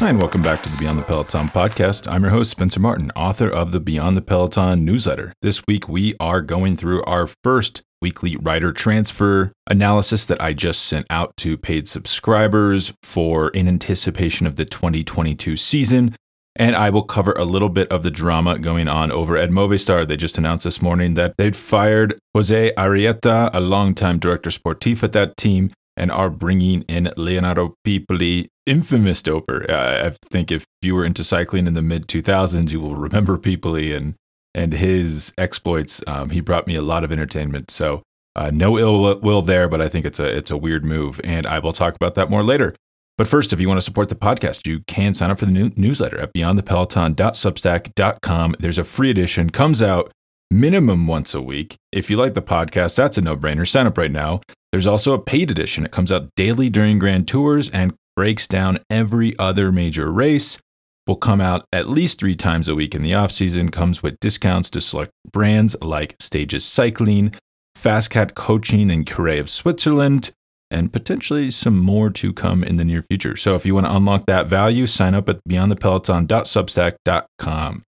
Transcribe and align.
Hi, 0.00 0.08
and 0.08 0.18
welcome 0.18 0.40
back 0.40 0.62
to 0.62 0.70
the 0.70 0.78
Beyond 0.78 0.98
the 0.98 1.02
Peloton 1.02 1.48
podcast. 1.48 2.10
I'm 2.10 2.22
your 2.22 2.30
host, 2.30 2.52
Spencer 2.52 2.80
Martin, 2.80 3.12
author 3.14 3.50
of 3.50 3.70
the 3.70 3.80
Beyond 3.80 4.16
the 4.16 4.22
Peloton 4.22 4.82
newsletter. 4.82 5.34
This 5.42 5.62
week, 5.68 5.90
we 5.90 6.14
are 6.18 6.40
going 6.40 6.74
through 6.74 7.02
our 7.04 7.26
first 7.44 7.82
weekly 8.00 8.34
rider 8.36 8.72
transfer 8.72 9.52
analysis 9.66 10.24
that 10.24 10.40
I 10.40 10.54
just 10.54 10.86
sent 10.86 11.06
out 11.10 11.36
to 11.36 11.58
paid 11.58 11.86
subscribers 11.86 12.94
for 13.02 13.50
in 13.50 13.68
anticipation 13.68 14.46
of 14.46 14.56
the 14.56 14.64
2022 14.64 15.58
season. 15.58 16.16
And 16.56 16.74
I 16.76 16.88
will 16.88 17.02
cover 17.02 17.32
a 17.32 17.44
little 17.44 17.68
bit 17.68 17.92
of 17.92 18.02
the 18.02 18.10
drama 18.10 18.58
going 18.58 18.88
on 18.88 19.12
over 19.12 19.36
at 19.36 19.50
Movistar. 19.50 20.08
They 20.08 20.16
just 20.16 20.38
announced 20.38 20.64
this 20.64 20.80
morning 20.80 21.12
that 21.14 21.34
they'd 21.36 21.54
fired 21.54 22.18
Jose 22.34 22.72
Arrieta, 22.74 23.50
a 23.52 23.60
longtime 23.60 24.18
director 24.18 24.48
sportif 24.48 25.02
at 25.02 25.12
that 25.12 25.36
team, 25.36 25.68
and 26.00 26.10
are 26.10 26.30
bringing 26.30 26.80
in 26.82 27.10
Leonardo 27.18 27.74
Piepoli, 27.86 28.48
infamous 28.64 29.20
doper. 29.20 29.68
Uh, 29.68 30.06
I 30.06 30.16
think 30.30 30.50
if 30.50 30.64
you 30.80 30.94
were 30.94 31.04
into 31.04 31.22
cycling 31.22 31.66
in 31.66 31.74
the 31.74 31.82
mid 31.82 32.08
2000s, 32.08 32.70
you 32.70 32.80
will 32.80 32.96
remember 32.96 33.36
Piepoli 33.36 33.94
and 33.94 34.14
and 34.54 34.72
his 34.72 35.34
exploits. 35.36 36.00
Um, 36.06 36.30
he 36.30 36.40
brought 36.40 36.66
me 36.66 36.74
a 36.74 36.82
lot 36.82 37.04
of 37.04 37.12
entertainment. 37.12 37.70
So 37.70 38.02
uh, 38.34 38.50
no 38.50 38.78
ill 38.78 39.20
will 39.20 39.42
there, 39.42 39.68
but 39.68 39.82
I 39.82 39.88
think 39.88 40.06
it's 40.06 40.18
a 40.18 40.24
it's 40.24 40.50
a 40.50 40.56
weird 40.56 40.86
move, 40.86 41.20
and 41.22 41.46
I 41.46 41.58
will 41.58 41.74
talk 41.74 41.94
about 41.94 42.14
that 42.14 42.30
more 42.30 42.42
later. 42.42 42.74
But 43.18 43.28
first, 43.28 43.52
if 43.52 43.60
you 43.60 43.68
want 43.68 43.76
to 43.76 43.82
support 43.82 44.08
the 44.08 44.14
podcast, 44.14 44.66
you 44.66 44.80
can 44.86 45.12
sign 45.12 45.30
up 45.30 45.38
for 45.38 45.44
the 45.44 45.52
new 45.52 45.70
newsletter 45.76 46.18
at 46.18 46.32
beyondthepeloton.substack.com. 46.32 48.56
There's 48.58 48.78
a 48.78 48.84
free 48.84 49.10
edition, 49.10 49.50
comes 49.50 49.82
out 49.82 50.10
minimum 50.50 51.06
once 51.06 51.34
a 51.34 51.42
week. 51.42 51.76
If 51.92 52.08
you 52.08 52.16
like 52.16 52.32
the 52.32 52.40
podcast, 52.40 52.96
that's 52.96 53.18
a 53.18 53.20
no 53.20 53.36
brainer. 53.36 53.68
Sign 53.68 53.86
up 53.86 53.98
right 53.98 54.10
now. 54.10 54.40
There's 54.72 54.86
also 54.86 55.14
a 55.14 55.18
paid 55.18 55.50
edition. 55.50 55.84
It 55.84 55.90
comes 55.90 56.12
out 56.12 56.28
daily 56.36 56.70
during 56.70 56.98
Grand 56.98 57.26
Tours 57.26 57.70
and 57.70 57.94
breaks 58.14 58.46
down 58.46 58.78
every 58.88 59.36
other 59.38 59.72
major 59.72 60.12
race. 60.12 60.58
Will 61.06 61.16
come 61.16 61.40
out 61.40 61.64
at 61.72 61.88
least 61.88 62.20
three 62.20 62.34
times 62.36 62.68
a 62.68 62.74
week 62.74 62.94
in 62.94 63.02
the 63.02 63.14
off 63.14 63.32
season. 63.32 63.70
Comes 63.70 64.02
with 64.02 64.20
discounts 64.20 64.68
to 64.70 64.80
select 64.80 65.10
brands 65.32 65.76
like 65.80 66.14
Stages 66.20 66.64
Cycling, 66.64 67.34
Fastcat 67.76 68.34
Coaching, 68.34 68.92
and 68.92 69.04
Curé 69.06 69.40
of 69.40 69.50
Switzerland, 69.50 70.30
and 70.70 70.92
potentially 70.92 71.50
some 71.50 71.80
more 71.80 72.10
to 72.10 72.32
come 72.32 72.62
in 72.62 72.76
the 72.76 72.84
near 72.84 73.02
future. 73.02 73.34
So 73.34 73.56
if 73.56 73.66
you 73.66 73.74
want 73.74 73.86
to 73.86 73.96
unlock 73.96 74.26
that 74.26 74.46
value, 74.46 74.86
sign 74.86 75.16
up 75.16 75.28
at 75.28 75.40
beyondthepeloton.substack.com. 75.48 77.82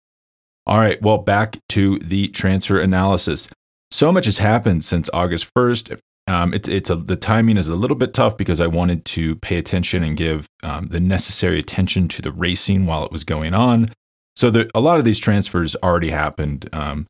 All 0.66 0.78
right, 0.78 1.02
well, 1.02 1.18
back 1.18 1.58
to 1.70 1.98
the 1.98 2.28
transfer 2.28 2.78
analysis. 2.78 3.48
So 3.90 4.12
much 4.12 4.26
has 4.26 4.38
happened 4.38 4.84
since 4.84 5.10
August 5.12 5.52
1st. 5.56 5.98
Um, 6.28 6.52
it's 6.52 6.68
it's 6.68 6.90
a, 6.90 6.94
the 6.94 7.16
timing 7.16 7.56
is 7.56 7.68
a 7.68 7.74
little 7.74 7.96
bit 7.96 8.12
tough 8.12 8.36
because 8.36 8.60
I 8.60 8.66
wanted 8.66 9.04
to 9.06 9.36
pay 9.36 9.56
attention 9.56 10.04
and 10.04 10.16
give 10.16 10.46
um, 10.62 10.86
the 10.88 11.00
necessary 11.00 11.58
attention 11.58 12.06
to 12.08 12.22
the 12.22 12.30
racing 12.30 12.84
while 12.84 13.04
it 13.04 13.10
was 13.10 13.24
going 13.24 13.54
on. 13.54 13.88
So 14.36 14.52
a 14.74 14.80
lot 14.80 14.98
of 14.98 15.04
these 15.04 15.18
transfers 15.18 15.74
already 15.82 16.10
happened 16.10 16.68
um, 16.72 17.06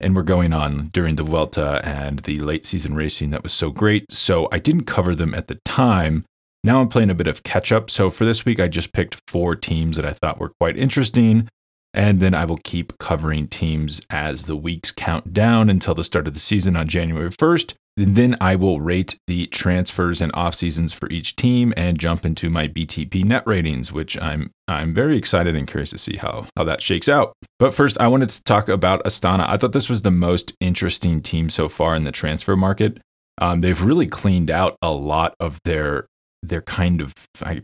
and 0.00 0.16
were 0.16 0.24
going 0.24 0.52
on 0.52 0.88
during 0.88 1.14
the 1.14 1.22
Vuelta 1.22 1.80
and 1.84 2.18
the 2.20 2.40
late 2.40 2.64
season 2.66 2.96
racing 2.96 3.30
that 3.30 3.44
was 3.44 3.52
so 3.52 3.70
great. 3.70 4.10
So 4.10 4.48
I 4.50 4.58
didn't 4.58 4.84
cover 4.84 5.14
them 5.14 5.34
at 5.34 5.46
the 5.46 5.60
time. 5.64 6.24
Now 6.64 6.80
I'm 6.80 6.88
playing 6.88 7.10
a 7.10 7.14
bit 7.14 7.28
of 7.28 7.42
catch 7.44 7.70
up. 7.72 7.90
So 7.90 8.10
for 8.10 8.24
this 8.24 8.44
week, 8.44 8.58
I 8.58 8.68
just 8.68 8.92
picked 8.92 9.20
four 9.28 9.54
teams 9.54 9.96
that 9.96 10.06
I 10.06 10.12
thought 10.12 10.40
were 10.40 10.52
quite 10.58 10.76
interesting. 10.76 11.48
And 11.94 12.20
then 12.20 12.34
I 12.34 12.44
will 12.44 12.58
keep 12.58 12.96
covering 12.98 13.48
teams 13.48 14.00
as 14.08 14.46
the 14.46 14.56
weeks 14.56 14.90
count 14.90 15.32
down 15.32 15.68
until 15.68 15.94
the 15.94 16.04
start 16.04 16.26
of 16.26 16.34
the 16.34 16.40
season 16.40 16.76
on 16.76 16.88
January 16.88 17.30
1st. 17.30 17.74
And 17.98 18.16
then 18.16 18.36
I 18.40 18.56
will 18.56 18.80
rate 18.80 19.18
the 19.26 19.46
transfers 19.48 20.22
and 20.22 20.32
off 20.34 20.54
seasons 20.54 20.94
for 20.94 21.10
each 21.10 21.36
team 21.36 21.74
and 21.76 21.98
jump 21.98 22.24
into 22.24 22.48
my 22.48 22.66
BTP 22.66 23.22
net 23.24 23.42
ratings, 23.46 23.92
which 23.92 24.20
I'm 24.20 24.50
I'm 24.66 24.94
very 24.94 25.18
excited 25.18 25.54
and 25.54 25.68
curious 25.68 25.90
to 25.90 25.98
see 25.98 26.16
how 26.16 26.46
how 26.56 26.64
that 26.64 26.80
shakes 26.80 27.10
out. 27.10 27.34
But 27.58 27.74
first, 27.74 28.00
I 28.00 28.08
wanted 28.08 28.30
to 28.30 28.42
talk 28.44 28.70
about 28.70 29.04
Astana. 29.04 29.46
I 29.46 29.58
thought 29.58 29.72
this 29.72 29.90
was 29.90 30.02
the 30.02 30.10
most 30.10 30.54
interesting 30.58 31.20
team 31.20 31.50
so 31.50 31.68
far 31.68 31.94
in 31.94 32.04
the 32.04 32.12
transfer 32.12 32.56
market. 32.56 32.98
Um, 33.38 33.60
they've 33.60 33.82
really 33.82 34.06
cleaned 34.06 34.50
out 34.50 34.76
a 34.80 34.90
lot 34.90 35.34
of 35.38 35.58
their 35.64 36.06
their 36.42 36.62
kind 36.62 37.02
of 37.02 37.12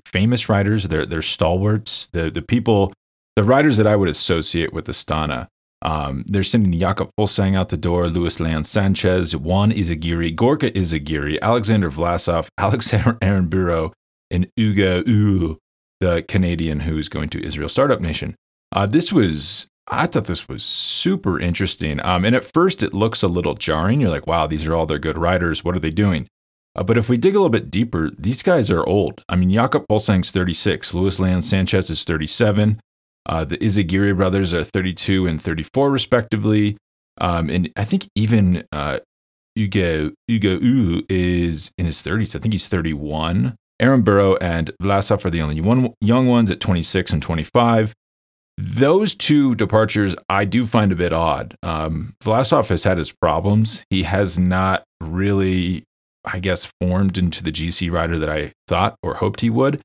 famous 0.04 0.50
riders, 0.50 0.88
their 0.88 1.06
their 1.06 1.22
stalwarts, 1.22 2.08
the 2.12 2.30
the 2.30 2.42
people, 2.42 2.92
the 3.38 3.44
riders 3.44 3.76
that 3.76 3.86
I 3.86 3.94
would 3.94 4.08
associate 4.08 4.72
with 4.72 4.88
Astana. 4.88 5.46
Um, 5.82 6.24
they're 6.26 6.42
sending 6.42 6.76
Jakob 6.76 7.10
Fuglsang 7.16 7.56
out 7.56 7.68
the 7.68 7.76
door, 7.76 8.08
Luis 8.08 8.40
Leon 8.40 8.64
Sanchez, 8.64 9.32
Ion 9.32 9.70
Izagirre, 9.70 10.34
Gorka 10.34 10.72
Izagirre, 10.72 11.40
Alexander 11.40 11.88
Vlasov, 11.88 12.48
Alexander 12.58 13.12
Aranburu, 13.22 13.92
and 14.32 14.50
Hugo 14.56 15.04
Houle, 15.04 15.56
the 16.00 16.24
Canadian 16.26 16.80
who's 16.80 17.08
going 17.08 17.28
to 17.28 17.44
Israel 17.44 17.68
Startup 17.68 18.00
Nation. 18.00 18.34
Uh, 18.72 18.86
this 18.86 19.12
was, 19.12 19.68
I 19.86 20.08
thought 20.08 20.24
this 20.24 20.48
was 20.48 20.64
super 20.64 21.38
interesting. 21.38 22.04
Um, 22.04 22.24
and 22.24 22.34
at 22.34 22.44
first, 22.44 22.82
it 22.82 22.92
looks 22.92 23.22
a 23.22 23.28
little 23.28 23.54
jarring. 23.54 24.00
You're 24.00 24.10
like, 24.10 24.26
wow, 24.26 24.48
these 24.48 24.66
are 24.66 24.74
all 24.74 24.86
their 24.86 24.98
good 24.98 25.16
riders. 25.16 25.62
What 25.62 25.76
are 25.76 25.80
they 25.80 25.90
doing? 25.90 26.26
Uh, 26.74 26.82
but 26.82 26.98
if 26.98 27.08
we 27.08 27.16
dig 27.16 27.36
a 27.36 27.38
little 27.38 27.50
bit 27.50 27.70
deeper, 27.70 28.10
these 28.18 28.42
guys 28.42 28.68
are 28.72 28.84
old. 28.84 29.22
I 29.28 29.36
mean, 29.36 29.52
Jakob 29.52 29.86
Fuglsang's 29.86 30.32
36, 30.32 30.92
Luis 30.92 31.20
Leon 31.20 31.42
Sanchez 31.42 31.88
is 31.88 32.02
37. 32.02 32.80
Uh, 33.28 33.44
the 33.44 33.58
Izagirre 33.58 34.16
brothers 34.16 34.54
are 34.54 34.64
32 34.64 35.26
and 35.26 35.40
34, 35.40 35.90
respectively. 35.90 36.76
Um, 37.20 37.50
and 37.50 37.70
I 37.76 37.84
think 37.84 38.08
even 38.14 38.64
uh, 38.72 39.00
Hugo, 39.54 40.12
Hugo 40.26 40.58
Houle 40.58 41.02
is 41.08 41.72
in 41.76 41.86
his 41.86 42.02
30s. 42.02 42.34
I 42.34 42.38
think 42.38 42.54
he's 42.54 42.68
31. 42.68 43.54
Aranburu 43.80 44.38
and 44.40 44.70
Vlasov 44.82 45.24
are 45.24 45.30
the 45.30 45.42
only 45.42 45.60
one, 45.60 45.92
young 46.00 46.26
ones 46.26 46.50
at 46.50 46.60
26 46.60 47.12
and 47.12 47.22
25. 47.22 47.92
Those 48.56 49.14
two 49.14 49.54
departures 49.54 50.16
I 50.28 50.44
do 50.44 50.66
find 50.66 50.90
a 50.90 50.96
bit 50.96 51.12
odd. 51.12 51.54
Um, 51.62 52.14
Vlasov 52.24 52.68
has 52.70 52.82
had 52.82 52.98
his 52.98 53.12
problems. 53.12 53.84
He 53.88 54.02
has 54.02 54.36
not 54.36 54.82
really, 55.00 55.84
I 56.24 56.40
guess, 56.40 56.72
formed 56.80 57.18
into 57.18 57.44
the 57.44 57.52
GC 57.52 57.92
rider 57.92 58.18
that 58.18 58.28
I 58.28 58.52
thought 58.66 58.96
or 59.02 59.14
hoped 59.14 59.42
he 59.42 59.50
would 59.50 59.80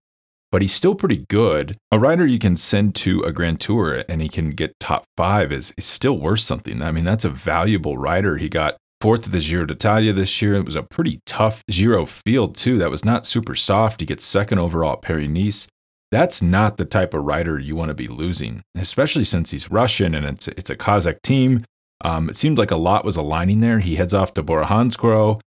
but 0.53 0.62
he's 0.62 0.72
still 0.72 0.94
pretty 0.94 1.25
good. 1.30 1.75
A 1.91 1.97
rider 1.97 2.28
you 2.28 2.38
can 2.38 2.56
send 2.56 2.94
to 2.97 3.24
a 3.24 3.31
Grand 3.31 3.59
Tour 3.59 4.03
and 4.08 4.22
he 4.22 4.30
can 4.30 4.52
get 4.52 4.80
top 4.80 5.03
five 5.18 5.52
is, 5.52 5.74
is 5.78 5.86
still 5.86 6.19
worth 6.19 6.41
something. 6.41 6.84
I 6.84 6.91
mean, 6.91 7.06
that's 7.06 7.25
a 7.25 7.31
valuable 7.31 7.97
rider. 7.97 8.38
He 8.38 8.50
got 8.50 8.78
fourth 9.02 9.25
at 9.25 9.31
the 9.31 9.40
Giro 9.40 9.66
d'Italia 9.66 10.14
this 10.14 10.44
year. 10.44 10.53
It 10.53 10.66
was 10.66 10.75
a 10.75 10.84
pretty 10.84 11.22
tough 11.25 11.64
Giro 11.72 12.06
field, 12.06 12.56
too. 12.56 12.78
That 12.78 12.91
was 12.91 13.03
not 13.03 13.25
super 13.25 13.56
soft. 13.56 14.02
He 14.02 14.06
gets 14.06 14.25
second 14.25 14.59
overall 14.59 14.94
at 14.94 15.02
Paris 15.02 15.28
Nice. 15.28 15.68
That's 16.12 16.44
not 16.44 16.78
the 16.78 16.85
type 16.85 17.16
of 17.16 17.24
rider 17.24 17.58
you 17.58 17.75
want 17.75 17.90
to 17.90 17.96
be 17.96 18.08
losing, 18.08 18.62
especially 18.75 19.24
since 19.24 19.50
he's 19.50 19.72
Russian 19.72 20.14
and 20.14 20.24
it's, 20.24 20.47
it's 20.50 20.70
a 20.70 20.78
Kazakh 20.78 21.24
team. 21.24 21.62
Um, 22.06 22.30
it 22.30 22.38
seemed 22.38 22.59
like 22.59 22.70
a 22.70 22.75
lot 22.75 23.06
was 23.06 23.18
aligning 23.18 23.62
there. 23.62 23.80
He 23.80 23.96
heads 23.96 24.14
off 24.14 24.35
to 24.35 24.44
Bora 24.44 24.68
Hansgrohe. 24.68 25.41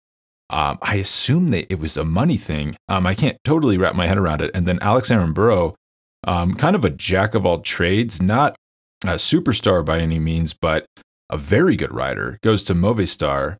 Um, 0.50 0.78
I 0.82 0.96
assume 0.96 1.50
that 1.50 1.72
it 1.72 1.78
was 1.78 1.96
a 1.96 2.04
money 2.04 2.36
thing. 2.36 2.76
Um, 2.88 3.06
I 3.06 3.14
can't 3.14 3.38
totally 3.44 3.78
wrap 3.78 3.94
my 3.94 4.06
head 4.06 4.18
around 4.18 4.42
it. 4.42 4.50
And 4.54 4.66
then 4.66 4.78
Alex 4.82 5.10
Aranburu, 5.10 5.74
um, 6.26 6.54
kind 6.54 6.76
of 6.76 6.84
a 6.84 6.90
jack 6.90 7.34
of 7.34 7.46
all 7.46 7.60
trades, 7.60 8.20
not 8.20 8.54
a 9.04 9.14
superstar 9.14 9.84
by 9.84 9.98
any 10.00 10.18
means, 10.18 10.54
but 10.54 10.86
a 11.30 11.38
very 11.38 11.76
good 11.76 11.92
rider, 11.92 12.38
goes 12.42 12.62
to 12.64 12.74
Movistar. 12.74 13.56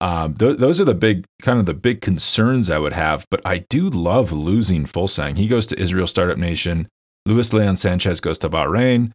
Um, 0.00 0.34
th- 0.34 0.56
those 0.56 0.80
are 0.80 0.84
the 0.84 0.94
big 0.94 1.24
kind 1.42 1.60
of 1.60 1.66
the 1.66 1.74
big 1.74 2.00
concerns 2.00 2.70
I 2.70 2.78
would 2.78 2.92
have. 2.92 3.24
But 3.30 3.40
I 3.44 3.58
do 3.70 3.88
love 3.88 4.32
losing 4.32 4.84
Fuglsang. 4.84 5.36
He 5.36 5.46
goes 5.46 5.66
to 5.68 5.78
Israel 5.78 6.06
Startup 6.06 6.38
Nation. 6.38 6.88
Luis 7.24 7.52
Leon 7.52 7.76
Sanchez 7.76 8.20
goes 8.20 8.38
to 8.38 8.50
Bahrain. 8.50 9.12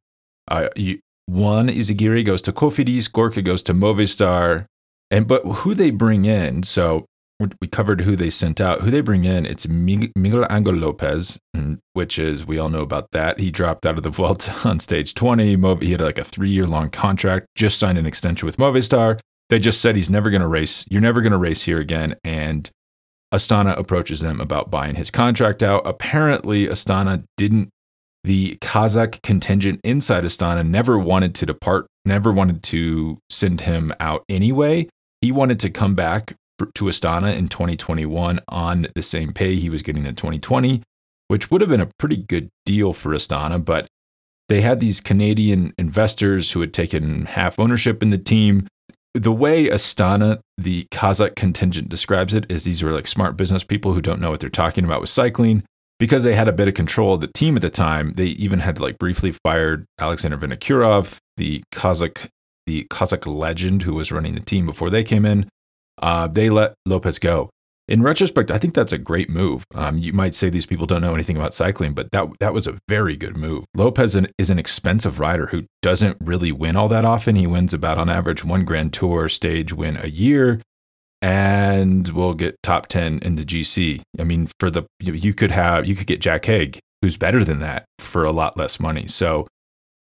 Uh, 0.47 0.69
you, 0.77 0.99
Ion 1.29 1.67
Izagirre 1.67 2.25
goes 2.25 2.41
to 2.43 2.53
Cofidis. 2.53 3.11
Gorka 3.11 3.41
goes 3.41 3.61
to 3.63 3.73
Movistar. 3.73 4.65
And 5.09 5.27
but 5.27 5.43
who 5.45 5.73
they 5.73 5.89
bring 5.89 6.25
in, 6.25 6.63
so 6.63 7.05
we 7.61 7.67
covered 7.67 8.01
who 8.01 8.15
they 8.15 8.29
sent 8.29 8.59
out. 8.59 8.81
Who 8.81 8.89
they 8.89 9.01
bring 9.01 9.23
in, 9.23 9.45
it's 9.45 9.67
Miguel 9.67 10.47
Angel 10.49 10.73
Lopez, 10.73 11.37
mm, 11.55 11.77
which 11.93 12.17
is 12.17 12.47
we 12.47 12.57
all 12.57 12.69
know 12.69 12.81
about 12.81 13.11
that. 13.11 13.39
He 13.39 13.51
dropped 13.51 13.85
out 13.85 13.97
of 13.97 14.03
the 14.03 14.09
Vuelta 14.09 14.53
on 14.67 14.79
stage 14.79 15.13
20. 15.13 15.55
He 15.85 15.91
had 15.91 16.01
like 16.01 16.17
a 16.17 16.23
three 16.23 16.49
year 16.49 16.65
long 16.65 16.89
contract, 16.89 17.47
just 17.55 17.79
signed 17.79 17.97
an 17.97 18.05
extension 18.05 18.45
with 18.45 18.57
Movistar. 18.57 19.19
They 19.49 19.59
just 19.59 19.81
said 19.81 19.95
he's 19.95 20.09
never 20.09 20.29
going 20.29 20.41
to 20.41 20.47
race. 20.47 20.85
You're 20.89 21.01
never 21.01 21.21
going 21.21 21.31
to 21.31 21.37
race 21.37 21.63
here 21.63 21.79
again. 21.79 22.15
And 22.23 22.69
Astana 23.33 23.77
approaches 23.77 24.19
them 24.19 24.41
about 24.41 24.71
buying 24.71 24.95
his 24.95 25.11
contract 25.11 25.63
out. 25.63 25.83
Apparently, 25.85 26.67
Astana 26.67 27.23
didn't. 27.37 27.69
The 28.23 28.57
Kazakh 28.59 29.21
contingent 29.21 29.79
inside 29.85 30.25
Astana 30.25 30.67
never 30.67 30.97
wanted 30.97 31.33
to 31.35 31.45
depart, 31.45 31.87
never 32.03 32.33
wanted 32.33 32.61
to 32.63 33.19
send 33.29 33.61
him 33.61 33.93
out 34.01 34.23
anyway 34.27 34.89
he 35.21 35.31
wanted 35.31 35.59
to 35.61 35.69
come 35.69 35.95
back 35.95 36.35
to 36.59 36.85
Astana 36.85 37.35
in 37.35 37.47
2021 37.47 38.39
on 38.47 38.87
the 38.95 39.03
same 39.03 39.31
pay 39.33 39.55
he 39.55 39.69
was 39.69 39.81
getting 39.81 40.05
in 40.05 40.15
2020, 40.15 40.81
which 41.27 41.51
would 41.51 41.61
have 41.61 41.69
been 41.69 41.81
a 41.81 41.89
pretty 41.99 42.17
good 42.17 42.49
deal 42.65 42.93
for 42.93 43.11
Astana. 43.11 43.63
But 43.63 43.87
they 44.49 44.61
had 44.61 44.79
these 44.79 45.01
Canadian 45.01 45.73
investors 45.77 46.51
who 46.51 46.61
had 46.61 46.73
taken 46.73 47.25
half 47.25 47.59
ownership 47.59 48.01
in 48.01 48.09
the 48.09 48.17
team. 48.17 48.67
The 49.13 49.31
way 49.31 49.67
Astana, 49.67 50.39
the 50.57 50.85
Kazakh 50.91 51.35
contingent, 51.35 51.89
describes 51.89 52.33
it 52.33 52.45
is 52.49 52.63
these 52.63 52.83
are 52.83 52.93
like 52.93 53.07
smart 53.07 53.37
business 53.37 53.63
people 53.63 53.93
who 53.93 54.01
don't 54.01 54.21
know 54.21 54.31
what 54.31 54.39
they're 54.39 54.49
talking 54.49 54.85
about 54.85 55.01
with 55.01 55.09
cycling. 55.09 55.63
because 55.99 56.23
they 56.23 56.35
had 56.35 56.47
a 56.47 56.53
bit 56.53 56.67
of 56.67 56.73
control 56.75 57.15
of 57.15 57.21
the 57.21 57.27
team 57.27 57.55
at 57.55 57.61
the 57.61 57.69
time, 57.69 58.13
they 58.13 58.27
even 58.27 58.59
had 58.59 58.79
like 58.79 58.97
briefly 58.97 59.31
fired 59.31 59.85
Alexander 59.99 60.37
Vinokurov, 60.37 61.17
the 61.37 61.63
Kazakh, 61.73 62.29
the 62.67 62.85
Kazakh 62.91 63.25
legend 63.25 63.81
who 63.81 63.95
was 63.95 64.11
running 64.11 64.35
the 64.35 64.41
team 64.41 64.65
before 64.65 64.91
they 64.91 65.03
came 65.03 65.25
in. 65.25 65.49
Uh, 65.99 66.27
they 66.27 66.49
let 66.49 66.75
Lopez 66.85 67.17
go. 67.17 67.49
In 67.87 68.03
retrospect, 68.03 68.51
I 68.51 68.57
think 68.57 68.73
that's 68.73 68.91
a 68.91 68.97
great 68.97 69.29
move. 69.29 69.63
Um, 69.73 69.97
you 69.97 70.11
might 70.11 70.35
say 70.35 70.49
these 70.49 70.65
people 70.65 70.85
don't 70.85 71.01
know 71.01 71.15
anything 71.15 71.37
about 71.37 71.53
cycling, 71.53 71.93
but 71.93 72.11
that 72.11 72.27
that 72.41 72.53
was 72.53 72.67
a 72.67 72.77
very 72.89 73.15
good 73.15 73.37
move. 73.37 73.63
Lopez 73.73 74.15
is 74.37 74.49
an 74.49 74.59
expensive 74.59 75.19
rider 75.19 75.47
who 75.47 75.63
doesn't 75.81 76.17
really 76.19 76.51
win 76.51 76.75
all 76.75 76.89
that 76.89 77.05
often. 77.05 77.37
He 77.37 77.47
wins 77.47 77.73
about 77.73 77.97
on 77.97 78.09
average 78.09 78.43
one 78.43 78.65
Grand 78.65 78.91
Tour 78.91 79.29
stage 79.29 79.71
win 79.73 79.97
a 79.97 80.07
year 80.07 80.59
and 81.21 82.07
we'll 82.09 82.33
get 82.33 82.61
top 82.61 82.87
10 82.87 83.19
in 83.19 83.35
the 83.35 83.43
GC. 83.43 84.01
I 84.19 84.23
mean, 84.23 84.49
for 84.59 84.69
the, 84.69 84.83
you 84.99 85.33
could 85.33 85.51
have, 85.51 85.87
you 85.87 85.95
could 85.95 86.07
get 86.07 86.21
Jack 86.21 86.45
Haig, 86.45 86.79
who's 87.01 87.17
better 87.17 87.43
than 87.43 87.59
that 87.59 87.85
for 87.99 88.23
a 88.23 88.31
lot 88.31 88.57
less 88.57 88.79
money. 88.79 89.07
So 89.07 89.47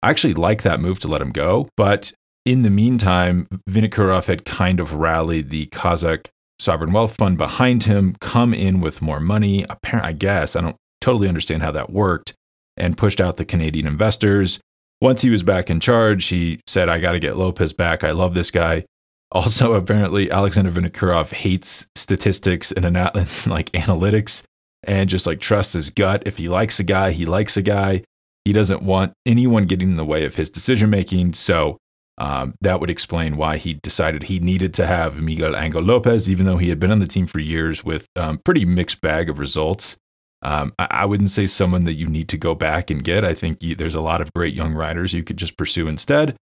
I 0.03 0.11
actually 0.11 0.35
like 0.35 0.63
that 0.63 0.81
move 0.81 0.99
to 1.01 1.09
let 1.09 1.21
him 1.21 1.33
go. 1.33 1.69
But 1.77 2.13
in 2.45 2.63
the 2.63 2.71
meantime, 2.71 3.47
Vinokurov 3.69 4.27
had 4.27 4.45
kind 4.45 4.81
of 4.81 4.95
rallied 4.95 5.51
the 5.51 5.67
Kazakh 5.67 6.27
sovereign 6.59 6.93
wealth 6.93 7.17
fund 7.17 7.39
behind 7.39 7.85
him, 7.85 8.17
come 8.21 8.55
in 8.55 8.81
with 8.81 9.03
more 9.03 9.21
money. 9.21 9.65
Apparently, 9.69 10.11
I 10.11 10.13
guess, 10.13 10.57
I 10.57 10.61
don't 10.61 10.77
totally 11.01 11.29
understand 11.29 11.63
how 11.63 11.73
that 11.73 11.91
worked, 11.91 12.35
and 12.77 12.97
pushed 12.97 13.21
out 13.21 13.37
the 13.37 13.45
Canadian 13.45 13.87
investors. 13.87 14.61
Once 15.01 15.23
he 15.23 15.31
was 15.31 15.43
back 15.43 15.71
in 15.71 15.81
charge, 15.81 16.27
he 16.27 16.61
said, 16.67 16.89
I 16.89 16.99
got 16.99 17.13
to 17.13 17.19
get 17.19 17.37
Lopez 17.37 17.73
back. 17.73 18.05
I 18.05 18.11
love 18.11 18.35
this 18.35 18.51
guy. 18.51 18.85
Also, 19.33 19.73
apparently, 19.75 20.31
Alexander 20.31 20.71
Vinokurov 20.71 21.33
hates 21.33 21.87
statistics 21.95 22.73
and 22.77 22.95
like 22.95 23.71
analytics 23.73 24.43
and 24.83 25.11
just 25.11 25.27
like 25.27 25.41
trusts 25.41 25.75
his 25.75 25.91
gut. 25.91 26.23
If 26.27 26.37
he 26.37 26.49
likes 26.49 26.81
a 26.81 26.85
guy, 26.85 27.13
he 27.13 27.27
likes 27.27 27.57
a 27.57 27.63
guy. 27.63 28.03
He 28.45 28.53
doesn't 28.53 28.83
want 28.83 29.13
anyone 29.27 29.67
getting 29.67 29.91
in 29.91 29.97
the 29.97 30.05
way 30.05 30.25
of 30.25 30.37
his 30.37 30.51
decision 30.51 30.91
making. 30.91 31.35
So 31.35 31.79
um, 32.21 32.55
that 32.61 32.81
would 32.81 32.91
explain 32.91 33.39
why 33.39 33.57
he 33.57 33.75
decided 33.75 34.23
he 34.23 34.39
needed 34.39 34.75
to 34.75 34.87
have 34.87 35.21
Miguel 35.21 35.57
Angel 35.57 35.83
Lopez, 35.83 36.31
even 36.31 36.45
though 36.45 36.59
he 36.59 36.69
had 36.69 36.79
been 36.79 36.93
on 36.93 36.99
the 36.99 37.07
team 37.07 37.27
for 37.27 37.41
years 37.41 37.83
with 37.83 38.07
um, 38.15 38.39
pretty 38.45 38.67
mixed 38.67 39.01
bag 39.01 39.31
of 39.31 39.39
results. 39.39 39.97
Um, 40.43 40.75
I, 40.79 40.87
I, 40.91 41.05
wouldn't 41.07 41.31
say 41.31 41.47
someone 41.47 41.85
that 41.85 41.95
you 41.95 42.07
need 42.07 42.29
to 42.29 42.39
go 42.39 42.55
back 42.55 42.91
and 42.91 43.03
get. 43.03 43.25
I 43.25 43.35
think 43.35 43.63
you, 43.63 43.75
there's 43.75 43.95
a 43.95 44.01
lot 44.01 44.21
of 44.21 44.33
great 44.35 44.55
young 44.55 44.75
riders 44.75 45.13
you 45.15 45.23
could 45.23 45.39
just 45.39 45.57
pursue 45.57 45.89
instead. 45.89 46.37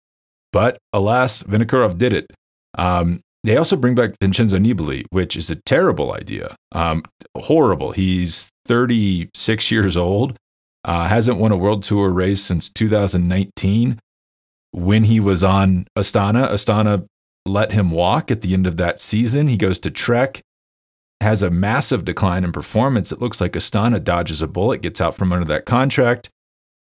But 0.52 0.78
alas, 0.92 1.42
Vinokurov 1.44 1.96
did 1.96 2.12
it. 2.12 2.26
Um, 2.76 3.20
they 3.44 3.56
also 3.56 3.76
bring 3.76 3.94
back 3.94 4.14
Vincenzo 4.20 4.58
Nibali, 4.58 5.04
which 5.10 5.36
is 5.36 5.50
a 5.50 5.56
terrible 5.56 6.12
idea. 6.12 6.56
Um, 6.72 7.02
horrible. 7.36 7.92
He's 7.92 8.48
36 8.66 9.70
years 9.70 9.96
old, 9.96 10.36
uh, 10.84 11.06
hasn't 11.08 11.38
won 11.38 11.52
a 11.52 11.56
World 11.56 11.84
Tour 11.84 12.10
race 12.10 12.42
since 12.42 12.68
2019. 12.68 13.98
When 14.72 15.04
he 15.04 15.20
was 15.20 15.42
on 15.42 15.86
Astana, 15.96 16.50
Astana 16.50 17.06
let 17.46 17.72
him 17.72 17.90
walk 17.90 18.30
at 18.30 18.42
the 18.42 18.52
end 18.52 18.66
of 18.66 18.76
that 18.76 19.00
season. 19.00 19.48
He 19.48 19.56
goes 19.56 19.78
to 19.80 19.90
Trek, 19.90 20.42
has 21.20 21.42
a 21.42 21.50
massive 21.50 22.04
decline 22.04 22.44
in 22.44 22.52
performance. 22.52 23.10
It 23.10 23.20
looks 23.20 23.40
like 23.40 23.52
Astana 23.52 24.02
dodges 24.02 24.42
a 24.42 24.46
bullet, 24.46 24.82
gets 24.82 25.00
out 25.00 25.14
from 25.14 25.32
under 25.32 25.46
that 25.46 25.64
contract. 25.64 26.30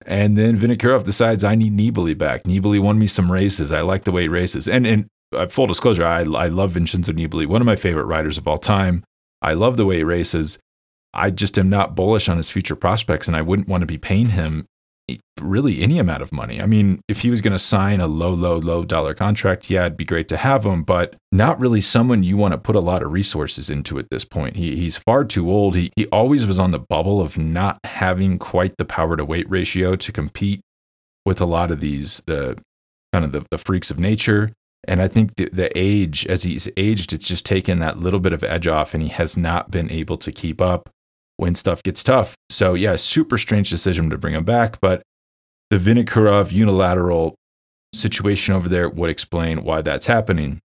And 0.06 0.36
then 0.36 0.56
Vinokurov 0.56 1.04
decides, 1.04 1.44
I 1.44 1.54
need 1.54 1.76
Nibali 1.76 2.16
back. 2.16 2.44
Nibali 2.44 2.80
won 2.80 2.98
me 2.98 3.06
some 3.06 3.30
races. 3.30 3.72
I 3.72 3.80
like 3.82 4.04
the 4.04 4.12
way 4.12 4.22
he 4.22 4.28
races. 4.28 4.68
And, 4.68 4.86
and 4.86 5.06
uh, 5.34 5.46
full 5.46 5.66
disclosure, 5.66 6.04
I, 6.04 6.20
I 6.20 6.48
love 6.48 6.72
Vincenzo 6.72 7.12
Nibali, 7.12 7.46
one 7.46 7.60
of 7.60 7.66
my 7.66 7.76
favorite 7.76 8.06
riders 8.06 8.38
of 8.38 8.48
all 8.48 8.58
time. 8.58 9.04
I 9.42 9.54
love 9.54 9.76
the 9.76 9.84
way 9.84 9.98
he 9.98 10.04
races. 10.04 10.58
I 11.14 11.30
just 11.30 11.58
am 11.58 11.68
not 11.68 11.94
bullish 11.94 12.28
on 12.28 12.36
his 12.36 12.50
future 12.50 12.76
prospects, 12.76 13.28
and 13.28 13.36
I 13.36 13.42
wouldn't 13.42 13.68
want 13.68 13.82
to 13.82 13.86
be 13.86 13.98
paying 13.98 14.30
him 14.30 14.66
really 15.40 15.80
any 15.80 15.98
amount 15.98 16.22
of 16.22 16.32
money. 16.32 16.60
I 16.60 16.66
mean, 16.66 17.00
if 17.08 17.20
he 17.20 17.30
was 17.30 17.40
going 17.40 17.52
to 17.52 17.58
sign 17.58 18.00
a 18.00 18.06
low, 18.06 18.32
low, 18.32 18.58
low 18.58 18.84
dollar 18.84 19.14
contract, 19.14 19.70
yeah, 19.70 19.86
it'd 19.86 19.96
be 19.96 20.04
great 20.04 20.28
to 20.28 20.36
have 20.36 20.64
him, 20.64 20.82
but 20.82 21.14
not 21.32 21.58
really 21.58 21.80
someone 21.80 22.22
you 22.22 22.36
want 22.36 22.52
to 22.52 22.58
put 22.58 22.76
a 22.76 22.80
lot 22.80 23.02
of 23.02 23.12
resources 23.12 23.70
into 23.70 23.98
at 23.98 24.10
this 24.10 24.24
point. 24.24 24.56
He, 24.56 24.76
he's 24.76 24.96
far 24.96 25.24
too 25.24 25.50
old. 25.50 25.76
He, 25.76 25.90
he 25.96 26.06
always 26.06 26.46
was 26.46 26.58
on 26.58 26.72
the 26.72 26.78
bubble 26.78 27.20
of 27.20 27.38
not 27.38 27.78
having 27.84 28.38
quite 28.38 28.76
the 28.76 28.84
power 28.84 29.16
to 29.16 29.24
weight 29.24 29.48
ratio 29.48 29.96
to 29.96 30.12
compete 30.12 30.60
with 31.24 31.40
a 31.40 31.46
lot 31.46 31.70
of 31.70 31.80
these, 31.80 32.22
the 32.26 32.60
kind 33.12 33.24
of 33.24 33.32
the, 33.32 33.44
the 33.50 33.58
freaks 33.58 33.90
of 33.90 33.98
nature. 33.98 34.50
And 34.86 35.02
I 35.02 35.08
think 35.08 35.36
the, 35.36 35.48
the 35.52 35.70
age, 35.76 36.26
as 36.26 36.44
he's 36.44 36.68
aged, 36.76 37.12
it's 37.12 37.28
just 37.28 37.44
taken 37.44 37.78
that 37.80 37.98
little 37.98 38.20
bit 38.20 38.32
of 38.32 38.44
edge 38.44 38.66
off, 38.66 38.94
and 38.94 39.02
he 39.02 39.08
has 39.08 39.36
not 39.36 39.70
been 39.70 39.90
able 39.90 40.16
to 40.18 40.32
keep 40.32 40.60
up 40.60 40.88
when 41.38 41.54
stuff 41.54 41.82
gets 41.82 42.04
tough. 42.04 42.34
So, 42.50 42.74
yeah, 42.74 42.96
super 42.96 43.38
strange 43.38 43.70
decision 43.70 44.10
to 44.10 44.18
bring 44.18 44.34
him 44.34 44.44
back. 44.44 44.78
But 44.80 45.02
the 45.70 45.78
Vinokurov 45.78 46.52
unilateral 46.52 47.34
situation 47.94 48.54
over 48.54 48.68
there 48.68 48.88
would 48.88 49.08
explain 49.08 49.64
why 49.64 49.80
that's 49.80 50.06
happening. 50.06 50.60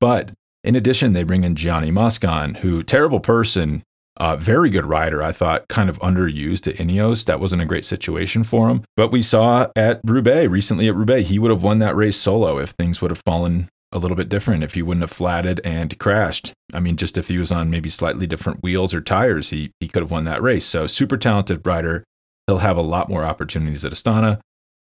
But 0.00 0.32
in 0.64 0.74
addition, 0.74 1.12
they 1.12 1.22
bring 1.22 1.44
in 1.44 1.54
Gianni 1.54 1.90
Moscon, 1.90 2.54
who, 2.56 2.82
terrible 2.82 3.20
person, 3.20 3.82
uh, 4.18 4.36
very 4.36 4.70
good 4.70 4.86
rider, 4.86 5.22
I 5.22 5.32
thought, 5.32 5.68
kind 5.68 5.90
of 5.90 5.98
underused 5.98 6.66
at 6.66 6.76
Ineos. 6.76 7.26
That 7.26 7.40
wasn't 7.40 7.62
a 7.62 7.66
great 7.66 7.84
situation 7.84 8.44
for 8.44 8.68
him. 8.68 8.82
But 8.96 9.12
we 9.12 9.22
saw 9.22 9.68
at 9.76 10.00
Roubaix, 10.04 10.50
recently 10.50 10.88
at 10.88 10.96
Roubaix, 10.96 11.28
he 11.28 11.38
would 11.38 11.50
have 11.50 11.62
won 11.62 11.80
that 11.80 11.96
race 11.96 12.16
solo 12.16 12.58
if 12.58 12.70
things 12.70 13.02
would 13.02 13.10
have 13.10 13.22
fallen 13.26 13.68
a 13.92 13.98
little 13.98 14.16
bit 14.16 14.28
different, 14.28 14.64
if 14.64 14.74
he 14.74 14.82
wouldn't 14.82 15.02
have 15.02 15.10
flatted 15.10 15.60
and 15.64 15.98
crashed. 15.98 16.52
I 16.72 16.80
mean, 16.80 16.96
just 16.96 17.16
if 17.16 17.28
he 17.28 17.38
was 17.38 17.52
on 17.52 17.70
maybe 17.70 17.88
slightly 17.88 18.26
different 18.26 18.62
wheels 18.62 18.94
or 18.94 19.00
tires, 19.00 19.50
he, 19.50 19.70
he 19.80 19.88
could 19.88 20.02
have 20.02 20.10
won 20.10 20.24
that 20.24 20.42
race. 20.42 20.64
So, 20.64 20.86
super 20.86 21.16
talented 21.16 21.66
rider. 21.66 22.04
He'll 22.46 22.58
have 22.58 22.76
a 22.76 22.82
lot 22.82 23.08
more 23.08 23.24
opportunities 23.24 23.84
at 23.84 23.92
Astana. 23.92 24.40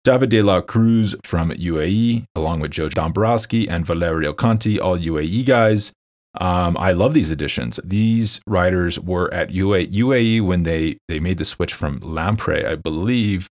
David 0.04 0.30
de 0.30 0.42
la 0.42 0.62
Cruz 0.62 1.16
from 1.26 1.52
UAE, 1.52 2.24
along 2.36 2.62
with 2.62 2.72
Joe 2.72 2.88
Dombrowski 2.88 3.68
and 3.68 3.86
Valerio 3.86 4.32
Conti, 4.32 4.80
all 4.80 4.98
UAE 4.98 5.46
guys. 5.46 5.92
Um, 6.40 6.78
I 6.78 6.92
love 6.92 7.14
these 7.14 7.32
additions. 7.32 7.80
These 7.84 8.40
riders 8.48 9.00
were 9.00 9.34
at 9.34 9.52
UA, 9.52 9.88
UAE 9.88 10.42
when 10.42 10.64
they, 10.64 10.98
they 11.08 11.20
made 11.20 11.40
the 11.40 11.46
switch 11.46 11.74
from 11.74 12.00
Lampre, 12.00 12.66
I 12.66 12.76
believe, 12.76 13.50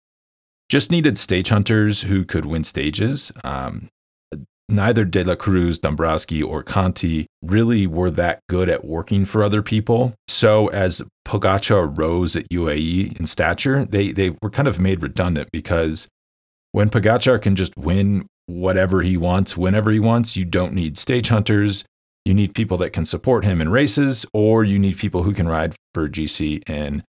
just 0.68 0.90
needed 0.90 1.18
stage 1.18 1.48
hunters 1.48 2.02
who 2.02 2.24
could 2.24 2.46
win 2.46 2.64
stages. 2.64 3.32
Um, 3.44 3.88
neither 4.68 5.04
De 5.04 5.22
La 5.24 5.34
Cruz, 5.34 5.78
Dombrowski, 5.78 6.42
or 6.42 6.62
Conti 6.62 7.26
really 7.42 7.86
were 7.86 8.10
that 8.10 8.40
good 8.48 8.68
at 8.68 8.84
working 8.84 9.24
for 9.24 9.42
other 9.42 9.62
people. 9.62 10.14
So 10.28 10.68
as 10.68 11.02
Pogacar 11.26 11.96
rose 11.96 12.36
at 12.36 12.48
UAE 12.50 13.18
in 13.18 13.26
stature, 13.26 13.84
they, 13.84 14.12
they 14.12 14.30
were 14.42 14.50
kind 14.50 14.68
of 14.68 14.80
made 14.80 15.02
redundant 15.02 15.50
because 15.52 16.08
when 16.72 16.90
Pogacar 16.90 17.40
can 17.40 17.56
just 17.56 17.76
win 17.76 18.26
whatever 18.46 19.02
he 19.02 19.16
wants, 19.16 19.56
whenever 19.56 19.90
he 19.90 20.00
wants, 20.00 20.36
you 20.36 20.44
don't 20.44 20.72
need 20.72 20.98
stage 20.98 21.28
hunters. 21.28 21.84
You 22.24 22.34
need 22.34 22.54
people 22.54 22.76
that 22.78 22.90
can 22.90 23.04
support 23.04 23.44
him 23.44 23.60
in 23.60 23.68
races, 23.70 24.26
or 24.32 24.64
you 24.64 24.78
need 24.78 24.98
people 24.98 25.22
who 25.22 25.32
can 25.32 25.46
ride 25.46 25.76
for 25.94 26.08
GC 26.08 26.62
and 26.66 27.04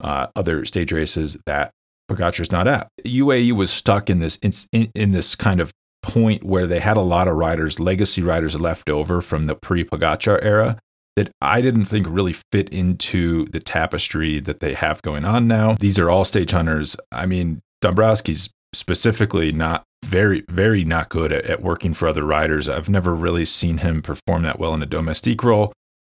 uh, 0.00 0.28
other 0.34 0.64
stage 0.64 0.92
races 0.92 1.36
that 1.44 1.72
Pogacar's 2.10 2.50
not 2.50 2.66
at. 2.66 2.88
UAE 3.06 3.52
was 3.52 3.70
stuck 3.70 4.08
in 4.08 4.20
this 4.20 4.38
in, 4.72 4.90
in 4.94 5.12
this 5.12 5.34
kind 5.34 5.60
of 5.60 5.72
point 6.02 6.44
where 6.44 6.66
they 6.66 6.80
had 6.80 6.96
a 6.96 7.02
lot 7.02 7.28
of 7.28 7.36
riders, 7.36 7.80
legacy 7.80 8.22
riders 8.22 8.58
left 8.58 8.90
over 8.90 9.20
from 9.20 9.44
the 9.44 9.54
pre-Pogacar 9.54 10.38
era 10.42 10.78
that 11.16 11.30
I 11.40 11.60
didn't 11.60 11.84
think 11.84 12.06
really 12.08 12.32
fit 12.32 12.68
into 12.70 13.46
the 13.46 13.60
tapestry 13.60 14.40
that 14.40 14.60
they 14.60 14.74
have 14.74 15.02
going 15.02 15.24
on 15.24 15.46
now. 15.46 15.76
These 15.78 15.98
are 15.98 16.08
all 16.08 16.24
stage 16.24 16.52
hunters. 16.52 16.96
I 17.10 17.26
mean, 17.26 17.60
Dombrowski's 17.82 18.50
specifically 18.74 19.52
not 19.52 19.84
very, 20.04 20.44
very 20.48 20.84
not 20.84 21.10
good 21.10 21.32
at, 21.32 21.46
at 21.46 21.62
working 21.62 21.94
for 21.94 22.08
other 22.08 22.24
riders. 22.24 22.68
I've 22.68 22.88
never 22.88 23.14
really 23.14 23.44
seen 23.44 23.78
him 23.78 24.02
perform 24.02 24.42
that 24.42 24.58
well 24.58 24.74
in 24.74 24.82
a 24.82 24.86
domestique 24.86 25.44
role. 25.44 25.72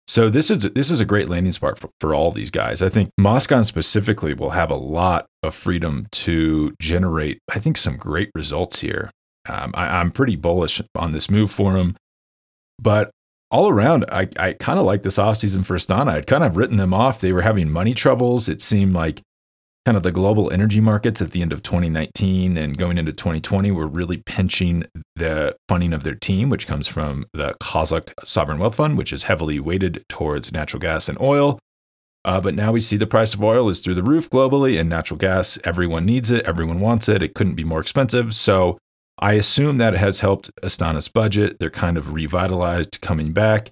So 0.09 0.31
this 0.31 0.51
is 0.51 0.61
this 0.61 0.91
is 0.91 1.01
a 1.01 1.05
great 1.05 1.29
landing 1.29 1.53
spot 1.53 1.79
for, 1.79 1.91
for 2.01 2.15
all 2.15 2.31
these 2.31 2.51
guys. 2.51 2.81
I 2.81 2.89
think 2.89 3.11
Moscon 3.19 3.65
specifically 3.65 4.33
will 4.33 4.51
have 4.51 4.71
a 4.71 4.77
lot 4.77 5.27
of 5.43 5.55
freedom 5.55 6.07
to 6.13 6.75
generate, 6.81 7.41
I 7.55 7.59
think, 7.59 7.77
some 7.77 7.99
great 7.99 8.31
results 8.35 8.81
here. 8.81 9.11
Um, 9.49 9.73
I, 9.75 10.01
am 10.01 10.11
pretty 10.11 10.37
bullish 10.37 10.81
on 10.95 11.13
this 11.13 11.31
move 11.31 11.51
for 11.51 11.77
him. 11.77 11.97
But 12.81 13.11
all 13.51 13.69
around, 13.69 14.05
I, 14.11 14.29
I 14.39 14.53
kind 14.53 14.79
of 14.79 14.85
like 14.85 15.03
this 15.03 15.19
offseason 15.19 15.65
for 15.65 15.77
Astana. 15.77 16.11
I'd 16.11 16.27
kind 16.27 16.45
of 16.45 16.57
written 16.57 16.77
them 16.77 16.93
off. 16.93 17.21
They 17.21 17.33
were 17.33 17.43
having 17.43 17.71
money 17.71 17.95
troubles. 17.95 18.49
It 18.49 18.61
seemed 18.61 18.95
like 18.95 19.23
kind 19.87 19.97
of 19.97 20.03
the 20.03 20.13
global 20.13 20.53
energy 20.53 20.83
markets 20.83 21.23
at 21.23 21.31
the 21.31 21.41
end 21.41 21.51
of 21.51 21.63
2019 21.63 22.59
and 22.59 22.77
going 22.77 22.99
into 22.99 23.11
2020 23.11 23.71
were 23.71 23.87
really 23.87 24.19
pinching 24.19 24.85
the 25.17 25.57
funding 25.67 25.95
of 25.95 26.03
their 26.03 26.15
team, 26.15 26.51
which 26.51 26.67
comes 26.67 26.87
from 26.87 27.25
the 27.33 27.55
Kazakh 27.63 28.13
Sovereign 28.23 28.59
Wealth 28.59 28.75
Fund, 28.75 28.99
which 28.99 29.15
is 29.15 29.23
heavily 29.23 29.59
weighted 29.59 30.05
towards 30.09 30.53
natural 30.53 30.81
gas 30.81 31.09
and 31.09 31.19
oil. 31.21 31.59
Uh, 32.25 32.39
but 32.39 32.55
now 32.55 32.71
we 32.73 32.81
see 32.81 32.99
the 32.99 33.07
price 33.07 33.33
of 33.33 33.43
oil 33.43 33.71
is 33.71 33.81
through 33.81 33.95
the 33.95 34.03
roof 34.03 34.29
globally, 34.29 34.79
and 34.79 34.91
natural 34.91 35.17
gas, 35.17 35.59
everyone 35.65 36.05
needs 36.05 36.31
it, 36.31 36.45
everyone 36.45 36.81
wants 36.81 37.09
it. 37.09 37.23
It 37.23 37.35
couldn't 37.35 37.55
be 37.55 37.65
more 37.65 37.81
expensive. 37.81 38.35
So 38.35 38.77
I 39.19 39.35
assume 39.35 39.79
that 39.79 39.95
has 39.95 40.21
helped 40.21 40.51
Astana's 40.63 41.09
budget. 41.09 41.59
They're 41.59 41.71
kind 41.71 41.97
of 41.97 42.13
revitalized, 42.13 43.01
coming 43.01 43.33
back. 43.33 43.71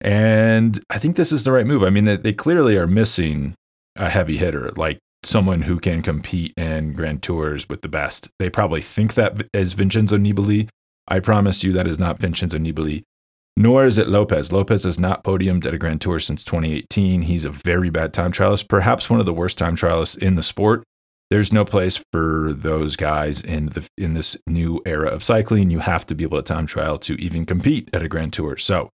And 0.00 0.80
I 0.90 0.98
think 0.98 1.16
this 1.16 1.32
is 1.32 1.44
the 1.44 1.52
right 1.52 1.66
move. 1.66 1.82
I 1.82 1.90
mean, 1.90 2.04
they, 2.04 2.16
they 2.16 2.32
clearly 2.32 2.76
are 2.76 2.86
missing 2.86 3.54
a 3.96 4.08
heavy 4.08 4.38
hitter, 4.38 4.70
like 4.76 4.98
someone 5.22 5.62
who 5.62 5.78
can 5.78 6.02
compete 6.02 6.54
in 6.56 6.94
Grand 6.94 7.22
Tours 7.22 7.68
with 7.68 7.82
the 7.82 7.88
best. 7.88 8.30
They 8.38 8.50
probably 8.50 8.80
think 8.80 9.14
that 9.14 9.46
as 9.52 9.74
Vincenzo 9.74 10.16
Nibali. 10.16 10.68
I 11.08 11.20
promise 11.20 11.64
you 11.64 11.72
that 11.72 11.88
is 11.88 11.98
not 11.98 12.20
Vincenzo 12.20 12.58
Nibali, 12.58 13.02
nor 13.56 13.84
is 13.84 13.98
it 13.98 14.08
Lopez. 14.08 14.52
Lopez 14.52 14.84
has 14.84 14.98
not 14.98 15.24
podiumed 15.24 15.66
at 15.66 15.74
a 15.74 15.78
Grand 15.78 16.00
Tour 16.00 16.20
since 16.20 16.44
2018. 16.44 17.22
He's 17.22 17.44
a 17.44 17.50
very 17.50 17.90
bad 17.90 18.12
time 18.12 18.32
trialist, 18.32 18.68
perhaps 18.68 19.10
one 19.10 19.20
of 19.20 19.26
the 19.26 19.34
worst 19.34 19.58
time 19.58 19.76
trialists 19.76 20.16
in 20.16 20.36
the 20.36 20.42
sport. 20.42 20.84
There's 21.30 21.52
no 21.52 21.64
place 21.64 22.02
for 22.12 22.52
those 22.52 22.96
guys 22.96 23.42
in 23.42 23.66
the 23.66 23.88
in 23.96 24.14
this 24.14 24.36
new 24.48 24.82
era 24.84 25.08
of 25.08 25.22
cycling. 25.22 25.70
You 25.70 25.78
have 25.78 26.04
to 26.06 26.14
be 26.14 26.24
able 26.24 26.38
to 26.38 26.42
time 26.42 26.66
trial 26.66 26.98
to 26.98 27.14
even 27.22 27.46
compete 27.46 27.88
at 27.92 28.02
a 28.02 28.08
Grand 28.08 28.32
Tour. 28.32 28.56
So 28.56 28.90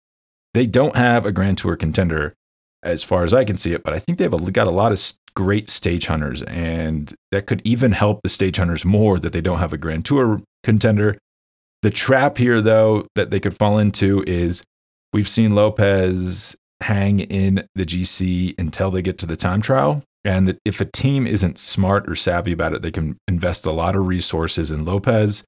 they 0.54 0.66
don't 0.66 0.98
have 0.98 1.26
a 1.26 1.32
Grand 1.32 1.58
Tour 1.58 1.76
contender 1.76 2.34
as 2.84 3.04
far 3.04 3.24
as 3.24 3.34
I 3.34 3.44
can 3.44 3.58
see 3.58 3.74
it, 3.74 3.84
but 3.84 3.94
I 3.94 4.00
think 4.00 4.18
they've 4.18 4.54
got 4.54 4.68
a 4.68 4.72
lot 4.72 4.92
of 4.92 5.14
great 5.36 5.70
stage 5.70 6.06
hunters, 6.06 6.44
and 6.44 7.14
that 7.32 7.48
could 7.48 7.62
even 7.66 7.92
help 7.92 8.22
the 8.22 8.30
stage 8.30 8.58
hunters 8.58 8.86
more 8.86 9.20
that 9.20 9.34
they 9.34 9.42
don't 9.42 9.60
have 9.60 9.74
a 9.74 9.78
Grand 9.78 10.06
Tour 10.06 10.42
contender. 10.64 11.18
The 11.82 11.90
trap 11.90 12.38
here, 12.38 12.62
though, 12.62 13.08
that 13.16 13.32
they 13.32 13.40
could 13.40 13.58
fall 13.58 13.80
into 13.80 14.24
is 14.28 14.64
we've 15.14 15.28
seen 15.28 15.56
Lopez 15.56 16.56
hang 16.82 17.22
in 17.22 17.68
the 17.76 17.86
GC 17.86 18.58
until 18.60 18.92
they 18.92 19.02
get 19.02 19.18
to 19.20 19.26
the 19.26 19.36
time 19.36 19.62
trial. 19.62 20.04
And 20.26 20.48
that 20.48 20.58
if 20.66 20.82
a 20.82 20.86
team 20.86 21.28
isn't 21.28 21.58
smart 21.58 22.10
or 22.10 22.16
savvy 22.16 22.52
about 22.52 22.74
it, 22.74 22.82
they 22.82 22.92
can 22.92 23.18
invest 23.28 23.66
a 23.66 23.72
lot 23.72 23.96
of 23.96 24.08
resources 24.08 24.72
in 24.72 24.84
Lopez 24.84 25.44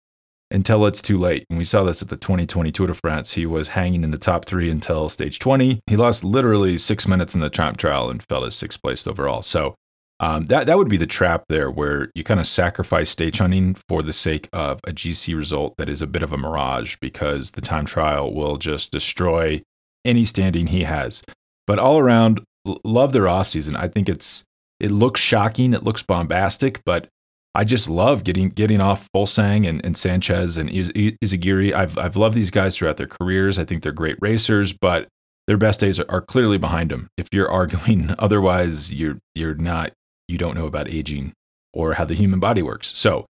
until 0.51 0.85
it's 0.85 1.01
too 1.01 1.17
late. 1.17 1.45
And 1.49 1.57
we 1.57 1.65
saw 1.65 1.83
this 1.83 2.01
at 2.01 2.09
the 2.09 2.15
2020 2.15 2.71
Tour 2.71 2.87
de 2.87 2.93
France. 2.93 3.33
He 3.33 3.45
was 3.45 3.69
hanging 3.69 4.03
in 4.03 4.11
the 4.11 4.17
top 4.17 4.45
three 4.45 4.69
until 4.69 5.09
stage 5.09 5.39
20. 5.39 5.81
He 5.87 5.95
lost 5.95 6.23
literally 6.23 6.77
six 6.77 7.07
minutes 7.07 7.35
in 7.35 7.41
the 7.41 7.49
time 7.49 7.75
trial 7.75 8.09
and 8.09 8.23
fell 8.23 8.41
to 8.41 8.51
sixth 8.51 8.81
place 8.81 9.07
overall. 9.07 9.41
So 9.41 9.75
um, 10.19 10.45
that 10.45 10.65
that 10.65 10.77
would 10.77 10.89
be 10.89 10.97
the 10.97 11.05
trap 11.05 11.43
there, 11.47 11.69
where 11.69 12.09
you 12.15 12.23
kind 12.23 12.39
of 12.39 12.47
sacrifice 12.47 13.09
stage 13.09 13.37
hunting 13.37 13.75
for 13.87 14.01
the 14.01 14.13
sake 14.13 14.49
of 14.51 14.79
a 14.87 14.91
GC 14.91 15.35
result 15.35 15.75
that 15.77 15.89
is 15.89 16.01
a 16.01 16.07
bit 16.07 16.23
of 16.23 16.31
a 16.31 16.37
mirage 16.37 16.95
because 16.99 17.51
the 17.51 17.61
time 17.61 17.85
trial 17.85 18.33
will 18.33 18.57
just 18.57 18.91
destroy 18.91 19.61
any 20.05 20.25
standing 20.25 20.67
he 20.67 20.85
has. 20.85 21.23
But 21.67 21.77
all 21.77 21.99
around, 21.99 22.41
love 22.83 23.13
their 23.13 23.23
offseason. 23.23 23.75
I 23.75 23.87
think 23.87 24.09
it's 24.09 24.43
it 24.79 24.91
looks 24.91 25.21
shocking, 25.21 25.73
it 25.73 25.83
looks 25.83 26.03
bombastic, 26.03 26.81
but 26.85 27.07
I 27.55 27.63
just 27.63 27.89
love 27.89 28.23
getting 28.23 28.49
getting 28.49 28.81
off 28.81 29.09
Fuglsang 29.11 29.67
and, 29.67 29.83
and 29.83 29.97
Sanchez 29.97 30.57
and 30.57 30.69
Iz- 30.69 30.91
Izagirre. 30.91 31.73
I've 31.73 31.97
I've 31.97 32.15
loved 32.15 32.35
these 32.35 32.51
guys 32.51 32.77
throughout 32.77 32.97
their 32.97 33.07
careers. 33.07 33.57
I 33.57 33.65
think 33.65 33.81
they're 33.81 33.91
great 33.91 34.17
racers, 34.21 34.73
but 34.73 35.07
their 35.47 35.57
best 35.57 35.79
days 35.79 35.99
are, 35.99 36.05
are 36.09 36.21
clearly 36.21 36.59
behind 36.59 36.91
them. 36.91 37.09
If 37.17 37.29
you're 37.31 37.49
arguing 37.51 38.13
otherwise, 38.19 38.93
you're 38.93 39.17
you're 39.33 39.55
not 39.55 39.91
you 40.27 40.37
don't 40.37 40.55
know 40.55 40.67
about 40.67 40.87
aging 40.87 41.33
or 41.73 41.93
how 41.93 42.05
the 42.05 42.13
human 42.13 42.39
body 42.39 42.61
works. 42.61 42.95
So, 42.95 43.25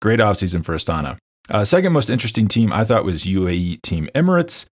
great 0.00 0.20
offseason 0.20 0.64
for 0.64 0.74
Astana. 0.74 1.18
Uh, 1.48 1.64
second 1.64 1.92
most 1.92 2.10
interesting 2.10 2.48
team 2.48 2.72
I 2.72 2.84
thought 2.84 3.04
was 3.04 3.24
UAE 3.24 3.82
Team 3.82 4.08
Emirates. 4.14 4.66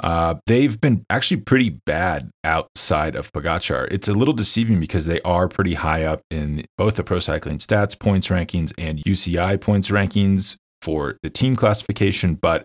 Uh, 0.00 0.36
they've 0.46 0.80
been 0.80 1.04
actually 1.10 1.40
pretty 1.40 1.70
bad 1.70 2.30
outside 2.42 3.14
of 3.14 3.32
Pogacar. 3.32 3.86
It's 3.90 4.08
a 4.08 4.14
little 4.14 4.34
deceiving 4.34 4.80
because 4.80 5.06
they 5.06 5.20
are 5.22 5.48
pretty 5.48 5.74
high 5.74 6.04
up 6.04 6.22
in 6.30 6.64
both 6.78 6.96
the 6.96 7.04
Pro 7.04 7.20
Cycling 7.20 7.58
Stats 7.58 7.98
points 7.98 8.28
rankings 8.28 8.72
and 8.78 9.02
UCI 9.04 9.60
points 9.60 9.90
rankings 9.90 10.56
for 10.80 11.18
the 11.22 11.30
team 11.30 11.54
classification. 11.54 12.34
But 12.34 12.64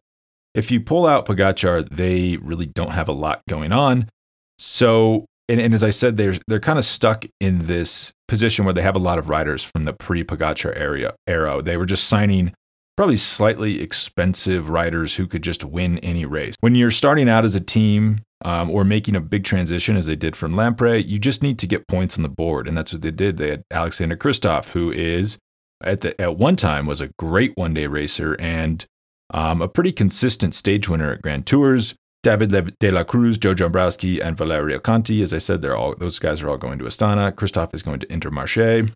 if 0.53 0.71
you 0.71 0.79
pull 0.79 1.05
out 1.05 1.25
Pogacar, 1.25 1.87
they 1.89 2.37
really 2.37 2.65
don't 2.65 2.91
have 2.91 3.09
a 3.09 3.13
lot 3.13 3.41
going 3.49 3.73
on. 3.73 4.09
So, 4.57 5.25
and, 5.49 5.59
and 5.59 5.73
as 5.73 5.83
I 5.83 5.89
said, 5.89 6.15
they're 6.15 6.35
they're 6.47 6.61
kind 6.61 6.79
of 6.79 6.85
stuck 6.85 7.25
in 7.41 7.65
this 7.65 8.13
position 8.29 8.63
where 8.63 8.73
they 8.73 8.81
have 8.81 8.95
a 8.95 8.99
lot 8.99 9.19
of 9.19 9.27
riders 9.27 9.63
from 9.63 9.83
the 9.83 9.93
pre-Pogacar 9.93 10.75
area 10.75 11.13
era. 11.27 11.61
They 11.61 11.75
were 11.75 11.85
just 11.85 12.05
signing 12.05 12.53
probably 12.95 13.17
slightly 13.17 13.81
expensive 13.81 14.69
riders 14.69 15.15
who 15.15 15.27
could 15.27 15.41
just 15.41 15.63
win 15.63 15.97
any 15.99 16.25
race. 16.25 16.55
When 16.61 16.75
you're 16.75 16.91
starting 16.91 17.29
out 17.29 17.45
as 17.45 17.55
a 17.55 17.59
team 17.59 18.21
um, 18.43 18.69
or 18.69 18.83
making 18.83 19.15
a 19.15 19.21
big 19.21 19.43
transition, 19.43 19.97
as 19.97 20.05
they 20.05 20.15
did 20.15 20.35
from 20.35 20.53
Lampre, 20.53 21.05
you 21.05 21.19
just 21.19 21.43
need 21.43 21.59
to 21.59 21.67
get 21.67 21.87
points 21.87 22.17
on 22.17 22.23
the 22.23 22.29
board, 22.29 22.67
and 22.67 22.77
that's 22.77 22.93
what 22.93 23.01
they 23.01 23.11
did. 23.11 23.37
They 23.37 23.49
had 23.49 23.63
Alexander 23.71 24.15
Kristoff, 24.15 24.69
who 24.69 24.91
is 24.91 25.37
at 25.83 26.01
the 26.01 26.19
at 26.21 26.37
one 26.37 26.55
time 26.55 26.85
was 26.85 27.01
a 27.01 27.09
great 27.19 27.51
one 27.55 27.73
day 27.73 27.87
racer 27.87 28.35
and 28.39 28.85
um, 29.33 29.61
a 29.61 29.67
pretty 29.67 29.91
consistent 29.91 30.55
stage 30.55 30.87
winner 30.87 31.11
at 31.11 31.21
Grand 31.21 31.45
Tours. 31.45 31.95
David 32.23 32.49
De 32.79 32.89
La 32.89 33.03
Cruz, 33.03 33.37
Joe 33.37 33.53
Dombrowski, 33.53 34.19
and 34.19 34.35
Valerio 34.35 34.79
Conti. 34.79 35.21
As 35.21 35.31
I 35.31 35.37
said, 35.37 35.61
they're 35.61 35.77
all 35.77 35.93
those 35.95 36.17
guys 36.17 36.41
are 36.41 36.49
all 36.49 36.57
going 36.57 36.79
to 36.79 36.85
Astana. 36.85 37.31
Kristoff 37.31 37.71
is 37.75 37.83
going 37.83 37.99
to 37.99 38.07
Intermarché. 38.07 38.91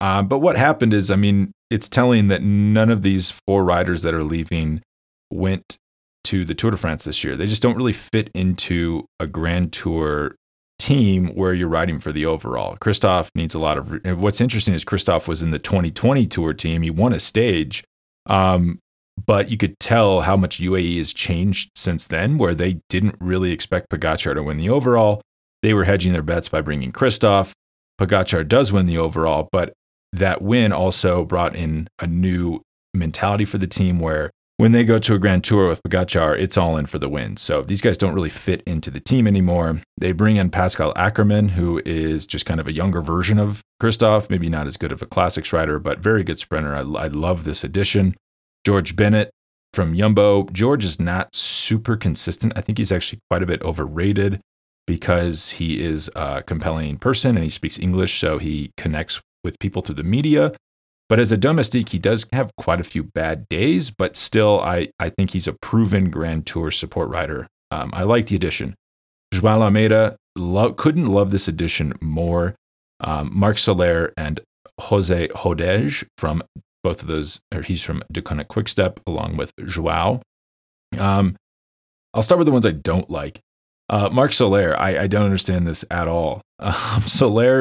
Uh, 0.00 0.22
but 0.22 0.38
what 0.38 0.56
happened 0.56 0.92
is, 0.92 1.10
I 1.10 1.16
mean, 1.16 1.52
it's 1.70 1.88
telling 1.88 2.28
that 2.28 2.42
none 2.42 2.90
of 2.90 3.02
these 3.02 3.30
four 3.46 3.64
riders 3.64 4.02
that 4.02 4.14
are 4.14 4.24
leaving 4.24 4.82
went 5.30 5.78
to 6.24 6.44
the 6.44 6.54
Tour 6.54 6.72
de 6.72 6.76
France 6.76 7.04
this 7.04 7.24
year. 7.24 7.36
They 7.36 7.46
just 7.46 7.62
don't 7.62 7.76
really 7.76 7.92
fit 7.92 8.30
into 8.34 9.06
a 9.20 9.26
Grand 9.26 9.72
Tour 9.72 10.34
team 10.78 11.28
where 11.34 11.54
you're 11.54 11.68
riding 11.68 11.98
for 11.98 12.12
the 12.12 12.26
overall. 12.26 12.76
Kristoff 12.76 13.28
needs 13.34 13.54
a 13.54 13.58
lot 13.58 13.78
of. 13.78 14.20
What's 14.20 14.40
interesting 14.40 14.74
is 14.74 14.84
Kristoff 14.84 15.28
was 15.28 15.42
in 15.42 15.50
the 15.50 15.58
2020 15.58 16.26
Tour 16.26 16.52
team. 16.52 16.82
He 16.82 16.90
won 16.90 17.12
a 17.12 17.20
stage, 17.20 17.82
um, 18.26 18.78
but 19.24 19.50
you 19.50 19.56
could 19.56 19.78
tell 19.80 20.20
how 20.20 20.36
much 20.36 20.60
UAE 20.60 20.98
has 20.98 21.12
changed 21.12 21.70
since 21.74 22.06
then, 22.06 22.38
where 22.38 22.54
they 22.54 22.80
didn't 22.88 23.16
really 23.20 23.52
expect 23.52 23.90
Pogacar 23.90 24.34
to 24.34 24.42
win 24.42 24.58
the 24.58 24.68
overall. 24.68 25.22
They 25.62 25.74
were 25.74 25.84
hedging 25.84 26.12
their 26.12 26.22
bets 26.22 26.48
by 26.48 26.60
bringing 26.60 26.92
Kristoff. 26.92 27.52
Pogacar 28.00 28.46
does 28.46 28.72
win 28.72 28.86
the 28.86 28.98
overall, 28.98 29.48
but 29.52 29.72
that 30.18 30.42
win 30.42 30.72
also 30.72 31.24
brought 31.24 31.54
in 31.54 31.88
a 31.98 32.06
new 32.06 32.60
mentality 32.94 33.44
for 33.44 33.58
the 33.58 33.66
team 33.66 34.00
where 34.00 34.30
when 34.58 34.72
they 34.72 34.84
go 34.84 34.98
to 34.98 35.14
a 35.14 35.18
grand 35.18 35.44
tour 35.44 35.68
with 35.68 35.82
Pogacar, 35.82 36.38
it's 36.38 36.56
all 36.56 36.78
in 36.78 36.86
for 36.86 36.98
the 36.98 37.10
win. 37.10 37.36
So 37.36 37.62
these 37.62 37.82
guys 37.82 37.98
don't 37.98 38.14
really 38.14 38.30
fit 38.30 38.62
into 38.66 38.90
the 38.90 39.00
team 39.00 39.26
anymore. 39.26 39.82
They 39.98 40.12
bring 40.12 40.36
in 40.36 40.48
Pascal 40.48 40.94
Ackermann, 40.94 41.50
who 41.50 41.82
is 41.84 42.26
just 42.26 42.46
kind 42.46 42.58
of 42.58 42.66
a 42.66 42.72
younger 42.72 43.02
version 43.02 43.38
of 43.38 43.60
Kristoff, 43.82 44.30
maybe 44.30 44.48
not 44.48 44.66
as 44.66 44.78
good 44.78 44.92
of 44.92 45.02
a 45.02 45.06
classics 45.06 45.52
rider, 45.52 45.78
but 45.78 45.98
very 45.98 46.24
good 46.24 46.38
sprinter. 46.38 46.74
I, 46.74 46.80
I 46.80 47.08
love 47.08 47.44
this 47.44 47.64
addition. 47.64 48.16
George 48.64 48.96
Bennett 48.96 49.30
from 49.74 49.94
Jumbo. 49.94 50.44
George 50.52 50.84
is 50.84 50.98
not 50.98 51.28
super 51.34 51.96
consistent. 51.96 52.54
I 52.56 52.62
think 52.62 52.78
he's 52.78 52.92
actually 52.92 53.20
quite 53.28 53.42
a 53.42 53.46
bit 53.46 53.62
overrated 53.62 54.40
because 54.86 55.50
he 55.50 55.82
is 55.82 56.10
a 56.16 56.42
compelling 56.42 56.96
person 56.96 57.36
and 57.36 57.44
he 57.44 57.50
speaks 57.50 57.78
English, 57.78 58.18
so 58.18 58.38
he 58.38 58.70
connects 58.78 59.20
with 59.46 59.58
people 59.58 59.80
through 59.80 59.94
the 59.94 60.02
media. 60.02 60.52
But 61.08 61.20
as 61.20 61.32
a 61.32 61.36
domestique, 61.36 61.90
he 61.90 61.98
does 61.98 62.26
have 62.32 62.50
quite 62.56 62.80
a 62.80 62.84
few 62.84 63.04
bad 63.04 63.48
days, 63.48 63.90
but 63.90 64.16
still, 64.16 64.60
I, 64.60 64.88
I 64.98 65.08
think 65.08 65.30
he's 65.30 65.46
a 65.46 65.52
proven 65.54 66.10
Grand 66.10 66.46
Tour 66.46 66.70
support 66.70 67.08
rider. 67.08 67.46
Um, 67.70 67.90
I 67.94 68.02
like 68.02 68.26
the 68.26 68.36
addition. 68.36 68.74
Joao 69.32 69.62
Almeida, 69.62 70.16
lo- 70.36 70.72
couldn't 70.72 71.06
love 71.06 71.30
this 71.30 71.48
addition 71.48 71.94
more. 72.00 72.56
Um, 73.00 73.30
Marc 73.32 73.58
Soler 73.58 74.12
and 74.16 74.40
Jose 74.80 75.28
Hodeg 75.28 76.04
from 76.18 76.42
both 76.82 77.02
of 77.02 77.08
those, 77.08 77.40
or 77.54 77.62
he's 77.62 77.84
from 77.84 78.02
Deceuninck 78.12 78.48
Quickstep 78.48 78.98
along 79.06 79.36
with 79.36 79.52
Joao. 79.64 80.22
Um, 80.98 81.36
I'll 82.14 82.22
start 82.22 82.38
with 82.38 82.46
the 82.46 82.52
ones 82.52 82.66
I 82.66 82.72
don't 82.72 83.08
like. 83.10 83.40
Uh, 83.88 84.08
Marc 84.10 84.32
Soler, 84.32 84.78
I, 84.78 85.02
I, 85.02 85.06
don't 85.06 85.24
understand 85.24 85.66
this 85.66 85.84
at 85.90 86.08
all. 86.08 86.42
Um, 86.58 87.02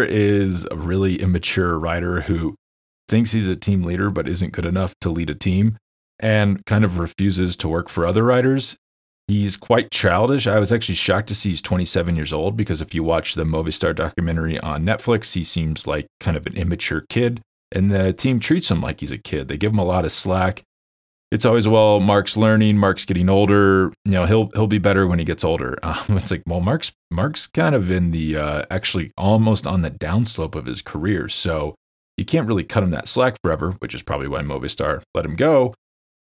is 0.03 0.65
a 0.71 0.77
really 0.77 1.21
immature 1.21 1.77
rider 1.77 2.21
who 2.21 2.55
thinks 3.09 3.33
he's 3.33 3.49
a 3.49 3.55
team 3.55 3.83
leader 3.83 4.09
but 4.09 4.27
isn't 4.27 4.53
good 4.53 4.65
enough 4.65 4.95
to 5.01 5.09
lead 5.09 5.29
a 5.29 5.35
team 5.35 5.77
and 6.19 6.65
kind 6.65 6.85
of 6.85 6.97
refuses 6.97 7.55
to 7.57 7.67
work 7.67 7.89
for 7.89 8.05
other 8.05 8.23
riders. 8.23 8.77
He's 9.27 9.57
quite 9.57 9.91
childish. 9.91 10.47
I 10.47 10.59
was 10.59 10.71
actually 10.71 10.95
shocked 10.95 11.27
to 11.29 11.35
see 11.35 11.49
he's 11.49 11.61
27 11.61 12.15
years 12.15 12.31
old 12.31 12.55
because 12.55 12.79
if 12.79 12.93
you 12.93 13.03
watch 13.03 13.33
the 13.33 13.43
Movistar 13.43 13.93
documentary 13.93 14.59
on 14.59 14.85
Netflix, 14.85 15.33
he 15.33 15.43
seems 15.43 15.87
like 15.87 16.07
kind 16.19 16.37
of 16.37 16.45
an 16.45 16.55
immature 16.55 17.05
kid. 17.09 17.41
And 17.71 17.91
the 17.91 18.13
team 18.13 18.39
treats 18.39 18.71
him 18.71 18.81
like 18.81 18.99
he's 18.99 19.11
a 19.11 19.17
kid. 19.17 19.47
They 19.47 19.57
give 19.57 19.73
him 19.73 19.79
a 19.79 19.83
lot 19.83 20.05
of 20.05 20.11
slack 20.11 20.63
it's 21.31 21.45
always 21.45 21.67
well 21.67 21.99
mark's 21.99 22.37
learning 22.37 22.77
mark's 22.77 23.05
getting 23.05 23.29
older 23.29 23.91
you 24.05 24.11
know 24.11 24.25
he'll 24.25 24.49
he'll 24.51 24.67
be 24.67 24.77
better 24.77 25.07
when 25.07 25.19
he 25.19 25.25
gets 25.25 25.43
older. 25.43 25.77
Um, 25.85 26.17
it's 26.17 26.31
like 26.31 26.43
well 26.45 26.61
mark's 26.61 26.91
mark's 27.11 27.47
kind 27.47 27.75
of 27.75 27.91
in 27.91 28.11
the 28.11 28.37
uh, 28.37 28.63
actually 28.71 29.11
almost 29.17 29.67
on 29.67 29.81
the 29.81 29.91
downslope 29.91 30.55
of 30.55 30.65
his 30.65 30.81
career. 30.81 31.29
So 31.29 31.75
you 32.17 32.25
can't 32.25 32.47
really 32.47 32.63
cut 32.63 32.83
him 32.83 32.91
that 32.91 33.07
slack 33.07 33.37
forever 33.43 33.75
which 33.79 33.93
is 33.93 34.01
probably 34.03 34.27
why 34.27 34.41
movistar 34.41 35.01
let 35.13 35.25
him 35.25 35.35
go. 35.35 35.73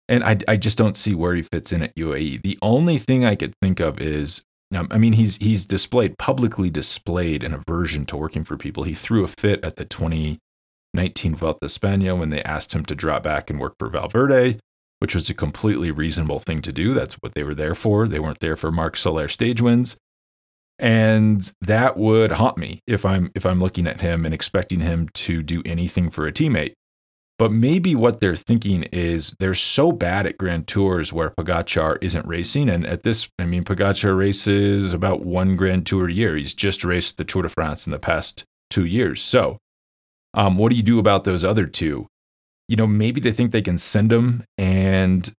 And 0.08 0.24
I, 0.24 0.38
I 0.48 0.58
just 0.58 0.78
don't 0.78 0.98
see 0.98 1.16
where 1.16 1.34
he 1.34 1.42
fits 1.42 1.72
in 1.72 1.84
at 1.84 1.96
uae 1.96 2.42
the 2.42 2.58
only 2.62 2.98
thing 2.98 3.26
i 3.26 3.36
could 3.36 3.54
think 3.62 3.80
of 3.80 4.00
is 4.00 4.44
um, 4.76 4.88
i 4.92 4.98
mean 4.98 5.14
he's 5.14 5.38
he's 5.38 5.66
displayed 5.66 6.18
publicly 6.18 6.70
displayed 6.70 7.44
an 7.44 7.54
aversion 7.54 8.06
to 8.08 8.18
working 8.18 8.44
for 8.44 8.58
people. 8.58 8.84
He 8.84 8.94
threw 8.94 9.24
a 9.24 9.28
fit 9.28 9.64
at 9.64 9.78
the 9.78 9.86
2019 9.86 11.36
Vuelta 11.36 11.66
España 11.66 12.18
when 12.18 12.30
they 12.30 12.44
asked 12.44 12.74
him 12.74 12.86
to 12.86 12.96
drop 12.96 13.24
back 13.24 13.50
and 13.50 13.60
work 13.60 13.76
for 13.80 13.90
valverde 13.90 14.60
which 15.06 15.14
was 15.14 15.30
a 15.30 15.36
completely 15.36 15.92
reasonable 15.92 16.40
thing 16.40 16.64
to 16.64 16.74
do. 16.74 16.92
That's 16.92 17.14
what 17.20 17.36
they 17.36 17.44
were 17.44 17.54
there 17.54 17.76
for. 17.76 18.08
They 18.08 18.20
weren't 18.20 18.40
there 18.40 18.56
for 18.56 18.72
Marc 18.72 18.98
Soler 18.98 19.28
stage 19.28 19.62
wins. 19.62 19.98
And 20.80 21.54
that 21.62 21.96
would 21.96 22.32
haunt 22.32 22.58
me 22.58 22.82
if 22.88 23.06
I'm 23.06 23.30
if 23.36 23.46
I'm 23.46 23.60
looking 23.60 23.86
at 23.86 24.02
him 24.02 24.26
and 24.26 24.34
expecting 24.34 24.80
him 24.80 25.10
to 25.10 25.44
do 25.44 25.62
anything 25.64 26.10
for 26.10 26.26
a 26.26 26.32
teammate. 26.32 26.74
But 27.38 27.52
maybe 27.52 27.94
what 27.94 28.20
they're 28.20 28.36
thinking 28.36 28.82
is 28.92 29.36
they're 29.38 29.54
so 29.54 29.92
bad 29.92 30.26
at 30.26 30.40
Grand 30.40 30.66
Tours 30.66 31.14
where 31.14 31.30
Pogacar 31.30 32.00
isn't 32.02 32.26
racing. 32.26 32.68
And 32.68 32.84
at 32.88 33.04
this, 33.04 33.30
I 33.38 33.46
mean, 33.46 33.64
Pogacar 33.64 34.18
races 34.18 34.92
about 34.92 35.22
one 35.22 35.56
Grand 35.56 35.86
Tour 35.86 36.10
a 36.10 36.12
year. 36.12 36.36
He's 36.36 36.56
just 36.56 36.84
raced 36.84 37.18
the 37.18 37.26
Tour 37.26 37.44
de 37.44 37.50
France 37.50 37.86
in 37.86 37.92
the 37.92 38.00
past 38.00 38.44
two 38.72 38.86
years. 38.86 39.22
So, 39.22 39.60
um, 40.34 40.58
what 40.58 40.72
do 40.72 40.76
you 40.76 40.84
do 40.84 40.98
about 40.98 41.26
those 41.26 41.46
other 41.46 41.68
two? 41.68 42.08
You 42.68 42.76
know, 42.76 42.88
maybe 42.88 43.22
they 43.22 43.32
think 43.32 43.52
they 43.52 43.62
can 43.62 43.78
send 43.78 44.12
him 44.12 44.44
and 44.58 45.32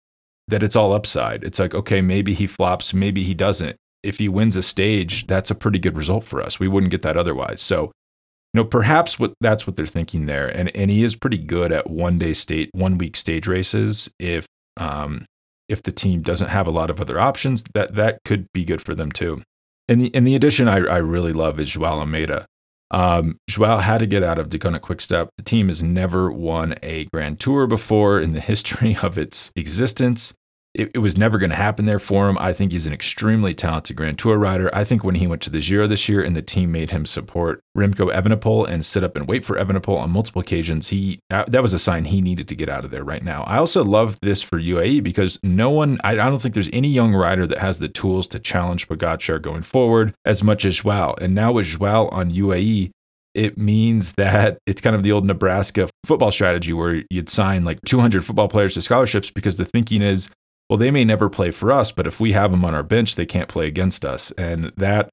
that 0.48 0.62
it's 0.62 0.76
all 0.76 0.92
upside. 0.92 1.42
It's 1.44 1.58
like, 1.58 1.74
okay, 1.74 2.00
maybe 2.00 2.32
he 2.32 2.46
flops, 2.46 2.94
maybe 2.94 3.22
he 3.22 3.34
doesn't. 3.34 3.76
If 4.02 4.18
he 4.18 4.28
wins 4.28 4.56
a 4.56 4.62
stage, 4.62 5.26
that's 5.26 5.50
a 5.50 5.54
pretty 5.54 5.78
good 5.80 5.96
result 5.96 6.22
for 6.22 6.40
us. 6.40 6.60
We 6.60 6.68
wouldn't 6.68 6.92
get 6.92 7.02
that 7.02 7.16
otherwise. 7.16 7.60
So, 7.60 7.84
you 7.84 8.62
know, 8.62 8.64
perhaps 8.64 9.18
what 9.18 9.34
that's 9.40 9.66
what 9.66 9.74
they're 9.74 9.86
thinking 9.86 10.26
there. 10.26 10.46
And 10.46 10.74
and 10.76 10.90
he 10.90 11.02
is 11.02 11.16
pretty 11.16 11.38
good 11.38 11.72
at 11.72 11.90
one 11.90 12.18
day 12.18 12.32
state, 12.32 12.70
one 12.72 12.98
week 12.98 13.16
stage 13.16 13.48
races. 13.48 14.08
If 14.20 14.46
um 14.76 15.26
if 15.68 15.82
the 15.82 15.90
team 15.90 16.22
doesn't 16.22 16.48
have 16.48 16.68
a 16.68 16.70
lot 16.70 16.90
of 16.90 17.00
other 17.00 17.18
options, 17.18 17.64
that 17.74 17.96
that 17.96 18.20
could 18.24 18.46
be 18.52 18.64
good 18.64 18.80
for 18.80 18.94
them 18.94 19.10
too. 19.10 19.42
And 19.88 20.00
the 20.00 20.14
and 20.14 20.26
the 20.26 20.36
addition 20.36 20.68
I, 20.68 20.76
I 20.76 20.98
really 20.98 21.32
love 21.32 21.58
is 21.58 21.70
Joao 21.70 21.98
Almeida. 21.98 22.46
Um, 22.90 23.38
Joao 23.48 23.78
had 23.78 23.98
to 23.98 24.06
get 24.06 24.22
out 24.22 24.38
of 24.38 24.48
Deceuninck 24.48 24.80
Quickstep. 24.80 25.28
The 25.36 25.42
team 25.42 25.68
has 25.68 25.82
never 25.82 26.30
won 26.30 26.74
a 26.82 27.06
Grand 27.06 27.40
Tour 27.40 27.66
before 27.66 28.20
in 28.20 28.32
the 28.32 28.40
history 28.52 28.96
of 29.02 29.18
its 29.18 29.50
existence 29.56 30.34
it, 30.76 30.90
it 30.94 30.98
was 30.98 31.16
never 31.16 31.38
going 31.38 31.50
to 31.50 31.56
happen 31.56 31.86
there 31.86 31.98
for 31.98 32.28
him. 32.28 32.36
I 32.38 32.52
think 32.52 32.70
he's 32.70 32.86
an 32.86 32.92
extremely 32.92 33.54
talented 33.54 33.96
Grand 33.96 34.18
Tour 34.18 34.36
rider. 34.36 34.68
I 34.74 34.84
think 34.84 35.04
when 35.04 35.14
he 35.14 35.26
went 35.26 35.40
to 35.42 35.50
the 35.50 35.60
Giro 35.60 35.86
this 35.86 36.08
year 36.08 36.22
and 36.22 36.36
the 36.36 36.42
team 36.42 36.70
made 36.70 36.90
him 36.90 37.06
support 37.06 37.60
Remco 37.76 38.12
Evenepoel 38.12 38.68
and 38.68 38.84
sit 38.84 39.02
up 39.02 39.16
and 39.16 39.26
wait 39.26 39.44
for 39.44 39.56
Evenepoel 39.56 39.98
on 39.98 40.10
multiple 40.10 40.40
occasions, 40.42 40.88
he 40.88 41.18
that 41.30 41.62
was 41.62 41.72
a 41.72 41.78
sign 41.78 42.04
he 42.04 42.20
needed 42.20 42.46
to 42.48 42.54
get 42.54 42.68
out 42.68 42.84
of 42.84 42.90
there 42.90 43.04
right 43.04 43.24
now. 43.24 43.42
I 43.44 43.56
also 43.56 43.82
love 43.82 44.18
this 44.20 44.42
for 44.42 44.58
UAE 44.60 45.02
because 45.02 45.38
no 45.42 45.70
one, 45.70 45.98
I, 46.04 46.12
I 46.12 46.14
don't 46.14 46.40
think 46.40 46.54
there's 46.54 46.70
any 46.72 46.88
young 46.88 47.14
rider 47.14 47.46
that 47.46 47.58
has 47.58 47.78
the 47.78 47.88
tools 47.88 48.28
to 48.28 48.38
challenge 48.38 48.86
Pogacar 48.86 49.40
going 49.40 49.62
forward 49.62 50.14
as 50.26 50.44
much 50.44 50.66
as 50.66 50.82
Joao. 50.82 51.14
And 51.20 51.34
now 51.34 51.52
with 51.52 51.66
Joao 51.66 52.08
on 52.08 52.30
UAE, 52.30 52.90
it 53.34 53.58
means 53.58 54.12
that 54.14 54.58
it's 54.66 54.80
kind 54.80 54.96
of 54.96 55.02
the 55.02 55.12
old 55.12 55.24
Nebraska 55.26 55.88
football 56.04 56.30
strategy 56.30 56.72
where 56.72 57.02
you'd 57.10 57.28
sign 57.28 57.64
like 57.64 57.80
200 57.82 58.24
football 58.24 58.48
players 58.48 58.74
to 58.74 58.82
scholarships 58.82 59.30
because 59.30 59.58
the 59.58 59.64
thinking 59.64 60.00
is 60.00 60.30
well, 60.68 60.78
they 60.78 60.90
may 60.90 61.04
never 61.04 61.28
play 61.28 61.50
for 61.50 61.70
us, 61.70 61.92
but 61.92 62.06
if 62.06 62.20
we 62.20 62.32
have 62.32 62.50
them 62.50 62.64
on 62.64 62.74
our 62.74 62.82
bench, 62.82 63.14
they 63.14 63.26
can't 63.26 63.48
play 63.48 63.66
against 63.66 64.04
us. 64.04 64.32
And 64.32 64.72
that 64.76 65.08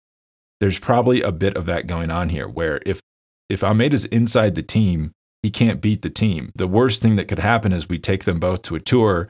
there's 0.60 0.80
probably 0.80 1.22
a 1.22 1.32
bit 1.32 1.56
of 1.56 1.66
that 1.68 1.88
going 1.88 2.10
on 2.10 2.30
here 2.30 2.48
where 2.48 2.82
if 2.86 3.02
if 3.50 3.64
Almeida's 3.64 4.06
inside 4.06 4.56
the 4.56 4.64
team, 4.64 5.12
he 5.44 5.52
can't 5.52 5.82
beat 5.82 6.02
the 6.02 6.10
team. 6.10 6.52
The 6.56 6.68
worst 6.68 7.02
thing 7.02 7.18
that 7.18 7.28
could 7.28 7.40
happen 7.40 7.74
is 7.74 7.90
we 7.90 8.00
take 8.00 8.24
them 8.24 8.40
both 8.40 8.62
to 8.64 8.76
a 8.76 8.80
tour 8.80 9.30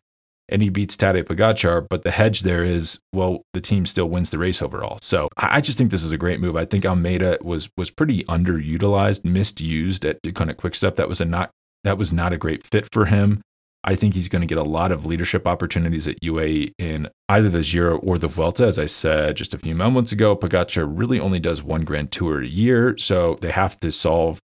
and 0.49 0.61
he 0.61 0.69
beats 0.69 0.95
Tadej 0.95 1.23
Pogacar, 1.23 1.87
but 1.89 2.03
the 2.03 2.11
hedge 2.11 2.41
there 2.41 2.63
is, 2.63 2.99
well, 3.13 3.41
the 3.53 3.61
team 3.61 3.85
still 3.85 4.09
wins 4.09 4.29
the 4.29 4.37
race 4.37 4.61
overall. 4.61 4.99
So 5.01 5.29
I 5.37 5.61
just 5.61 5.77
think 5.77 5.89
this 5.89 6.03
is 6.03 6.11
a 6.11 6.17
great 6.17 6.39
move. 6.39 6.55
I 6.55 6.65
think 6.65 6.85
Almeida 6.85 7.39
was 7.41 7.69
was 7.75 7.89
pretty 7.89 8.23
underutilized, 8.25 9.25
misused 9.25 10.05
at 10.05 10.21
Deceuninck 10.21 10.57
Quickstep. 10.57 10.95
That 10.95 11.09
was 11.09 11.19
a 11.19 11.25
not 11.25 11.49
that 11.83 11.97
was 11.97 12.13
not 12.13 12.33
a 12.33 12.37
great 12.37 12.63
fit 12.63 12.87
for 12.91 13.05
him. 13.05 13.41
I 13.83 13.95
think 13.95 14.13
he's 14.13 14.29
going 14.29 14.41
to 14.41 14.47
get 14.47 14.57
a 14.57 14.63
lot 14.63 14.91
of 14.91 15.05
leadership 15.05 15.45
opportunities 15.45 16.07
at 16.07 16.21
UAE 16.21 16.73
in 16.77 17.09
either 17.27 17.49
the 17.49 17.61
Giro 17.61 17.97
or 17.97 18.17
the 18.17 18.27
Vuelta. 18.27 18.65
As 18.65 18.79
I 18.79 18.85
said 18.85 19.35
just 19.35 19.53
a 19.53 19.57
few 19.57 19.75
moments 19.75 20.11
ago, 20.13 20.35
Pogacar 20.35 20.89
really 20.89 21.19
only 21.19 21.39
does 21.39 21.61
one 21.61 21.83
Grand 21.83 22.11
Tour 22.11 22.41
a 22.41 22.47
year, 22.47 22.97
so 22.97 23.35
they 23.41 23.51
have 23.51 23.77
to 23.81 23.91
solve 23.91 24.39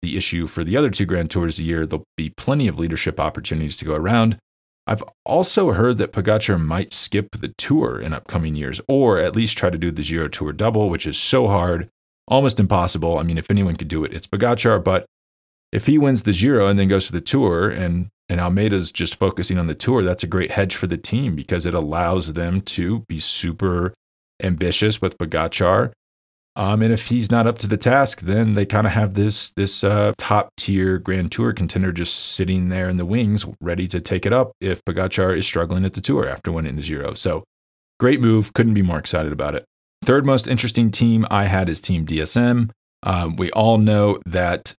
the 0.00 0.16
issue 0.16 0.46
for 0.46 0.64
the 0.64 0.78
other 0.78 0.88
two 0.88 1.04
Grand 1.04 1.30
Tours 1.30 1.58
a 1.58 1.62
year. 1.62 1.84
There'll 1.84 2.04
be 2.16 2.30
plenty 2.30 2.68
of 2.68 2.78
leadership 2.78 3.20
opportunities 3.20 3.76
to 3.78 3.84
go 3.84 3.94
around. 3.94 4.38
I've 4.86 5.04
also 5.26 5.72
heard 5.72 5.98
that 5.98 6.12
Pogacar 6.12 6.58
might 6.58 6.94
skip 6.94 7.28
the 7.32 7.52
Tour 7.58 8.00
in 8.00 8.14
upcoming 8.14 8.54
years, 8.54 8.80
or 8.88 9.18
at 9.18 9.36
least 9.36 9.58
try 9.58 9.68
to 9.68 9.78
do 9.78 9.90
the 9.90 10.02
Giro 10.02 10.28
Tour 10.28 10.52
double, 10.52 10.88
which 10.88 11.06
is 11.06 11.18
so 11.18 11.48
hard, 11.48 11.90
almost 12.26 12.58
impossible. 12.58 13.18
I 13.18 13.24
mean, 13.24 13.36
if 13.36 13.50
anyone 13.50 13.76
could 13.76 13.88
do 13.88 14.04
it, 14.04 14.14
it's 14.14 14.26
Pogacar, 14.26 14.82
but 14.82 15.04
if 15.72 15.86
he 15.86 15.98
wins 15.98 16.22
the 16.22 16.32
Giro 16.32 16.66
and 16.66 16.78
then 16.78 16.88
goes 16.88 17.06
to 17.06 17.12
the 17.12 17.20
Tour 17.20 17.70
and 17.70 18.08
and 18.28 18.40
Almeida's 18.40 18.92
just 18.92 19.18
focusing 19.18 19.58
on 19.58 19.66
the 19.66 19.74
tour, 19.74 20.04
that's 20.04 20.22
a 20.22 20.28
great 20.28 20.52
hedge 20.52 20.76
for 20.76 20.86
the 20.86 20.96
team 20.96 21.34
because 21.34 21.66
it 21.66 21.74
allows 21.74 22.34
them 22.34 22.60
to 22.60 23.00
be 23.08 23.18
super 23.18 23.92
ambitious 24.40 25.02
with 25.02 25.18
Pogacar. 25.18 25.90
Um, 26.54 26.82
and 26.82 26.92
if 26.92 27.08
he's 27.08 27.30
not 27.30 27.48
up 27.48 27.58
to 27.58 27.66
the 27.66 27.76
task, 27.76 28.20
then 28.20 28.54
they 28.54 28.66
kind 28.66 28.86
of 28.86 28.92
have 28.92 29.14
this 29.14 29.50
this 29.50 29.82
uh, 29.82 30.12
top 30.16 30.50
tier 30.56 30.98
Grand 30.98 31.32
Tour 31.32 31.52
contender 31.52 31.90
just 31.90 32.34
sitting 32.34 32.68
there 32.68 32.88
in 32.88 32.96
the 32.96 33.04
wings, 33.04 33.46
ready 33.60 33.88
to 33.88 34.00
take 34.00 34.26
it 34.26 34.32
up 34.32 34.52
if 34.60 34.84
Pogacar 34.84 35.36
is 35.36 35.44
struggling 35.44 35.84
at 35.84 35.94
the 35.94 36.00
Tour 36.00 36.28
after 36.28 36.52
winning 36.52 36.76
the 36.76 36.82
Giro. 36.82 37.14
So 37.14 37.44
great 37.98 38.20
move. 38.20 38.52
Couldn't 38.52 38.74
be 38.74 38.82
more 38.82 38.98
excited 38.98 39.32
about 39.32 39.54
it. 39.54 39.64
Third 40.02 40.24
most 40.24 40.48
interesting 40.48 40.90
team 40.90 41.26
I 41.30 41.44
had 41.44 41.68
is 41.68 41.80
Team 41.80 42.06
DSM. 42.06 42.70
Um, 43.02 43.36
we 43.36 43.50
all 43.52 43.78
know 43.78 44.18
that 44.26 44.74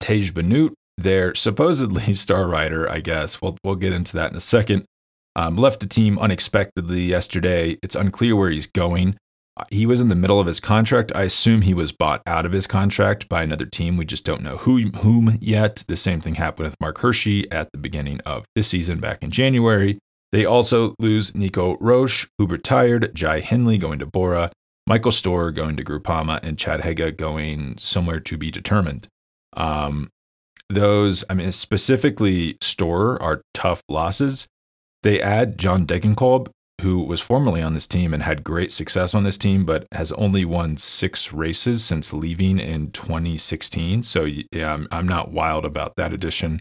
Tej 0.00 0.30
Benoot, 0.32 0.74
their 0.96 1.34
supposedly 1.34 2.14
star 2.14 2.46
rider, 2.46 2.90
I 2.90 3.00
guess. 3.00 3.40
We'll, 3.40 3.56
we'll 3.64 3.76
get 3.76 3.92
into 3.92 4.14
that 4.16 4.30
in 4.30 4.36
a 4.36 4.40
second. 4.40 4.84
Um, 5.34 5.56
left 5.56 5.80
the 5.80 5.86
team 5.86 6.18
unexpectedly 6.18 7.02
yesterday. 7.02 7.76
It's 7.82 7.94
unclear 7.94 8.34
where 8.34 8.50
he's 8.50 8.66
going. 8.66 9.18
Uh, 9.58 9.64
he 9.70 9.84
was 9.84 10.00
in 10.00 10.08
the 10.08 10.14
middle 10.14 10.40
of 10.40 10.46
his 10.46 10.60
contract. 10.60 11.12
I 11.14 11.24
assume 11.24 11.62
he 11.62 11.74
was 11.74 11.92
bought 11.92 12.22
out 12.26 12.46
of 12.46 12.52
his 12.52 12.66
contract 12.66 13.28
by 13.28 13.42
another 13.42 13.66
team. 13.66 13.96
We 13.96 14.06
just 14.06 14.24
don't 14.24 14.42
know 14.42 14.56
who, 14.56 14.90
whom 14.96 15.36
yet. 15.40 15.84
The 15.88 15.96
same 15.96 16.20
thing 16.20 16.36
happened 16.36 16.68
with 16.68 16.80
Marc 16.80 16.98
Hirschi 16.98 17.46
at 17.50 17.70
the 17.72 17.78
beginning 17.78 18.20
of 18.20 18.46
this 18.54 18.68
season 18.68 18.98
back 18.98 19.22
in 19.22 19.30
January. 19.30 19.98
They 20.32 20.44
also 20.44 20.94
lose 20.98 21.34
Nico 21.34 21.76
Roche, 21.80 22.26
who 22.38 22.46
retired, 22.46 23.14
Jai 23.14 23.40
Hindley 23.40 23.78
going 23.78 23.98
to 24.00 24.06
Bora, 24.06 24.50
Michael 24.86 25.12
Storer 25.12 25.50
going 25.50 25.76
to 25.76 25.84
Groupama, 25.84 26.40
and 26.42 26.58
Chad 26.58 26.80
Haga 26.80 27.12
going 27.12 27.76
somewhere 27.78 28.20
to 28.20 28.36
be 28.36 28.50
determined. 28.50 29.08
Um, 29.56 30.10
those, 30.68 31.24
I 31.30 31.34
mean, 31.34 31.52
specifically 31.52 32.56
Storer 32.60 33.20
are 33.22 33.42
tough 33.54 33.82
losses. 33.88 34.46
They 35.02 35.20
add 35.20 35.58
John 35.58 35.86
Degenkolb, 35.86 36.48
who 36.82 37.02
was 37.02 37.20
formerly 37.20 37.62
on 37.62 37.74
this 37.74 37.86
team 37.86 38.12
and 38.12 38.22
had 38.22 38.44
great 38.44 38.72
success 38.72 39.14
on 39.14 39.24
this 39.24 39.38
team, 39.38 39.64
but 39.64 39.86
has 39.92 40.12
only 40.12 40.44
won 40.44 40.76
six 40.76 41.32
races 41.32 41.84
since 41.84 42.12
leaving 42.12 42.58
in 42.58 42.90
2016. 42.90 44.02
So 44.02 44.26
yeah, 44.52 44.72
I'm, 44.72 44.88
I'm 44.90 45.08
not 45.08 45.32
wild 45.32 45.64
about 45.64 45.94
that 45.96 46.12
addition. 46.12 46.60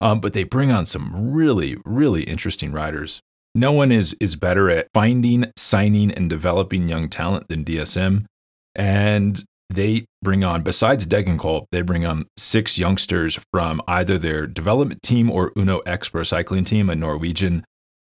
Um, 0.00 0.20
but 0.20 0.32
they 0.32 0.44
bring 0.44 0.70
on 0.70 0.86
some 0.86 1.32
really, 1.32 1.76
really 1.84 2.22
interesting 2.24 2.72
riders. 2.72 3.20
No 3.54 3.72
one 3.72 3.90
is 3.90 4.14
is 4.20 4.36
better 4.36 4.68
at 4.68 4.88
finding, 4.92 5.50
signing, 5.56 6.10
and 6.10 6.28
developing 6.28 6.88
young 6.88 7.08
talent 7.08 7.48
than 7.48 7.64
DSM. 7.64 8.26
And 8.74 9.42
they 9.70 10.06
bring 10.22 10.44
on, 10.44 10.62
besides 10.62 11.06
Degenkolb, 11.06 11.66
they 11.72 11.82
bring 11.82 12.06
on 12.06 12.26
six 12.36 12.78
youngsters 12.78 13.38
from 13.52 13.80
either 13.88 14.18
their 14.18 14.46
development 14.46 15.02
team 15.02 15.30
or 15.30 15.52
Uno 15.56 15.78
X 15.80 16.08
Pro 16.08 16.22
Cycling 16.22 16.64
Team, 16.64 16.88
a 16.88 16.94
Norwegian, 16.94 17.64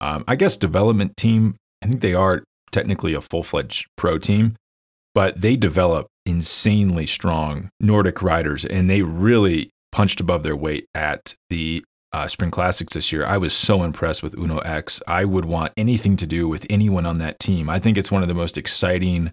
um, 0.00 0.24
I 0.26 0.36
guess, 0.36 0.56
development 0.56 1.16
team. 1.16 1.56
I 1.82 1.88
think 1.88 2.00
they 2.00 2.14
are 2.14 2.42
technically 2.70 3.14
a 3.14 3.20
full 3.20 3.42
fledged 3.42 3.86
pro 3.96 4.18
team, 4.18 4.56
but 5.14 5.40
they 5.40 5.56
develop 5.56 6.06
insanely 6.24 7.06
strong 7.06 7.68
Nordic 7.80 8.22
riders 8.22 8.64
and 8.64 8.88
they 8.88 9.02
really 9.02 9.70
punched 9.90 10.20
above 10.20 10.42
their 10.42 10.56
weight 10.56 10.86
at 10.94 11.34
the 11.50 11.84
uh, 12.12 12.28
Spring 12.28 12.50
Classics 12.50 12.94
this 12.94 13.12
year. 13.12 13.24
I 13.24 13.38
was 13.38 13.52
so 13.52 13.82
impressed 13.82 14.22
with 14.22 14.38
Uno 14.38 14.58
X. 14.58 15.02
I 15.06 15.24
would 15.24 15.44
want 15.44 15.72
anything 15.76 16.16
to 16.18 16.26
do 16.26 16.48
with 16.48 16.66
anyone 16.70 17.06
on 17.06 17.18
that 17.18 17.38
team. 17.38 17.70
I 17.70 17.78
think 17.78 17.96
it's 17.96 18.12
one 18.12 18.22
of 18.22 18.28
the 18.28 18.34
most 18.34 18.58
exciting 18.58 19.32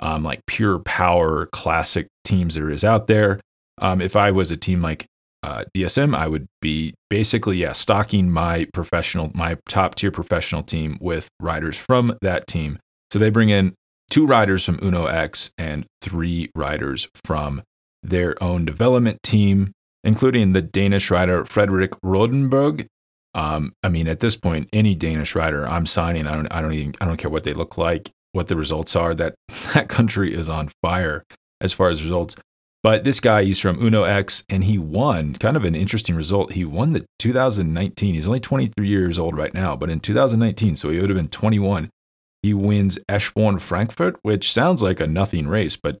um, 0.00 0.22
like 0.22 0.44
pure 0.46 0.78
power 0.80 1.46
classic 1.46 2.08
teams 2.24 2.54
there 2.54 2.70
is 2.70 2.84
out 2.84 3.06
there. 3.06 3.40
Um, 3.78 4.00
if 4.00 4.16
I 4.16 4.30
was 4.30 4.50
a 4.50 4.56
team 4.56 4.82
like 4.82 5.06
uh, 5.42 5.64
DSM, 5.74 6.14
I 6.14 6.26
would 6.26 6.46
be 6.60 6.94
basically 7.08 7.58
yeah 7.58 7.72
stocking 7.72 8.30
my 8.30 8.66
professional, 8.74 9.30
my 9.34 9.56
top 9.68 9.94
tier 9.94 10.10
professional 10.10 10.62
team 10.62 10.98
with 11.00 11.28
riders 11.40 11.78
from 11.78 12.16
that 12.22 12.46
team. 12.46 12.78
So 13.12 13.18
they 13.18 13.30
bring 13.30 13.50
in 13.50 13.74
two 14.10 14.26
riders 14.26 14.64
from 14.64 14.78
Uno 14.82 15.06
X 15.06 15.50
and 15.56 15.86
three 16.02 16.50
riders 16.54 17.08
from 17.24 17.62
their 18.02 18.42
own 18.42 18.64
development 18.64 19.22
team, 19.22 19.72
including 20.04 20.52
the 20.52 20.62
Danish 20.62 21.10
rider 21.10 21.44
Frederick 21.44 21.92
Rodenberg. 22.04 22.86
Um, 23.32 23.72
I 23.82 23.88
mean, 23.88 24.08
at 24.08 24.20
this 24.20 24.36
point, 24.36 24.68
any 24.72 24.94
Danish 24.94 25.34
rider 25.34 25.66
I'm 25.66 25.86
signing, 25.86 26.26
I 26.26 26.34
don't, 26.34 26.48
I 26.48 26.60
don't 26.60 26.72
even, 26.72 26.94
I 27.00 27.04
don't 27.04 27.16
care 27.16 27.30
what 27.30 27.44
they 27.44 27.54
look 27.54 27.78
like 27.78 28.10
what 28.32 28.48
the 28.48 28.56
results 28.56 28.96
are. 28.96 29.14
That 29.14 29.34
that 29.74 29.88
country 29.88 30.34
is 30.34 30.48
on 30.48 30.70
fire 30.82 31.24
as 31.60 31.72
far 31.72 31.90
as 31.90 32.02
results. 32.02 32.36
But 32.82 33.04
this 33.04 33.20
guy, 33.20 33.44
he's 33.44 33.58
from 33.58 33.82
Uno 33.82 34.04
X, 34.04 34.42
and 34.48 34.64
he 34.64 34.78
won. 34.78 35.34
Kind 35.34 35.56
of 35.56 35.66
an 35.66 35.74
interesting 35.74 36.16
result. 36.16 36.54
He 36.54 36.64
won 36.64 36.94
the 36.94 37.04
2019. 37.18 38.14
He's 38.14 38.26
only 38.26 38.40
23 38.40 38.88
years 38.88 39.18
old 39.18 39.36
right 39.36 39.52
now, 39.52 39.76
but 39.76 39.90
in 39.90 40.00
2019, 40.00 40.76
so 40.76 40.88
he 40.88 40.98
would 40.98 41.10
have 41.10 41.16
been 41.18 41.28
21. 41.28 41.90
he 42.42 42.54
wins 42.54 42.98
Eschborn 43.06 43.60
Frankfurt, 43.60 44.18
which 44.22 44.50
sounds 44.50 44.82
like 44.82 44.98
a 44.98 45.06
nothing 45.06 45.46
race, 45.46 45.76
but 45.76 45.98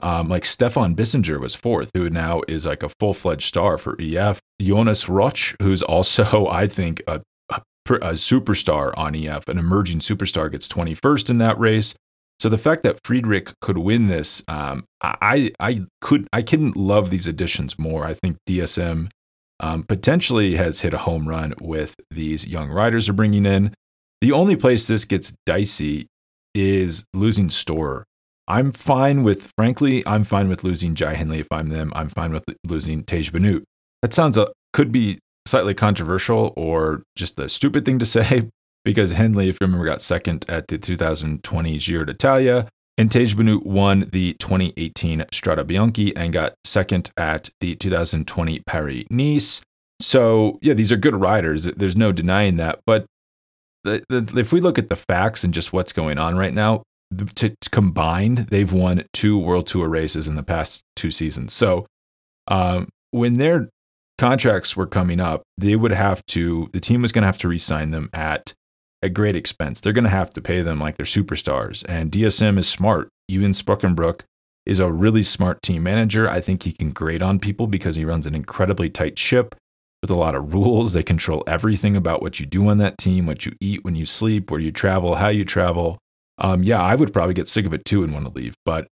um, 0.00 0.28
like 0.28 0.44
Stefan 0.44 0.94
Bissegger 0.94 1.40
was 1.40 1.54
fourth, 1.54 1.90
who 1.94 2.08
now 2.08 2.42
is 2.46 2.66
like 2.66 2.82
a 2.82 2.88
full 3.00 3.14
fledged 3.14 3.46
star 3.46 3.78
for 3.78 3.96
EF. 4.00 4.40
Jonas 4.60 5.06
Rutsch, 5.08 5.56
who's 5.60 5.82
also, 5.82 6.46
I 6.50 6.68
think, 6.68 7.02
a, 7.06 7.20
a, 7.88 7.94
a, 7.94 8.12
superstar 8.12 8.92
on 8.96 9.14
EF, 9.14 9.48
an 9.48 9.58
emerging 9.58 10.00
superstar, 10.00 10.50
gets 10.50 10.68
21st 10.68 11.30
in 11.30 11.38
that 11.38 11.58
race. 11.58 11.94
So 12.40 12.48
the 12.48 12.58
fact 12.58 12.82
that 12.82 12.98
Friedrich 13.04 13.52
could 13.60 13.78
win 13.78 14.08
this, 14.08 14.42
um, 14.48 14.84
I 15.00 15.52
I 15.60 15.82
could 16.00 16.26
I 16.32 16.42
couldn't 16.42 16.76
love 16.76 17.10
these 17.10 17.28
additions 17.28 17.78
more. 17.78 18.04
I 18.04 18.14
think 18.14 18.36
DSM 18.48 19.10
um, 19.60 19.84
potentially 19.84 20.56
has 20.56 20.80
hit 20.80 20.92
a 20.92 20.98
home 20.98 21.28
run 21.28 21.54
with 21.60 21.94
these 22.10 22.46
young 22.46 22.68
riders 22.68 23.08
are 23.08 23.12
bringing 23.12 23.46
in. 23.46 23.74
The 24.20 24.32
only 24.32 24.56
place 24.56 24.86
this 24.86 25.04
gets 25.04 25.34
dicey 25.46 26.08
is 26.54 27.04
losing 27.14 27.48
Storer. 27.48 28.04
I'm 28.48 28.72
fine 28.72 29.22
with, 29.22 29.50
frankly, 29.56 30.02
I'm 30.06 30.24
fine 30.24 30.48
with 30.48 30.64
losing 30.64 30.94
Jai 30.94 31.14
Hindley 31.14 31.38
if 31.38 31.46
I'm 31.50 31.68
them. 31.68 31.92
I'm 31.94 32.08
fine 32.08 32.32
with 32.32 32.44
losing 32.66 33.04
Tej 33.04 33.30
Benoot. 33.30 33.64
That 34.02 34.12
sounds 34.12 34.36
uh, 34.36 34.50
could 34.72 34.90
be 34.90 35.20
slightly 35.46 35.74
controversial 35.74 36.52
or 36.56 37.02
just 37.16 37.38
a 37.38 37.48
stupid 37.48 37.84
thing 37.84 37.98
to 37.98 38.06
say 38.06 38.48
because 38.84 39.12
Hindley, 39.12 39.48
if 39.48 39.58
you 39.60 39.66
remember, 39.66 39.84
got 39.84 40.02
second 40.02 40.44
at 40.48 40.68
the 40.68 40.78
2020 40.78 41.78
Giro 41.78 42.04
d'Italia. 42.04 42.66
And 42.98 43.10
Tej 43.10 43.34
Benoot 43.34 43.64
won 43.64 44.08
the 44.12 44.34
2018 44.34 45.20
Strade 45.32 45.64
Bianche 45.64 46.12
and 46.14 46.32
got 46.32 46.54
second 46.64 47.10
at 47.16 47.48
the 47.60 47.74
2020 47.74 48.60
Paris 48.66 49.04
Nice. 49.10 49.62
So, 50.00 50.58
yeah, 50.60 50.74
these 50.74 50.92
are 50.92 50.96
good 50.96 51.14
riders. 51.14 51.64
There's 51.64 51.96
no 51.96 52.12
denying 52.12 52.56
that. 52.56 52.80
But 52.84 53.06
the, 53.84 54.04
the, 54.08 54.38
if 54.38 54.52
we 54.52 54.60
look 54.60 54.78
at 54.78 54.88
the 54.88 54.96
facts 54.96 55.42
and 55.42 55.54
just 55.54 55.72
what's 55.72 55.92
going 55.92 56.18
on 56.18 56.36
right 56.36 56.52
now, 56.52 56.82
to, 57.36 57.54
combined, 57.70 58.38
they've 58.50 58.72
won 58.72 59.04
two 59.12 59.38
World 59.38 59.66
Tour 59.66 59.88
races 59.88 60.28
in 60.28 60.34
the 60.34 60.42
past 60.42 60.82
two 60.96 61.10
seasons. 61.10 61.52
So, 61.52 61.86
um, 62.48 62.88
when 63.10 63.34
their 63.34 63.68
contracts 64.18 64.76
were 64.76 64.86
coming 64.86 65.20
up, 65.20 65.42
they 65.56 65.76
would 65.76 65.92
have 65.92 66.24
to, 66.26 66.68
the 66.72 66.80
team 66.80 67.02
was 67.02 67.12
going 67.12 67.22
to 67.22 67.26
have 67.26 67.38
to 67.38 67.48
re 67.48 67.58
sign 67.58 67.90
them 67.90 68.10
at 68.12 68.54
a 69.02 69.08
great 69.08 69.36
expense. 69.36 69.80
They're 69.80 69.92
going 69.92 70.04
to 70.04 70.10
have 70.10 70.30
to 70.30 70.40
pay 70.40 70.62
them 70.62 70.78
like 70.78 70.96
they're 70.96 71.06
superstars. 71.06 71.84
And 71.88 72.10
DSM 72.10 72.58
is 72.58 72.68
smart. 72.68 73.08
Iwan 73.30 73.52
Spekenbrink 73.52 74.22
is 74.64 74.78
a 74.78 74.92
really 74.92 75.22
smart 75.22 75.60
team 75.62 75.82
manager. 75.82 76.28
I 76.28 76.40
think 76.40 76.62
he 76.62 76.72
can 76.72 76.90
grade 76.90 77.22
on 77.22 77.38
people 77.38 77.66
because 77.66 77.96
he 77.96 78.04
runs 78.04 78.26
an 78.26 78.34
incredibly 78.34 78.88
tight 78.88 79.18
ship 79.18 79.56
with 80.02 80.10
a 80.10 80.16
lot 80.16 80.34
of 80.34 80.54
rules. 80.54 80.92
They 80.92 81.02
control 81.02 81.42
everything 81.46 81.96
about 81.96 82.22
what 82.22 82.38
you 82.38 82.46
do 82.46 82.68
on 82.68 82.78
that 82.78 82.98
team, 82.98 83.26
what 83.26 83.44
you 83.44 83.52
eat, 83.60 83.84
when 83.84 83.94
you 83.94 84.06
sleep, 84.06 84.50
where 84.50 84.60
you 84.60 84.70
travel, 84.70 85.16
how 85.16 85.28
you 85.28 85.44
travel. 85.44 85.98
Um, 86.38 86.62
yeah, 86.62 86.80
I 86.80 86.94
would 86.94 87.12
probably 87.12 87.34
get 87.34 87.48
sick 87.48 87.66
of 87.66 87.74
it 87.74 87.84
too 87.84 88.04
and 88.04 88.12
want 88.12 88.26
to 88.26 88.32
leave, 88.32 88.54
but 88.64 88.86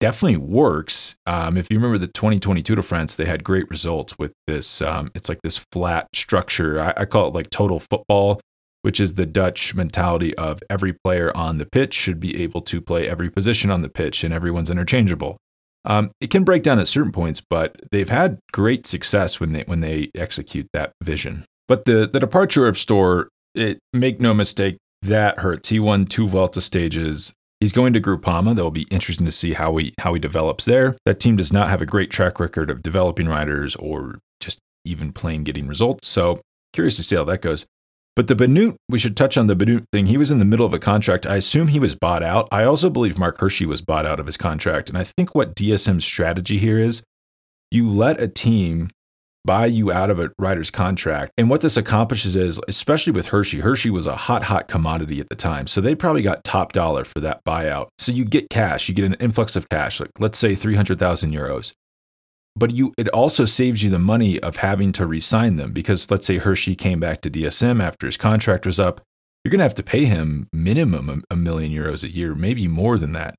definitely 0.00 0.38
works. 0.38 1.16
Um, 1.26 1.56
if 1.56 1.66
you 1.70 1.78
remember 1.78 1.98
the 1.98 2.06
2022 2.06 2.62
Tour 2.62 2.76
de 2.76 2.82
France, 2.82 3.16
they 3.16 3.24
had 3.24 3.44
great 3.44 3.68
results 3.70 4.14
with 4.18 4.32
this. 4.46 4.80
Um, 4.82 5.10
it's 5.14 5.28
like 5.28 5.40
this 5.42 5.64
flat 5.72 6.08
structure. 6.14 6.80
I, 6.80 6.94
I 6.98 7.04
call 7.04 7.28
it 7.28 7.34
like 7.34 7.50
total 7.50 7.80
football 7.80 8.40
which 8.82 9.00
is 9.00 9.14
the 9.14 9.26
Dutch 9.26 9.74
mentality 9.74 10.36
of 10.36 10.60
every 10.70 10.92
player 10.92 11.36
on 11.36 11.58
the 11.58 11.66
pitch 11.66 11.94
should 11.94 12.20
be 12.20 12.42
able 12.42 12.62
to 12.62 12.80
play 12.80 13.08
every 13.08 13.30
position 13.30 13.70
on 13.70 13.82
the 13.82 13.88
pitch 13.88 14.24
and 14.24 14.32
everyone's 14.32 14.70
interchangeable. 14.70 15.36
Um, 15.84 16.10
it 16.20 16.30
can 16.30 16.44
break 16.44 16.62
down 16.62 16.78
at 16.78 16.88
certain 16.88 17.12
points, 17.12 17.40
but 17.40 17.76
they've 17.92 18.08
had 18.08 18.38
great 18.52 18.86
success 18.86 19.40
when 19.40 19.52
they 19.52 19.62
when 19.62 19.80
they 19.80 20.10
execute 20.14 20.68
that 20.72 20.92
vision. 21.02 21.44
But 21.66 21.84
the 21.84 22.08
the 22.10 22.20
departure 22.20 22.66
of 22.66 22.78
Store, 22.78 23.28
it 23.54 23.78
make 23.92 24.20
no 24.20 24.34
mistake, 24.34 24.76
that 25.02 25.40
hurts. 25.40 25.68
He 25.68 25.80
won 25.80 26.06
two 26.06 26.26
Vuelta 26.26 26.60
stages. 26.60 27.32
He's 27.60 27.72
going 27.72 27.92
to 27.92 28.00
Groupama. 28.00 28.54
That 28.54 28.62
will 28.62 28.70
be 28.70 28.86
interesting 28.90 29.26
to 29.26 29.32
see 29.32 29.52
how 29.52 29.76
he 29.76 29.92
how 29.98 30.14
he 30.14 30.20
develops 30.20 30.64
there. 30.64 30.96
That 31.04 31.20
team 31.20 31.36
does 31.36 31.52
not 31.52 31.68
have 31.68 31.82
a 31.82 31.86
great 31.86 32.10
track 32.10 32.38
record 32.38 32.70
of 32.70 32.82
developing 32.82 33.28
riders 33.28 33.74
or 33.76 34.20
just 34.40 34.60
even 34.84 35.12
plain 35.12 35.42
getting 35.44 35.66
results. 35.66 36.06
So 36.06 36.40
curious 36.72 36.96
to 36.96 37.02
see 37.02 37.16
how 37.16 37.24
that 37.24 37.42
goes. 37.42 37.66
But 38.14 38.26
the 38.26 38.34
Benoot, 38.34 38.76
we 38.88 38.98
should 38.98 39.16
touch 39.16 39.38
on 39.38 39.46
the 39.46 39.54
Benoot 39.54 39.84
thing. 39.92 40.06
He 40.06 40.16
was 40.16 40.32
in 40.32 40.40
the 40.40 40.44
middle 40.44 40.66
of 40.66 40.74
a 40.74 40.78
contract. 40.78 41.24
I 41.24 41.36
assume 41.36 41.68
he 41.68 41.78
was 41.78 41.94
bought 41.94 42.22
out. 42.22 42.48
I 42.50 42.64
also 42.64 42.90
believe 42.90 43.16
Marc 43.16 43.38
Hirschi 43.38 43.64
was 43.64 43.80
bought 43.80 44.06
out 44.06 44.18
of 44.18 44.26
his 44.26 44.36
contract. 44.36 44.88
And 44.88 44.98
I 44.98 45.04
think 45.04 45.34
what 45.34 45.54
DSM's 45.54 46.04
strategy 46.04 46.58
here 46.58 46.80
is 46.80 47.02
you 47.70 47.88
let 47.88 48.20
a 48.20 48.26
team 48.26 48.90
buy 49.44 49.66
you 49.66 49.90
out 49.90 50.10
of 50.10 50.18
a 50.18 50.30
rider's 50.38 50.70
contract. 50.70 51.32
And 51.38 51.48
what 51.48 51.60
this 51.60 51.76
accomplishes 51.76 52.36
is, 52.36 52.60
especially 52.68 53.12
with 53.12 53.28
Hirschi, 53.28 53.62
Hirschi 53.62 53.90
was 53.90 54.06
a 54.06 54.16
hot, 54.16 54.42
hot 54.42 54.68
commodity 54.68 55.20
at 55.20 55.28
the 55.28 55.36
time. 55.36 55.66
So 55.66 55.80
they 55.80 55.94
probably 55.94 56.22
got 56.22 56.44
top 56.44 56.72
dollar 56.72 57.04
for 57.04 57.20
that 57.20 57.44
buyout. 57.44 57.88
So 57.98 58.12
you 58.12 58.24
get 58.24 58.50
cash, 58.50 58.88
you 58.88 58.94
get 58.94 59.04
an 59.04 59.14
influx 59.14 59.56
of 59.56 59.68
cash, 59.68 60.00
like 60.00 60.10
let's 60.18 60.38
say 60.38 60.54
300,000 60.54 61.32
euros 61.32 61.72
but 62.58 62.72
you 62.72 62.92
it 62.98 63.08
also 63.10 63.44
saves 63.44 63.84
you 63.84 63.90
the 63.90 63.98
money 63.98 64.40
of 64.40 64.56
having 64.56 64.90
to 64.90 65.06
re-sign 65.06 65.56
them 65.56 65.72
because 65.72 66.10
let's 66.10 66.26
say 66.26 66.38
Hirschi 66.38 66.76
came 66.76 66.98
back 66.98 67.20
to 67.20 67.30
DSM 67.30 67.80
after 67.80 68.06
his 68.06 68.16
contract 68.16 68.66
was 68.66 68.80
up, 68.80 69.00
you're 69.44 69.50
going 69.50 69.60
to 69.60 69.64
have 69.64 69.74
to 69.74 69.82
pay 69.82 70.04
him 70.04 70.48
minimum 70.52 71.22
a, 71.30 71.36
million 71.36 71.72
euros 71.72 72.02
a 72.02 72.10
year, 72.10 72.34
maybe 72.34 72.66
more 72.66 72.98
than 72.98 73.12
that. 73.12 73.34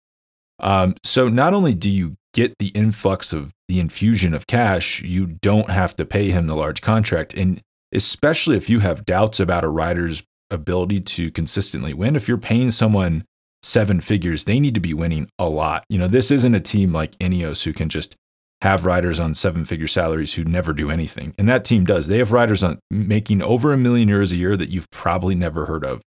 Um, 0.59 0.95
so 1.03 1.27
not 1.27 1.53
only 1.53 1.73
do 1.73 1.89
you 1.89 2.15
get 2.33 2.57
the 2.59 2.67
influx 2.69 3.33
of 3.33 3.51
the 3.67 3.79
infusion 3.79 4.33
of 4.33 4.47
cash, 4.47 5.01
you 5.01 5.25
don't 5.25 5.69
have 5.69 5.95
to 5.95 6.05
pay 6.05 6.29
him 6.29 6.47
the 6.47 6.55
large 6.55 6.81
contract, 6.81 7.33
and 7.33 7.61
especially 7.91 8.55
if 8.55 8.69
you 8.69 8.79
have 8.79 9.05
doubts 9.05 9.39
about 9.39 9.63
a 9.63 9.69
rider's 9.69 10.23
ability 10.51 11.01
to 11.01 11.31
consistently 11.31 11.93
win, 11.93 12.15
if 12.15 12.27
you're 12.27 12.37
paying 12.37 12.71
someone 12.71 13.23
seven 13.63 13.99
figures, 14.01 14.45
they 14.45 14.59
need 14.59 14.73
to 14.73 14.79
be 14.79 14.93
winning 14.93 15.27
a 15.37 15.49
lot. 15.49 15.83
You 15.89 15.99
know, 15.99 16.07
this 16.07 16.31
isn't 16.31 16.55
a 16.55 16.59
team 16.59 16.93
like 16.93 17.17
Ineos 17.19 17.63
who 17.63 17.73
can 17.73 17.89
just 17.89 18.15
have 18.61 18.85
riders 18.85 19.19
on 19.19 19.33
seven 19.33 19.65
figure 19.65 19.87
salaries 19.87 20.33
who 20.35 20.43
never 20.43 20.73
do 20.73 20.91
anything. 20.91 21.33
And 21.37 21.47
that 21.47 21.63
team 21.65 21.85
does. 21.85 22.07
They 22.07 22.17
have 22.17 22.33
riders 22.33 22.61
on 22.61 22.79
making 22.91 23.41
over 23.41 23.71
a 23.71 23.77
million 23.77 24.09
euros 24.09 24.33
a 24.33 24.37
year 24.37 24.57
that 24.57 24.69
you've 24.69 24.89
probably 24.91 25.35
never 25.35 25.65
heard 25.65 25.85
of. 25.85 26.01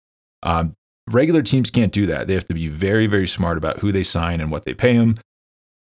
Um, 0.43 0.75
regular 1.09 1.43
teams 1.43 1.71
can't 1.71 1.93
do 1.93 2.07
that. 2.07 2.27
They 2.27 2.35
have 2.35 2.47
to 2.47 2.55
be 2.55 2.69
very, 2.69 3.07
very 3.07 3.27
smart 3.27 3.59
about 3.59 3.79
who 3.79 3.93
they 3.93 4.03
sign 4.03 4.41
and 4.41 4.51
what 4.51 4.65
they 4.65 4.75
pay 4.75 4.97
them. 4.97 5.17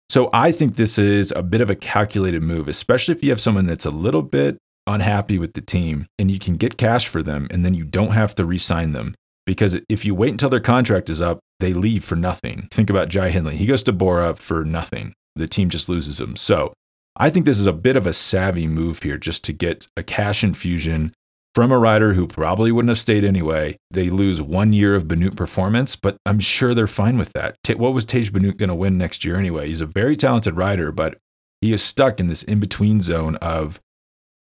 So 0.09 0.31
I 0.33 0.53
think 0.53 0.77
this 0.77 0.99
is 0.99 1.33
a 1.33 1.43
bit 1.43 1.61
of 1.61 1.71
a 1.71 1.77
calculated 1.77 2.43
move, 2.43 2.67
especially 2.69 3.13
if 3.15 3.23
you 3.23 3.31
have 3.31 3.41
someone 3.41 3.67
that's 3.67 3.87
a 3.87 3.91
little 3.91 4.23
bit 4.23 4.57
unhappy 4.87 5.39
with 5.39 5.53
the 5.53 5.61
team 5.61 6.07
and 6.19 6.31
you 6.31 6.39
can 6.39 6.57
get 6.57 6.79
cash 6.79 7.09
for 7.09 7.23
them 7.23 7.47
and 7.51 7.65
then 7.65 7.75
you 7.75 7.85
don't 7.85 8.13
have 8.13 8.35
to 8.37 8.45
re 8.45 8.59
sign 8.59 8.93
them. 8.93 9.15
Because 9.47 9.79
if 9.89 10.05
you 10.05 10.15
wait 10.15 10.31
until 10.31 10.51
their 10.51 10.61
contract 10.61 11.09
is 11.11 11.21
up, 11.21 11.41
they 11.61 11.73
leave 11.73 12.05
for 12.05 12.17
nothing. 12.17 12.69
Think 12.71 12.91
about 12.91 13.09
Jai 13.09 13.31
Hindley. 13.31 13.57
He 13.57 13.67
goes 13.67 13.83
to 13.85 13.93
Bora 13.93 14.35
for 14.35 14.65
nothing 14.65 15.15
the 15.39 15.49
team 15.49 15.71
just 15.71 15.89
loses 15.89 16.21
him. 16.21 16.37
So 16.37 16.73
I 17.17 17.31
think 17.31 17.47
this 17.47 17.59
is 17.59 17.67
a 17.67 17.73
bit 17.73 17.97
of 17.97 18.07
a 18.07 18.13
savvy 18.13 18.67
move 18.67 19.03
here 19.03 19.17
just 19.17 19.45
to 19.45 19.53
get 19.53 19.89
a 19.97 20.03
cash 20.03 20.45
infusion 20.45 21.13
from 21.59 21.73
a 21.73 21.79
rider 21.79 22.15
who 22.15 22.29
probably 22.29 22.71
wouldn't 22.71 22.89
have 22.89 23.01
stayed 23.01 23.25
anyway. 23.25 23.77
They 23.91 24.11
lose 24.11 24.41
one 24.41 24.73
year 24.73 24.95
of 24.95 25.09
Benoot 25.09 25.35
performance, 25.35 25.97
but 25.97 26.17
I'm 26.25 26.39
sure 26.39 26.73
they're 26.73 26.87
fine 26.87 27.19
with 27.19 27.33
that. 27.33 27.57
What 27.77 27.95
was 27.95 28.07
Tej 28.07 28.31
Benoot 28.31 28.59
going 28.59 28.69
to 28.69 28.77
win 28.77 28.97
next 28.97 29.25
year 29.25 29.35
anyway? 29.35 29.67
He's 29.67 29.81
a 29.81 29.87
very 29.87 30.15
talented 30.15 30.57
rider, 30.57 30.93
but 30.93 31.19
he 31.61 31.73
is 31.73 31.83
stuck 31.83 32.21
in 32.21 32.29
this 32.29 32.45
in 32.45 32.61
between 32.61 33.01
zone 33.01 33.35
of 33.43 33.81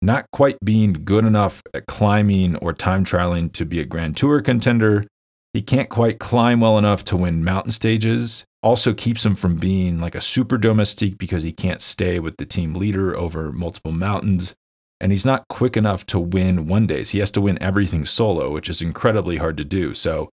not 0.02 0.32
quite 0.32 0.58
being 0.64 0.94
good 1.04 1.26
enough 1.26 1.62
at 1.74 1.86
climbing 1.86 2.56
or 2.56 2.72
time 2.72 3.04
trialing 3.04 3.52
to 3.52 3.66
be 3.66 3.82
a 3.82 3.86
Grand 3.86 4.16
Tour 4.16 4.40
contender. 4.40 5.06
He 5.52 5.62
can't 5.62 5.90
quite 5.90 6.18
climb 6.18 6.62
well 6.62 6.78
enough 6.78 7.04
to 7.04 7.18
win 7.18 7.44
mountain 7.44 7.74
stages 7.74 8.46
also 8.64 8.94
keeps 8.94 9.26
him 9.26 9.36
from 9.36 9.56
being 9.56 10.00
like 10.00 10.16
a 10.16 10.22
super 10.22 10.58
domestique 10.58 11.18
because 11.18 11.44
he 11.44 11.52
can't 11.52 11.82
stay 11.82 12.20
with 12.20 12.38
the 12.38 12.46
team 12.46 12.74
leader 12.74 13.18
over 13.18 13.52
multiple 13.52 13.92
mountains. 13.92 14.56
And 15.02 15.12
he's 15.12 15.26
not 15.26 15.48
quick 15.50 15.76
enough 15.76 16.06
to 16.08 16.20
win 16.20 16.68
one 16.68 16.86
days. 16.86 17.10
He 17.10 17.20
has 17.20 17.32
to 17.32 17.42
win 17.42 17.62
everything 17.62 18.06
solo, 18.06 18.52
which 18.52 18.70
is 18.70 18.82
incredibly 18.82 19.38
hard 19.38 19.58
to 19.58 19.66
do. 19.66 19.96
So 19.96 20.30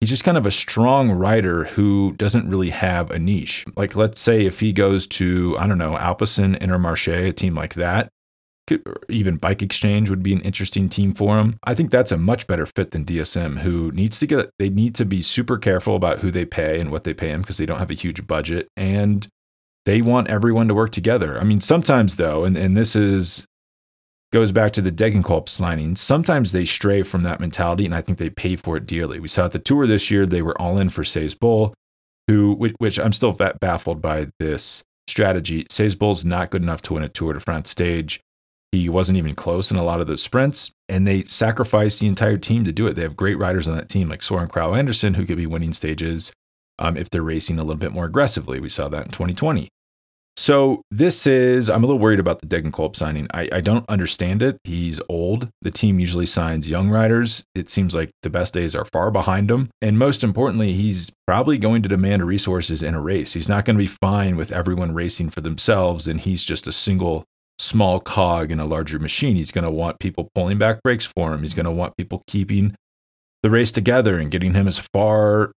he's 0.00 0.10
just 0.10 0.24
kind 0.24 0.36
of 0.36 0.44
a 0.44 0.50
strong 0.50 1.10
rider 1.10 1.64
who 1.64 2.14
doesn't 2.18 2.50
really 2.50 2.70
have 2.70 3.12
a 3.12 3.18
niche. 3.18 3.64
Like, 3.76 3.94
let's 3.96 4.20
say 4.20 4.44
if 4.44 4.58
he 4.60 4.72
goes 4.72 5.06
to, 5.06 5.56
I 5.58 5.68
don't 5.68 5.78
know, 5.78 5.96
Alpecin, 5.96 6.58
Intermarché, 6.58 7.28
a 7.28 7.32
team 7.32 7.54
like 7.54 7.74
that, 7.74 8.10
even 9.08 9.36
Bike 9.36 9.62
Exchange 9.62 10.10
would 10.10 10.22
be 10.22 10.32
an 10.34 10.40
interesting 10.40 10.88
team 10.88 11.14
for 11.14 11.38
him. 11.38 11.58
I 11.64 11.74
think 11.74 11.90
that's 11.90 12.12
a 12.12 12.18
much 12.18 12.46
better 12.46 12.66
fit 12.66 12.90
than 12.90 13.04
DSM, 13.04 13.60
who 13.60 13.92
needs 13.92 14.18
to 14.18 14.26
get, 14.26 14.50
they 14.58 14.68
need 14.68 14.94
to 14.96 15.04
be 15.04 15.22
super 15.22 15.58
careful 15.58 15.96
about 15.96 16.18
who 16.18 16.30
they 16.30 16.44
pay 16.44 16.80
and 16.80 16.90
what 16.90 17.04
they 17.04 17.14
pay 17.14 17.28
him 17.28 17.40
because 17.40 17.56
they 17.56 17.66
don't 17.66 17.78
have 17.78 17.90
a 17.90 17.94
huge 17.94 18.26
budget 18.26 18.68
and 18.76 19.28
they 19.86 20.02
want 20.02 20.28
everyone 20.28 20.68
to 20.68 20.74
work 20.74 20.90
together. 20.90 21.40
I 21.40 21.44
mean, 21.44 21.60
sometimes 21.60 22.16
though, 22.16 22.44
and, 22.44 22.56
and 22.56 22.76
this 22.76 22.94
is, 22.94 23.46
goes 24.32 24.52
back 24.52 24.72
to 24.72 24.82
the 24.82 24.92
Degenkolb 24.92 25.48
signing, 25.48 25.96
sometimes 25.96 26.52
they 26.52 26.64
stray 26.64 27.02
from 27.02 27.22
that 27.22 27.40
mentality 27.40 27.84
and 27.84 27.94
I 27.94 28.02
think 28.02 28.18
they 28.18 28.30
pay 28.30 28.56
for 28.56 28.76
it 28.76 28.86
dearly. 28.86 29.20
We 29.20 29.28
saw 29.28 29.46
at 29.46 29.52
the 29.52 29.58
tour 29.58 29.86
this 29.86 30.10
year, 30.10 30.26
they 30.26 30.42
were 30.42 30.60
all 30.60 30.78
in 30.78 30.90
for 30.90 31.04
Cees 31.04 31.34
Bol, 31.34 31.74
who, 32.26 32.54
which 32.78 32.98
I'm 32.98 33.12
still 33.12 33.32
baffled 33.32 34.02
by 34.02 34.28
this 34.38 34.82
strategy. 35.08 35.66
Cees 35.70 35.94
Bol's 35.94 36.24
not 36.24 36.50
good 36.50 36.62
enough 36.62 36.82
to 36.82 36.94
win 36.94 37.04
a 37.04 37.08
Tour 37.08 37.32
de 37.32 37.40
France 37.40 37.70
stage. 37.70 38.20
He 38.70 38.90
wasn't 38.90 39.16
even 39.16 39.34
close 39.34 39.70
in 39.70 39.78
a 39.78 39.84
lot 39.84 40.00
of 40.00 40.06
those 40.06 40.22
sprints. 40.22 40.70
and 40.90 41.06
they 41.06 41.22
sacrifice 41.22 41.98
the 41.98 42.06
entire 42.06 42.36
team 42.36 42.64
to 42.64 42.72
do 42.72 42.86
it. 42.86 42.94
They 42.94 43.02
have 43.02 43.16
great 43.16 43.38
riders 43.38 43.68
on 43.68 43.76
that 43.76 43.88
team, 43.88 44.08
like 44.08 44.22
Soren 44.22 44.48
Kragh 44.48 44.76
Andersen, 44.76 45.14
who 45.14 45.24
could 45.26 45.36
be 45.36 45.46
winning 45.46 45.72
stages 45.72 46.32
um, 46.78 46.96
if 46.96 47.10
they're 47.10 47.22
racing 47.22 47.58
a 47.58 47.62
little 47.62 47.76
bit 47.76 47.92
more 47.92 48.06
aggressively. 48.06 48.60
We 48.60 48.68
saw 48.68 48.88
that 48.88 49.06
in 49.06 49.12
2020. 49.12 49.68
So 50.38 50.82
this 50.92 51.26
is, 51.26 51.68
I'm 51.68 51.82
a 51.82 51.86
little 51.88 51.98
worried 51.98 52.20
about 52.20 52.38
the 52.38 52.46
Degenkolb 52.46 52.94
signing. 52.94 53.26
I, 53.34 53.48
I 53.50 53.60
don't 53.60 53.84
understand 53.88 54.40
it. 54.40 54.56
He's 54.62 55.00
old. 55.08 55.48
The 55.62 55.72
team 55.72 55.98
usually 55.98 56.26
signs 56.26 56.70
young 56.70 56.90
riders. 56.90 57.42
It 57.56 57.68
seems 57.68 57.92
like 57.92 58.12
the 58.22 58.30
best 58.30 58.54
days 58.54 58.76
are 58.76 58.84
far 58.84 59.10
behind 59.10 59.50
him. 59.50 59.68
And 59.82 59.98
most 59.98 60.22
importantly, 60.22 60.74
he's 60.74 61.10
probably 61.26 61.58
going 61.58 61.82
to 61.82 61.88
demand 61.88 62.24
resources 62.24 62.84
in 62.84 62.94
a 62.94 63.00
race. 63.00 63.32
He's 63.32 63.48
not 63.48 63.64
going 63.64 63.74
to 63.74 63.82
be 63.82 63.88
fine 64.00 64.36
with 64.36 64.52
everyone 64.52 64.94
racing 64.94 65.30
for 65.30 65.40
themselves, 65.40 66.06
and 66.06 66.20
he's 66.20 66.44
just 66.44 66.68
a 66.68 66.72
single 66.72 67.24
small 67.58 67.98
cog 67.98 68.52
in 68.52 68.60
a 68.60 68.64
larger 68.64 69.00
machine. 69.00 69.34
He's 69.34 69.50
going 69.50 69.64
to 69.64 69.72
want 69.72 69.98
people 69.98 70.30
pulling 70.36 70.56
back 70.56 70.84
breaks 70.84 71.04
for 71.04 71.34
him. 71.34 71.42
He's 71.42 71.54
going 71.54 71.66
to 71.66 71.72
want 71.72 71.96
people 71.96 72.22
keeping 72.28 72.76
the 73.42 73.50
race 73.50 73.72
together 73.72 74.16
and 74.16 74.30
getting 74.30 74.54
him 74.54 74.68
as 74.68 74.78
far 74.94 75.50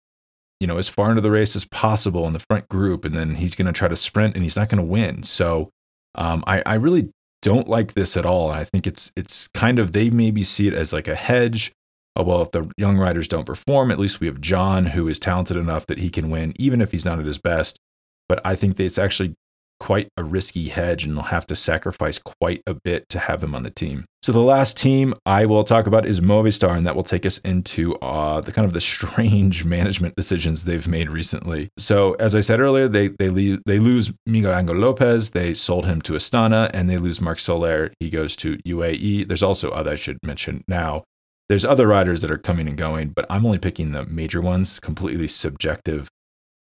you 0.59 0.67
know, 0.67 0.77
as 0.77 0.89
far 0.89 1.09
into 1.09 1.21
the 1.21 1.31
race 1.31 1.55
as 1.55 1.65
possible 1.65 2.27
in 2.27 2.33
the 2.33 2.43
front 2.49 2.67
group, 2.69 3.05
and 3.05 3.15
then 3.15 3.35
he's 3.35 3.55
going 3.55 3.67
to 3.67 3.73
try 3.73 3.87
to 3.87 3.95
sprint, 3.95 4.35
and 4.35 4.43
he's 4.43 4.55
not 4.55 4.69
going 4.69 4.77
to 4.77 4.83
win. 4.83 5.23
So, 5.23 5.69
um, 6.15 6.43
I, 6.47 6.61
I 6.65 6.73
really 6.75 7.11
don't 7.41 7.67
like 7.67 7.93
this 7.93 8.17
at 8.17 8.25
all. 8.25 8.51
I 8.51 8.63
think 8.63 8.85
it's 8.85 9.11
it's 9.15 9.47
kind 9.49 9.79
of 9.79 9.91
they 9.91 10.09
maybe 10.09 10.43
see 10.43 10.67
it 10.67 10.73
as 10.73 10.91
like 10.91 11.07
a 11.07 11.15
hedge. 11.15 11.71
Oh, 12.15 12.23
well, 12.23 12.41
if 12.41 12.51
the 12.51 12.69
young 12.77 12.97
riders 12.97 13.27
don't 13.27 13.45
perform, 13.45 13.91
at 13.91 13.99
least 13.99 14.19
we 14.19 14.27
have 14.27 14.41
John, 14.41 14.87
who 14.87 15.07
is 15.07 15.19
talented 15.19 15.55
enough 15.55 15.85
that 15.85 15.99
he 15.99 16.09
can 16.09 16.29
win, 16.29 16.53
even 16.57 16.81
if 16.81 16.91
he's 16.91 17.05
not 17.05 17.19
at 17.19 17.25
his 17.25 17.37
best. 17.37 17.79
But 18.27 18.41
I 18.43 18.55
think 18.55 18.75
that 18.75 18.83
it's 18.83 18.97
actually 18.97 19.35
quite 19.79 20.09
a 20.17 20.23
risky 20.23 20.69
hedge 20.69 21.05
and 21.05 21.15
they'll 21.15 21.23
have 21.23 21.45
to 21.47 21.55
sacrifice 21.55 22.19
quite 22.19 22.61
a 22.67 22.73
bit 22.73 23.07
to 23.09 23.19
have 23.19 23.43
him 23.43 23.55
on 23.55 23.63
the 23.63 23.69
team. 23.69 24.05
So 24.21 24.33
the 24.33 24.41
last 24.41 24.77
team 24.77 25.13
I 25.25 25.45
will 25.45 25.63
talk 25.63 25.87
about 25.87 26.05
is 26.05 26.19
Movistar, 26.19 26.75
and 26.77 26.85
that 26.85 26.95
will 26.95 27.03
take 27.03 27.25
us 27.25 27.37
into 27.39 27.95
uh, 27.95 28.41
the 28.41 28.51
kind 28.51 28.65
of 28.65 28.73
the 28.73 28.81
strange 28.95 29.63
management 29.63 30.15
decisions 30.15 30.65
they've 30.65 30.87
made 30.87 31.09
recently. 31.09 31.69
So 31.77 32.13
as 32.15 32.35
I 32.35 32.41
said 32.41 32.59
earlier, 32.59 32.87
they 32.87 33.07
they 33.07 33.29
leave, 33.29 33.61
they 33.65 33.79
lose 33.79 34.11
Miguel 34.25 34.57
Angel 34.57 34.75
Lopez, 34.75 35.31
they 35.31 35.53
sold 35.53 35.85
him 35.85 36.01
to 36.03 36.13
Astana, 36.13 36.69
and 36.73 36.89
they 36.89 36.97
lose 36.97 37.21
Marc 37.21 37.39
Soler. 37.39 37.93
He 37.99 38.09
goes 38.09 38.35
to 38.37 38.57
UAE. 38.57 39.27
There's 39.27 39.43
also 39.43 39.69
other 39.71 39.91
I 39.91 39.95
should 39.95 40.17
mention 40.23 40.63
now. 40.67 41.03
There's 41.47 41.65
other 41.65 41.87
riders 41.87 42.21
that 42.21 42.29
are 42.29 42.37
coming 42.37 42.67
and 42.67 42.77
going, 42.77 43.09
but 43.09 43.25
I'm 43.27 43.45
only 43.45 43.57
picking 43.57 43.91
the 43.91 44.05
major 44.05 44.39
ones, 44.39 44.79
completely 44.79 45.27
subjective 45.27 46.09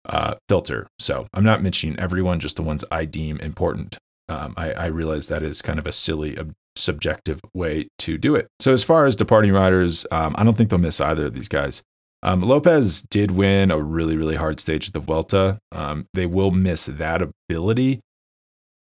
uh, 0.07 0.35
filter. 0.49 0.87
So 0.99 1.27
I'm 1.35 1.45
not 1.45 1.63
mentioning 1.63 1.99
everyone, 1.99 2.41
just 2.41 2.57
the 2.57 2.63
ones 2.63 2.85
I 2.91 3.05
deem 3.05 3.39
important. 3.39 3.99
Um, 4.29 4.55
I, 4.57 4.73
I, 4.73 4.87
realize 4.87 5.29
that 5.29 5.43
is 5.43 5.63
kind 5.63 5.79
of 5.79 5.87
a 5.87 5.93
silly, 5.93 6.37
subjective 6.77 7.41
way 7.55 7.89
to 8.01 8.19
do 8.19 8.35
it. 8.35 8.47
So 8.61 8.73
as 8.73 8.85
far 8.85 9.07
as 9.07 9.17
departing 9.17 9.53
riders, 9.53 10.07
um, 10.11 10.35
I 10.37 10.45
don't 10.45 10.55
think 10.55 10.69
they'll 10.69 10.79
miss 10.79 11.01
either 11.01 11.27
of 11.27 11.35
these 11.35 11.49
guys. 11.49 11.83
Um, 12.23 12.43
Lopez 12.43 13.03
did 13.03 13.31
win 13.31 13.71
a 13.71 13.81
really, 13.81 14.17
really 14.17 14.35
hard 14.35 14.61
stage 14.61 14.89
at 14.89 14.93
the 14.93 15.01
Vuelta. 15.01 15.59
Um, 15.73 16.07
they 16.15 16.27
will 16.27 16.51
miss 16.51 16.87
that 16.87 17.23
ability, 17.23 18.01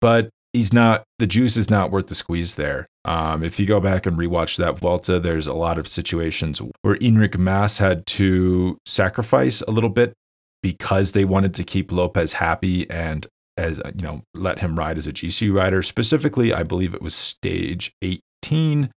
but 0.01 0.31
he's 0.53 0.73
not. 0.73 1.03
The 1.19 1.27
juice 1.27 1.57
is 1.57 1.69
not 1.69 1.91
worth 1.91 2.07
the 2.07 2.15
squeeze 2.15 2.55
there. 2.55 2.87
Um, 3.05 3.43
if 3.43 3.59
you 3.59 3.67
go 3.67 3.81
back 3.81 4.07
and 4.07 4.17
rewatch 4.17 4.57
that 4.59 4.79
Vuelta, 4.79 5.19
there's 5.19 5.47
a 5.47 5.53
lot 5.53 5.79
of 5.79 5.89
situations 5.89 6.63
where 6.83 6.97
Enric 6.97 7.37
Mas 7.37 7.79
had 7.79 8.07
to 8.07 8.79
sacrifice 8.87 9.63
a 9.63 9.71
little 9.71 9.91
bit 9.91 10.15
because 10.65 11.13
they 11.13 11.27
wanted 11.27 11.53
to 11.53 11.63
keep 11.63 11.93
Lopez 11.93 12.33
happy 12.33 12.89
and 12.89 13.27
as 13.59 13.83
you 13.95 14.03
know 14.03 14.23
let 14.33 14.61
him 14.61 14.77
ride 14.77 14.97
as 14.97 15.07
a 15.07 15.13
GC 15.13 15.55
rider. 15.55 15.83
Specifically, 15.83 16.55
I 16.55 16.63
believe 16.63 16.95
it 16.95 17.03
was 17.03 17.15
stage 17.15 17.93
18, 18.01 18.91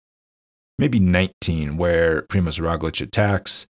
maybe 0.78 1.00
19, 1.00 1.76
where 1.76 2.22
Primoz 2.22 2.60
Roglic 2.60 3.02
attacks 3.02 3.66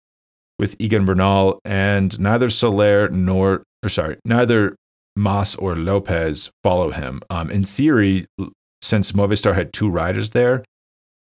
with 0.59 0.77
Egan 0.79 1.07
Bernal, 1.07 1.59
and 1.65 2.21
neither 2.21 2.51
Soler 2.51 3.09
nor 3.09 3.63
or 3.83 3.89
sorry, 3.89 4.19
neither 4.27 4.77
Mas 5.17 5.55
or 5.55 5.75
Lopez 5.75 6.51
follow 6.63 6.91
him. 6.91 7.23
Um, 7.31 7.51
in 7.51 7.65
theory, 7.65 8.27
since 8.83 9.13
Movistar 9.13 9.55
had 9.55 9.73
two 9.73 9.89
riders 9.89 10.31
there, 10.31 10.63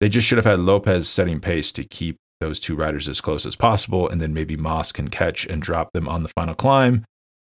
they 0.01 0.11
just 0.11 0.27
should 0.27 0.37
have 0.37 0.45
had 0.45 0.61
Lopez 0.61 1.09
setting 1.09 1.41
pace 1.41 1.73
to 1.73 1.83
keep 1.83 2.19
those 2.41 2.61
two 2.61 2.77
riders 2.77 3.09
as 3.09 3.21
close 3.21 3.45
as 3.47 3.57
possible, 3.57 4.09
and 4.09 4.21
then 4.21 4.35
maybe 4.35 4.57
Mas 4.57 4.93
can 4.93 5.09
catch 5.09 5.47
and 5.47 5.63
drop 5.63 5.93
them 5.93 6.09
on 6.09 6.23
the 6.23 6.29
final 6.29 6.55
climb. 6.55 7.05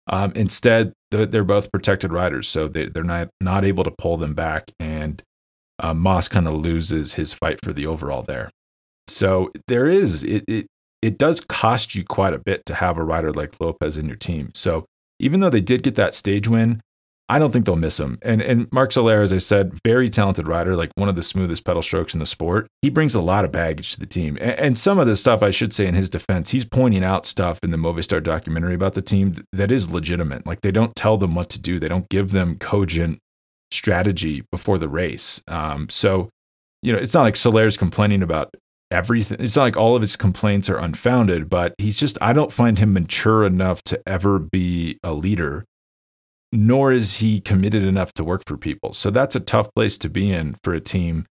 Um, 0.09 0.33
instead, 0.35 0.93
they're 1.11 1.45
both 1.45 1.71
protected 1.71 2.13
riders, 2.13 2.49
so 2.49 2.69
they, 2.69 2.89
are 2.97 3.05
not 3.05 3.29
not 3.41 3.65
able 3.65 3.85
to 3.85 3.91
pull 3.91 4.17
them 4.17 4.35
back, 4.35 4.71
and 4.81 5.23
uh, 5.79 5.95
Mas 5.95 6.29
kind 6.29 6.49
of 6.49 6.55
loses 6.55 7.15
his 7.15 7.33
fight 7.33 7.59
for 7.63 7.73
the 7.73 7.87
overall 7.87 8.23
there. 8.23 8.51
So 9.09 9.51
there 9.69 9.87
is 9.87 10.23
it, 10.25 10.45
it 10.49 10.67
it 11.03 11.19
does 11.19 11.41
cost 11.41 11.95
you 11.95 12.05
quite 12.05 12.33
a 12.33 12.39
bit 12.39 12.65
to 12.67 12.75
have 12.75 12.97
a 12.97 13.05
rider 13.05 13.33
like 13.33 13.61
Lopez 13.61 13.97
in 13.97 14.07
your 14.07 14.17
team. 14.17 14.51
So 14.55 14.87
even 15.19 15.41
though 15.41 15.51
they 15.51 15.61
did 15.61 15.83
get 15.83 15.97
that 15.97 16.15
stage 16.15 16.49
win, 16.49 16.81
I 17.29 17.39
don't 17.39 17.51
think 17.51 17.65
they'll 17.65 17.77
miss 17.77 17.99
him. 17.99 18.19
And 18.23 18.43
and 18.43 18.71
Marc 18.73 18.93
Soler, 18.93 19.23
as 19.23 19.33
I 19.33 19.39
said, 19.39 19.79
very 19.85 20.09
talented 20.09 20.49
rider, 20.49 20.77
like 20.77 20.91
one 20.97 21.09
of 21.09 21.17
the 21.17 21.23
smoothest 21.23 21.65
pedal 21.65 21.83
strokes 21.83 22.15
in 22.15 22.21
the 22.21 22.27
sport. 22.27 22.67
He 22.83 22.91
brings 22.91 23.15
a 23.15 23.23
lot 23.23 23.45
of 23.45 23.53
baggage 23.53 23.93
to 23.93 24.01
the 24.01 24.07
team. 24.07 24.37
And, 24.41 24.59
and 24.59 24.79
some 24.79 24.99
of 24.99 25.07
the 25.07 25.17
stuff 25.17 25.43
I 25.43 25.51
should 25.51 25.73
say 25.73 25.87
in 25.87 25.95
his 25.95 26.11
defense, 26.11 26.51
he's 26.51 26.65
pointing 26.65 27.05
out 27.05 27.25
stuff 27.25 27.61
in 27.63 27.71
the 27.71 27.77
Movistar 27.77 28.23
documentary 28.23 28.75
about 28.75 28.95
the 28.95 29.03
team 29.03 29.35
that 29.53 29.73
is 29.73 29.95
legitimate. 29.95 30.47
Like 30.47 30.61
they 30.61 30.73
don't 30.73 30.95
tell 30.95 31.17
them 31.17 31.35
what 31.35 31.49
to 31.51 31.61
do. 31.61 31.79
They 31.79 31.89
don't 31.89 32.09
give 32.09 32.33
them 32.33 32.59
cogent 32.59 33.19
strategy 33.71 34.45
before 34.51 34.79
the 34.79 34.89
race. 34.89 35.41
Um, 35.49 35.89
so, 35.89 36.29
you 36.83 36.93
know, 36.93 36.99
it's 36.99 37.15
not 37.15 37.23
like 37.23 37.37
Soler's 37.37 37.77
complaining 37.77 38.23
about 38.23 38.55
everything. 38.91 39.39
It's 39.41 39.57
not 39.57 39.63
like 39.63 39.77
all 39.77 39.97
of 39.97 40.03
his 40.03 40.17
complaints 40.17 40.69
are 40.69 40.77
unfounded, 40.77 41.49
but 41.49 41.75
he's 41.79 41.99
just, 41.99 42.19
I 42.21 42.35
don't 42.35 42.53
find 42.53 42.79
him 42.79 42.93
mature 42.93 43.47
enough 43.47 43.83
to 43.85 44.03
ever 44.07 44.39
be 44.39 44.99
a 45.03 45.15
leader 45.15 45.65
nor 46.53 46.93
is 46.93 47.17
he 47.17 47.41
committed 47.41 47.83
enough 47.83 48.13
to 48.15 48.25
work 48.25 48.43
for 48.47 48.57
people. 48.57 48.93
So 48.93 49.11
that's 49.11 49.35
a 49.35 49.41
tough 49.41 49.73
place 49.75 49.97
to 49.99 50.11
be 50.11 50.31
in 50.31 50.57
for 50.63 50.75
a 50.75 50.81
team 50.81 51.27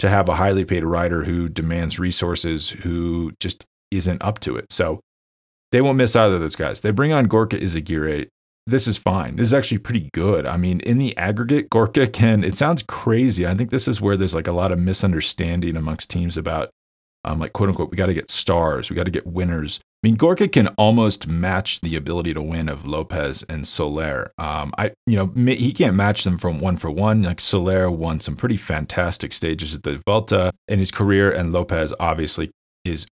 to 0.00 0.08
have 0.08 0.28
a 0.28 0.34
highly 0.34 0.64
paid 0.64 0.84
rider 0.84 1.24
who 1.24 1.48
demands 1.48 1.98
resources, 1.98 2.70
who 2.70 3.32
just 3.40 3.64
isn't 3.90 4.22
up 4.22 4.40
to 4.40 4.56
it. 4.56 4.72
So 4.72 5.00
they 5.70 5.80
won't 5.80 5.98
miss 5.98 6.16
either 6.16 6.34
of 6.34 6.40
those 6.40 6.56
guys. 6.56 6.80
They 6.80 6.90
bring 6.90 7.12
on 7.12 7.26
Gorka 7.26 7.56
Izagirre. 7.58 8.26
This 8.66 8.86
is 8.86 8.98
fine. 8.98 9.36
This 9.36 9.48
is 9.48 9.54
actually 9.54 9.78
pretty 9.78 10.10
good. 10.12 10.46
I 10.46 10.56
mean, 10.56 10.80
in 10.80 10.98
the 10.98 11.16
aggregate, 11.16 11.70
Gorka 11.70 12.06
can, 12.06 12.42
it 12.42 12.56
sounds 12.56 12.82
crazy. 12.82 13.46
I 13.46 13.54
think 13.54 13.70
this 13.70 13.86
is 13.86 14.00
where 14.00 14.16
there's 14.16 14.34
like 14.34 14.46
a 14.46 14.52
lot 14.52 14.72
of 14.72 14.78
misunderstanding 14.78 15.76
amongst 15.76 16.10
teams 16.10 16.36
about 16.36 16.70
um, 17.24 17.38
like 17.38 17.52
quote 17.52 17.68
unquote, 17.68 17.90
we 17.90 17.96
got 17.96 18.06
to 18.06 18.14
get 18.14 18.30
stars, 18.30 18.90
we 18.90 18.96
got 18.96 19.04
to 19.04 19.10
get 19.10 19.26
winners. 19.26 19.80
I 20.04 20.06
mean, 20.06 20.16
Gorka 20.16 20.48
can 20.48 20.68
almost 20.76 21.26
match 21.26 21.80
the 21.80 21.96
ability 21.96 22.34
to 22.34 22.42
win 22.42 22.68
of 22.68 22.86
Lopez 22.86 23.42
and 23.48 23.66
Soler. 23.66 24.34
Um, 24.36 24.74
I, 24.76 24.92
you 25.06 25.16
know, 25.16 25.32
he 25.46 25.72
can't 25.72 25.96
match 25.96 26.24
them 26.24 26.36
from 26.36 26.58
one 26.58 26.76
for 26.76 26.90
one. 26.90 27.22
Like 27.22 27.40
Soler 27.40 27.90
won 27.90 28.20
some 28.20 28.36
pretty 28.36 28.58
fantastic 28.58 29.32
stages 29.32 29.74
at 29.74 29.82
the 29.82 30.02
Vuelta 30.04 30.52
in 30.68 30.78
his 30.78 30.90
career, 30.90 31.32
and 31.32 31.54
Lopez 31.54 31.94
obviously 31.98 32.50
is 32.84 33.06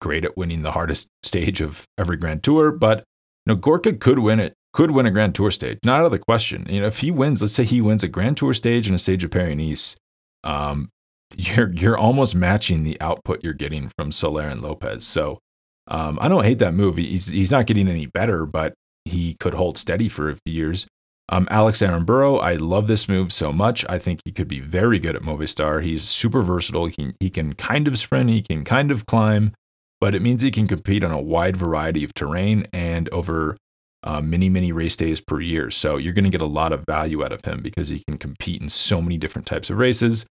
great 0.00 0.24
at 0.24 0.38
winning 0.38 0.62
the 0.62 0.72
hardest 0.72 1.08
stage 1.22 1.60
of 1.60 1.84
every 1.98 2.16
Grand 2.16 2.42
Tour. 2.42 2.72
But 2.72 3.00
you 3.44 3.52
know, 3.52 3.56
Gorka 3.56 3.92
could 3.92 4.20
win 4.20 4.40
it, 4.40 4.54
could 4.72 4.92
win 4.92 5.04
a 5.04 5.10
Grand 5.10 5.34
Tour 5.34 5.50
stage, 5.50 5.76
not 5.84 6.00
out 6.00 6.06
of 6.06 6.12
the 6.12 6.18
question. 6.18 6.64
You 6.66 6.80
know, 6.80 6.86
if 6.86 7.00
he 7.00 7.10
wins, 7.10 7.42
let's 7.42 7.52
say 7.52 7.64
he 7.64 7.82
wins 7.82 8.02
a 8.02 8.08
Grand 8.08 8.38
Tour 8.38 8.54
stage 8.54 8.86
and 8.88 8.94
a 8.94 8.98
stage 8.98 9.22
of 9.22 9.30
Paris 9.32 9.54
Nice, 9.54 9.96
um, 10.44 10.88
you're 11.36 11.70
you're 11.74 11.98
almost 11.98 12.34
matching 12.34 12.84
the 12.84 12.98
output 13.02 13.44
you're 13.44 13.52
getting 13.52 13.90
from 13.98 14.12
Soler 14.12 14.48
and 14.48 14.62
Lopez. 14.62 15.06
So 15.06 15.40
um, 15.88 16.18
I 16.20 16.28
don't 16.28 16.44
hate 16.44 16.58
that 16.58 16.74
move. 16.74 16.96
He's 16.96 17.28
he's 17.28 17.50
not 17.50 17.66
getting 17.66 17.88
any 17.88 18.06
better, 18.06 18.46
but 18.46 18.74
he 19.04 19.34
could 19.40 19.54
hold 19.54 19.78
steady 19.78 20.08
for 20.08 20.30
a 20.30 20.36
few 20.44 20.54
years. 20.54 20.86
Um, 21.28 21.48
Alex 21.50 21.82
Burrow. 22.04 22.36
I 22.36 22.54
love 22.54 22.86
this 22.86 23.08
move 23.08 23.32
so 23.32 23.52
much. 23.52 23.84
I 23.88 23.98
think 23.98 24.20
he 24.24 24.32
could 24.32 24.48
be 24.48 24.60
very 24.60 24.98
good 24.98 25.16
at 25.16 25.22
Movistar. 25.22 25.82
He's 25.82 26.02
super 26.02 26.42
versatile. 26.42 26.86
He 26.86 26.92
can, 26.92 27.12
he 27.18 27.30
can 27.30 27.54
kind 27.54 27.88
of 27.88 27.98
sprint, 27.98 28.30
he 28.30 28.42
can 28.42 28.64
kind 28.64 28.90
of 28.90 29.06
climb, 29.06 29.52
but 30.00 30.14
it 30.14 30.22
means 30.22 30.42
he 30.42 30.52
can 30.52 30.68
compete 30.68 31.02
on 31.02 31.10
a 31.10 31.20
wide 31.20 31.56
variety 31.56 32.04
of 32.04 32.14
terrain 32.14 32.66
and 32.72 33.08
over 33.08 33.56
uh, 34.04 34.20
many, 34.20 34.48
many 34.48 34.70
race 34.70 34.94
days 34.94 35.20
per 35.20 35.40
year. 35.40 35.68
So 35.70 35.96
you're 35.96 36.12
going 36.12 36.24
to 36.24 36.30
get 36.30 36.40
a 36.40 36.46
lot 36.46 36.72
of 36.72 36.84
value 36.86 37.24
out 37.24 37.32
of 37.32 37.44
him 37.44 37.60
because 37.60 37.88
he 37.88 38.04
can 38.06 38.18
compete 38.18 38.62
in 38.62 38.68
so 38.68 39.02
many 39.02 39.18
different 39.18 39.46
types 39.46 39.68
of 39.68 39.78
races. 39.78 40.26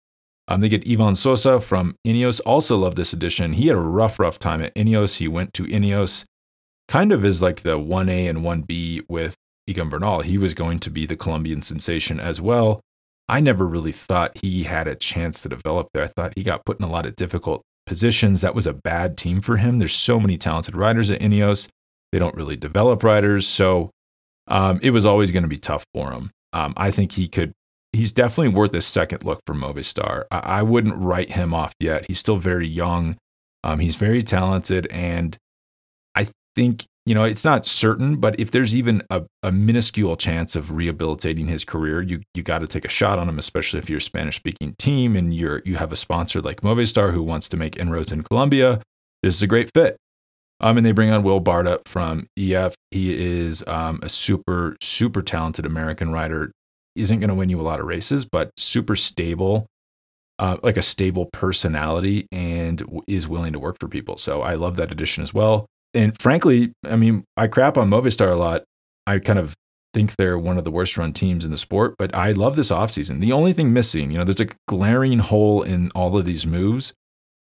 Um, 0.48 0.62
they 0.62 0.70
get 0.70 0.88
Ivan 0.90 1.16
Sosa 1.16 1.60
from 1.60 1.96
Ineos. 2.06 2.42
Also 2.46 2.78
love 2.78 2.96
this 2.96 3.14
addition. 3.14 3.54
He 3.54 3.68
had 3.68 3.78
a 3.78 3.80
rough, 3.80 4.20
rough 4.20 4.40
time 4.40 4.62
at 4.62 4.76
Ineos. 4.76 5.18
He 5.18 5.28
went 5.28 5.54
to 5.54 5.64
Ineos 5.64 6.26
kind 6.88 7.12
of 7.12 7.24
is 7.26 7.42
like 7.42 7.62
the 7.62 7.78
1A 7.78 8.30
and 8.30 8.40
1B 8.40 9.06
with 9.08 9.36
Egan 9.68 9.90
Bernal. 9.90 10.22
He 10.22 10.38
was 10.38 10.54
going 10.54 10.80
to 10.80 10.90
be 10.90 11.06
the 11.06 11.16
Colombian 11.16 11.62
sensation 11.62 12.20
as 12.20 12.42
well. 12.42 12.82
I 13.30 13.40
never 13.40 13.66
really 13.66 13.94
thought 13.94 14.38
he 14.38 14.64
had 14.64 14.88
a 14.88 14.96
chance 14.96 15.42
to 15.42 15.50
develop 15.50 15.88
there. 15.94 16.04
I 16.04 16.08
thought 16.08 16.34
he 16.36 16.44
got 16.44 16.66
put 16.66 16.80
in 16.80 16.86
a 16.86 16.92
lot 16.92 17.06
of 17.06 17.16
difficult 17.16 17.62
positions. 17.86 18.42
That 18.42 18.56
was 18.56 18.68
a 18.68 18.74
bad 18.74 19.18
team 19.18 19.40
for 19.40 19.58
him. 19.58 19.80
There's 19.80 19.96
so 19.96 20.20
many 20.20 20.38
talented 20.38 20.76
riders 20.76 21.10
at 21.10 21.22
Ineos. 21.22 21.70
They 22.12 22.20
don't 22.20 22.36
really 22.36 22.58
develop 22.58 23.02
riders. 23.04 23.48
So 23.48 23.92
um, 24.48 24.80
it 24.84 24.92
was 24.92 25.06
always 25.06 25.32
going 25.32 25.44
to 25.44 25.50
be 25.50 25.58
tough 25.58 25.86
for 25.94 26.12
him. 26.12 26.32
Um, 26.52 26.74
I 26.76 26.92
think 26.92 27.14
he 27.14 27.28
could 27.28 27.54
he's 27.94 28.12
definitely 28.12 28.50
worth 28.50 28.74
a 28.74 28.82
second 28.82 29.24
look 29.24 29.40
for 29.46 29.54
Movistar. 29.54 30.26
I, 30.32 30.40
I 30.40 30.64
wouldn't 30.64 30.96
write 30.98 31.32
him 31.32 31.54
off 31.54 31.74
yet. 31.80 32.06
He's 32.08 32.20
still 32.20 32.38
very 32.38 32.68
young. 32.68 33.18
Um, 33.64 33.80
he's 33.80 33.96
very 33.96 34.24
talented, 34.24 34.88
and 34.92 35.38
I 36.16 36.28
think 36.56 36.86
you 37.06 37.16
know 37.16 37.24
it's 37.24 37.46
not 37.46 37.66
certain, 37.66 38.18
but 38.18 38.38
if 38.40 38.52
there's 38.52 38.76
even 38.76 39.04
a, 39.10 39.24
a 39.42 39.52
minuscule 39.52 40.18
chance 40.18 40.56
of 40.56 40.74
rehabilitating 40.74 41.48
his 41.48 41.64
career, 41.64 42.02
you 42.02 42.22
you 42.34 42.44
got 42.44 42.60
to 42.60 42.68
take 42.68 42.84
a 42.84 42.90
shot 42.90 43.20
on 43.20 43.30
him, 43.30 43.40
especially 43.40 43.80
if 43.80 43.90
you're 43.90 43.98
a 43.98 44.02
Spanish 44.02 44.36
speaking 44.36 44.76
team 44.78 45.16
and 45.16 45.34
you're 45.34 45.62
you 45.64 45.78
have 45.78 45.94
a 45.94 45.96
sponsor 45.96 46.42
like 46.42 46.62
Movistar 46.62 47.14
who 47.14 47.24
wants 47.24 47.48
to 47.50 47.58
make 47.58 47.78
inroads 47.78 48.12
in 48.12 48.24
Colombia. 48.24 48.82
This 49.22 49.36
is 49.36 49.44
a 49.44 49.48
great 49.48 49.72
fit. 49.74 49.96
Um, 50.60 50.78
and 50.78 50.86
they 50.86 50.94
bring 50.94 51.10
on 51.10 51.24
Will 51.24 51.42
Barta 51.42 51.86
from 51.86 52.28
EF. 52.38 52.76
He 52.92 53.14
is 53.14 53.66
um, 53.68 54.00
a 54.02 54.08
super, 54.08 54.78
super 54.82 55.22
talented 55.22 55.66
American 55.66 56.12
rider. 56.12 56.52
Isn't 56.96 57.20
going 57.20 57.30
to 57.30 57.36
win 57.36 57.50
you 57.50 57.60
a 57.60 57.64
lot 57.64 57.80
of 57.80 57.86
races, 57.86 58.26
but 58.26 58.52
super 58.58 58.96
stable, 58.96 59.68
uh, 60.40 60.58
like 60.62 60.78
a 60.78 60.82
stable 60.82 61.28
personality, 61.34 62.28
and 62.32 62.84
is 63.08 63.28
willing 63.28 63.54
to 63.54 63.60
work 63.60 63.78
for 63.80 63.88
people. 63.88 64.18
So 64.18 64.42
I 64.42 64.56
love 64.56 64.76
that 64.76 64.92
addition 64.92 65.24
as 65.24 65.34
well. 65.34 65.66
And 65.94 66.20
frankly, 66.20 66.74
I 66.86 66.96
mean, 66.96 67.24
I 67.38 67.48
crap 67.48 67.78
on 67.78 67.90
Movistar 67.90 68.32
a 68.32 68.36
lot. 68.36 68.64
I 69.06 69.20
kind 69.20 69.40
of 69.40 69.54
think 69.94 70.16
they're 70.16 70.40
one 70.40 70.58
of 70.58 70.64
the 70.64 70.72
worst 70.72 70.98
run 70.98 71.14
teams 71.14 71.46
in 71.46 71.52
the 71.52 71.58
sport, 71.58 71.96
but 71.98 72.16
I 72.16 72.32
love 72.32 72.56
this 72.56 72.72
offseason. 72.72 73.20
The 73.20 73.32
only 73.32 73.54
thing 73.54 73.74
missing, 73.74 74.12
you 74.12 74.18
know, 74.18 74.24
there's 74.24 74.40
a 74.40 74.50
glaring 74.68 75.20
hole 75.20 75.62
in 75.62 75.92
all 75.92 76.18
of 76.18 76.26
these 76.26 76.48
moves. 76.48 76.94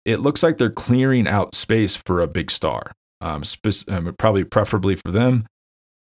It 0.05 0.19
looks 0.19 0.43
like 0.43 0.57
they're 0.57 0.69
clearing 0.69 1.27
out 1.27 1.55
space 1.55 1.95
for 1.95 2.21
a 2.21 2.27
big 2.27 2.51
star 2.51 2.91
um, 3.23 3.43
spe- 3.43 3.89
um, 3.89 4.13
probably 4.19 4.43
preferably 4.43 4.95
for 4.95 5.11
them, 5.11 5.47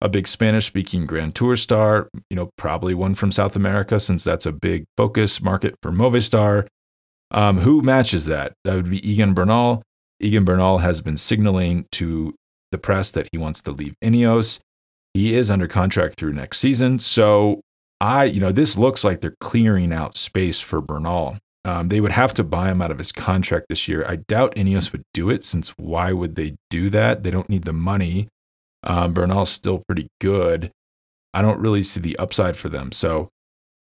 a 0.02 0.10
big 0.10 0.28
Spanish 0.28 0.66
speaking 0.66 1.06
Grand 1.06 1.36
Tour 1.36 1.56
star, 1.56 2.10
you 2.30 2.36
know, 2.36 2.50
probably 2.58 2.94
one 2.94 3.14
from 3.14 3.32
South 3.32 3.56
America 3.56 4.00
since 4.00 4.24
that's 4.24 4.46
a 4.46 4.52
big 4.52 4.86
focus 4.96 5.42
market 5.42 5.76
for 5.82 5.92
Movistar. 5.92 6.68
Um, 7.32 7.60
who 7.60 7.82
matches 7.82 8.26
that? 8.26 8.54
That 8.64 8.76
would 8.76 8.90
be 8.90 9.08
Egan 9.08 9.34
Bernal. 9.34 9.84
Egan 10.20 10.46
Bernal 10.46 10.80
has 10.80 11.02
been 11.02 11.18
signaling 11.18 11.86
to 11.94 12.34
the 12.72 12.78
press 12.78 13.12
that 13.12 13.28
he 13.32 13.38
wants 13.38 13.62
to 13.64 13.72
leave 13.72 13.96
Ineos. 14.04 14.60
He 15.14 15.36
is 15.36 15.52
under 15.52 15.68
contract 15.68 16.18
through 16.18 16.34
next 16.34 16.60
season. 16.60 17.00
So 17.00 17.62
I, 18.00 18.26
you 18.26 18.40
know, 18.40 18.52
this 18.52 18.78
looks 18.78 19.04
like 19.04 19.22
they're 19.22 19.36
clearing 19.42 19.92
out 19.92 20.16
space 20.16 20.60
for 20.60 20.82
Bernal. 20.82 21.38
Um, 21.66 21.90
they 21.90 22.00
would 22.00 22.12
have 22.12 22.34
to 22.36 22.44
buy 22.44 22.72
him 22.72 22.82
out 22.82 22.92
of 22.92 22.98
his 22.98 23.12
contract 23.12 23.66
this 23.70 23.88
year. 23.88 24.06
I 24.08 24.18
doubt 24.18 24.56
Ineos 24.56 24.92
would 24.92 25.04
do 25.14 25.30
it 25.30 25.44
since 25.44 25.70
why 25.78 26.14
would 26.14 26.36
they 26.36 26.56
do 26.70 26.90
that? 26.90 27.24
They 27.24 27.32
don't 27.32 27.50
need 27.50 27.64
the 27.64 27.74
money. 27.74 28.30
Um, 28.84 29.14
Bernal's 29.14 29.50
still 29.50 29.84
pretty 29.88 30.08
good. 30.22 30.72
I 31.34 31.42
don't 31.42 31.60
really 31.60 31.84
see 31.84 32.00
the 32.00 32.18
upside 32.18 32.56
for 32.56 32.70
them. 32.70 32.92
So 32.92 33.30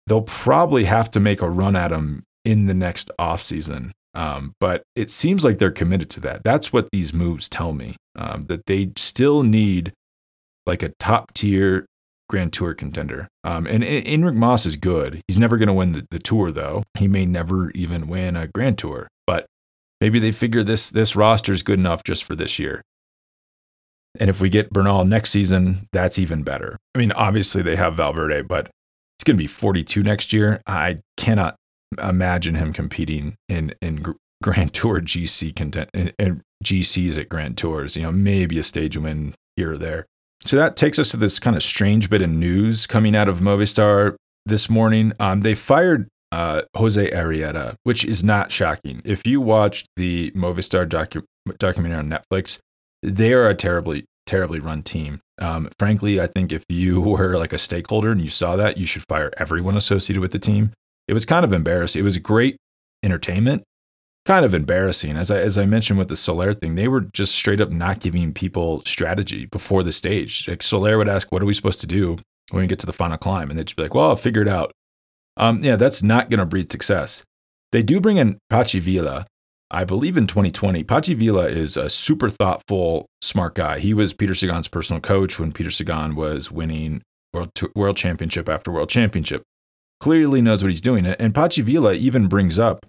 they'll 0.06 0.22
probably 0.22 0.84
have 0.84 1.10
to 1.12 1.20
make 1.20 1.40
a 1.40 1.48
run 1.48 1.76
at 1.76 1.92
him 1.92 2.24
in 2.44 2.66
the 2.66 2.74
next 2.74 3.10
offseason. 3.18 3.92
Um, 4.14 4.52
but 4.58 4.82
it 4.96 5.10
seems 5.10 5.44
like 5.44 5.58
they're 5.58 5.70
committed 5.70 6.10
to 6.10 6.20
that. 6.20 6.42
That's 6.42 6.72
what 6.72 6.88
these 6.90 7.12
moves 7.12 7.48
tell 7.48 7.72
me 7.72 7.96
um, 8.16 8.46
that 8.46 8.66
they 8.66 8.90
still 8.96 9.42
need 9.42 9.92
like 10.66 10.82
a 10.82 10.92
top 10.98 11.32
tier 11.34 11.86
Grand 12.28 12.52
Tour 12.52 12.74
contender. 12.74 13.28
Um, 13.44 13.66
and 13.66 13.82
Enric 13.82 14.34
Mas 14.34 14.66
is 14.66 14.76
good. 14.76 15.22
He's 15.26 15.38
never 15.38 15.56
going 15.56 15.68
to 15.68 15.72
win 15.72 15.92
the, 15.92 16.06
the 16.10 16.18
tour, 16.18 16.52
though. 16.52 16.82
He 16.98 17.08
may 17.08 17.26
never 17.26 17.70
even 17.70 18.08
win 18.08 18.36
a 18.36 18.48
Grand 18.48 18.78
Tour, 18.78 19.08
but 19.26 19.46
maybe 20.00 20.18
they 20.18 20.32
figure 20.32 20.62
this 20.62 20.90
this 20.90 21.16
roster 21.16 21.52
is 21.52 21.62
good 21.62 21.78
enough 21.78 22.02
just 22.04 22.24
for 22.24 22.34
this 22.34 22.58
year. 22.58 22.82
And 24.18 24.28
if 24.28 24.40
we 24.40 24.48
get 24.48 24.70
Bernal 24.70 25.04
next 25.04 25.30
season, 25.30 25.88
that's 25.92 26.18
even 26.18 26.42
better. 26.42 26.76
I 26.94 26.98
mean, 26.98 27.12
obviously 27.12 27.62
they 27.62 27.76
have 27.76 27.96
Valverde, 27.96 28.42
but 28.42 28.70
it's 29.16 29.24
going 29.24 29.36
to 29.36 29.42
be 29.42 29.46
42 29.46 30.02
next 30.02 30.32
year. 30.32 30.60
I 30.66 31.00
cannot 31.16 31.56
imagine 32.02 32.54
him 32.54 32.72
competing 32.72 33.36
in 33.48 33.72
in 33.80 34.14
Grand 34.42 34.72
Tour 34.72 35.00
GC 35.00 35.54
content 35.56 35.90
and 35.94 36.42
GCs 36.64 37.18
at 37.18 37.28
Grand 37.28 37.56
Tours. 37.56 37.96
You 37.96 38.02
know, 38.02 38.12
maybe 38.12 38.58
a 38.58 38.62
stage 38.62 38.96
win 38.96 39.34
here 39.56 39.72
or 39.72 39.78
there. 39.78 40.06
So 40.44 40.56
that 40.56 40.76
takes 40.76 40.98
us 40.98 41.10
to 41.10 41.16
this 41.16 41.38
kind 41.38 41.56
of 41.56 41.62
strange 41.62 42.08
bit 42.08 42.22
of 42.22 42.30
news 42.30 42.86
coming 42.86 43.16
out 43.16 43.28
of 43.28 43.40
Movistar 43.40 44.14
this 44.46 44.70
morning. 44.70 45.12
Um, 45.18 45.40
they 45.40 45.54
fired 45.54 46.08
uh, 46.30 46.62
Jose 46.76 47.10
Arrieta, 47.10 47.74
which 47.82 48.04
is 48.04 48.22
not 48.22 48.52
shocking. 48.52 49.02
If 49.04 49.26
you 49.26 49.40
watched 49.40 49.88
the 49.96 50.30
Movistar 50.32 50.86
docu- 50.86 51.24
documentary 51.58 51.98
on 51.98 52.08
Netflix, 52.08 52.60
they 53.02 53.32
are 53.32 53.48
a 53.48 53.54
terribly, 53.54 54.04
terribly 54.26 54.60
run 54.60 54.82
team. 54.82 55.20
Um, 55.40 55.68
frankly, 55.78 56.20
I 56.20 56.26
think 56.26 56.52
if 56.52 56.64
you 56.68 57.00
were 57.02 57.36
like 57.36 57.52
a 57.52 57.58
stakeholder 57.58 58.10
and 58.10 58.20
you 58.20 58.30
saw 58.30 58.56
that, 58.56 58.76
you 58.76 58.86
should 58.86 59.04
fire 59.08 59.32
everyone 59.36 59.76
associated 59.76 60.20
with 60.20 60.32
the 60.32 60.38
team. 60.38 60.72
It 61.06 61.14
was 61.14 61.24
kind 61.24 61.44
of 61.44 61.52
embarrassing. 61.52 62.00
It 62.00 62.04
was 62.04 62.18
great 62.18 62.56
entertainment, 63.02 63.62
kind 64.26 64.44
of 64.44 64.52
embarrassing. 64.52 65.16
As 65.16 65.30
I 65.30 65.38
as 65.40 65.56
I 65.56 65.64
mentioned 65.64 65.98
with 65.98 66.08
the 66.08 66.16
Soler 66.16 66.52
thing, 66.52 66.74
they 66.74 66.88
were 66.88 67.00
just 67.00 67.34
straight 67.34 67.60
up 67.60 67.70
not 67.70 68.00
giving 68.00 68.32
people 68.34 68.82
strategy 68.84 69.46
before 69.46 69.82
the 69.82 69.92
stage. 69.92 70.46
Like 70.46 70.62
Soler 70.62 70.98
would 70.98 71.08
ask, 71.08 71.32
"What 71.32 71.42
are 71.42 71.46
we 71.46 71.54
supposed 71.54 71.80
to 71.80 71.86
do 71.86 72.18
when 72.50 72.62
we 72.62 72.66
get 72.66 72.78
to 72.80 72.86
the 72.86 72.92
final 72.92 73.16
climb?" 73.16 73.48
And 73.48 73.58
they'd 73.58 73.66
just 73.66 73.76
be 73.76 73.82
like, 73.82 73.94
"Well, 73.94 74.10
I'll 74.10 74.16
figure 74.16 74.42
it 74.42 74.48
out." 74.48 74.72
Um, 75.38 75.62
yeah, 75.64 75.76
that's 75.76 76.02
not 76.02 76.28
going 76.28 76.40
to 76.40 76.46
breed 76.46 76.70
success. 76.70 77.24
They 77.72 77.82
do 77.82 78.00
bring 78.00 78.16
in 78.16 78.38
Patxi 78.52 78.80
Vila, 78.80 79.26
I 79.70 79.84
believe 79.84 80.16
in 80.16 80.26
2020. 80.26 80.82
Patxi 80.84 81.14
Vila 81.14 81.46
is 81.46 81.76
a 81.76 81.90
super 81.90 82.30
thoughtful, 82.30 83.06
smart 83.20 83.54
guy. 83.54 83.78
He 83.78 83.92
was 83.92 84.14
Peter 84.14 84.34
Sagan's 84.34 84.68
personal 84.68 85.00
coach 85.00 85.38
when 85.38 85.52
Peter 85.52 85.70
Sagan 85.70 86.14
was 86.14 86.50
winning 86.50 87.02
world 87.32 87.50
world 87.74 87.96
championship 87.96 88.48
after 88.48 88.72
world 88.72 88.88
championship. 88.88 89.42
Clearly 90.00 90.40
knows 90.40 90.62
what 90.62 90.70
he's 90.70 90.80
doing. 90.80 91.06
And 91.06 91.34
Patxi 91.34 91.62
Vila 91.62 91.92
even 91.92 92.28
brings 92.28 92.58
up 92.58 92.86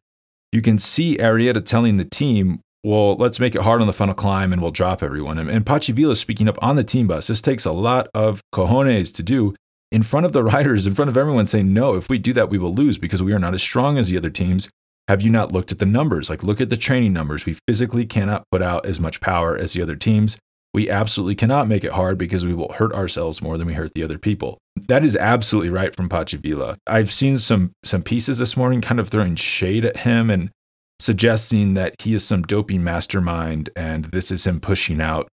you 0.52 0.62
can 0.62 0.78
see 0.78 1.18
Arrieta 1.18 1.64
telling 1.64 1.98
the 1.98 2.06
team, 2.06 2.62
well, 2.84 3.16
let's 3.16 3.40
make 3.40 3.56
it 3.56 3.62
hard 3.62 3.82
on 3.82 3.88
the 3.88 3.94
final 3.94 4.16
climb 4.16 4.52
and 4.54 4.62
we'll 4.62 4.72
drop 4.72 5.04
everyone. 5.04 5.38
And, 5.38 5.50
and 5.50 5.66
Patxi 5.66 5.94
Vila 5.94 6.16
speaking 6.16 6.48
up 6.48 6.58
on 6.62 6.76
the 6.76 6.84
team 6.84 7.08
bus. 7.08 7.28
This 7.28 7.42
takes 7.42 7.66
a 7.66 7.72
lot 7.72 8.08
of 8.14 8.42
cojones 8.54 9.14
to 9.16 9.24
do 9.24 9.54
in 9.92 10.02
front 10.02 10.26
of 10.26 10.34
the 10.34 10.44
riders, 10.56 10.88
in 10.88 10.94
front 10.94 11.10
of 11.10 11.18
everyone, 11.18 11.46
saying, 11.46 11.74
no, 11.74 11.96
if 11.96 12.10
we 12.10 12.18
do 12.18 12.34
that, 12.34 12.50
we 12.50 12.58
will 12.58 12.74
lose 12.74 12.98
because 12.98 13.22
we 13.22 13.34
are 13.34 13.40
not 13.40 13.54
as 13.54 13.62
strong 13.62 13.98
as 13.98 14.10
the 14.10 14.18
other 14.18 14.30
teams. 14.30 14.70
Have 15.10 15.24
you 15.24 15.32
not 15.32 15.52
looked 15.52 15.72
at 15.72 15.80
the 15.80 15.88
numbers? 15.88 16.30
Like, 16.30 16.44
look 16.44 16.62
at 16.62 16.70
the 16.70 16.78
training 16.78 17.14
numbers. 17.14 17.44
We 17.44 17.58
physically 17.68 18.06
cannot 18.06 18.44
put 18.52 18.62
out 18.62 18.86
as 18.86 19.00
much 19.00 19.20
power 19.22 19.58
as 19.58 19.74
the 19.74 19.82
other 19.82 19.96
teams. 19.96 20.38
We 20.72 20.88
absolutely 20.88 21.34
cannot 21.34 21.68
make 21.68 21.84
it 21.84 21.94
hard 21.94 22.20
because 22.20 22.46
we 22.46 22.54
will 22.54 22.72
hurt 22.74 22.94
ourselves 22.94 23.42
more 23.42 23.58
than 23.58 23.66
we 23.66 23.74
hurt 23.74 23.96
the 23.96 24.04
other 24.04 24.20
people. 24.20 24.60
That 24.88 25.04
is 25.04 25.16
absolutely 25.16 25.72
right 25.72 25.96
from 25.96 26.10
Patxi 26.10 26.40
Vila. 26.40 26.78
I've 26.86 27.12
seen 27.12 27.40
some 27.40 27.72
some 27.84 28.04
pieces 28.04 28.38
this 28.38 28.56
morning 28.56 28.82
kind 28.82 29.00
of 29.00 29.10
throwing 29.10 29.34
shade 29.36 29.84
at 29.84 29.98
him 29.98 30.30
and 30.30 30.52
suggesting 31.00 31.74
that 31.74 31.96
he 32.00 32.14
is 32.14 32.24
some 32.24 32.44
doping 32.44 32.84
mastermind 32.84 33.72
and 33.76 34.06
this 34.06 34.30
is 34.30 34.46
him 34.46 34.60
pushing 34.60 35.02
out 35.02 35.28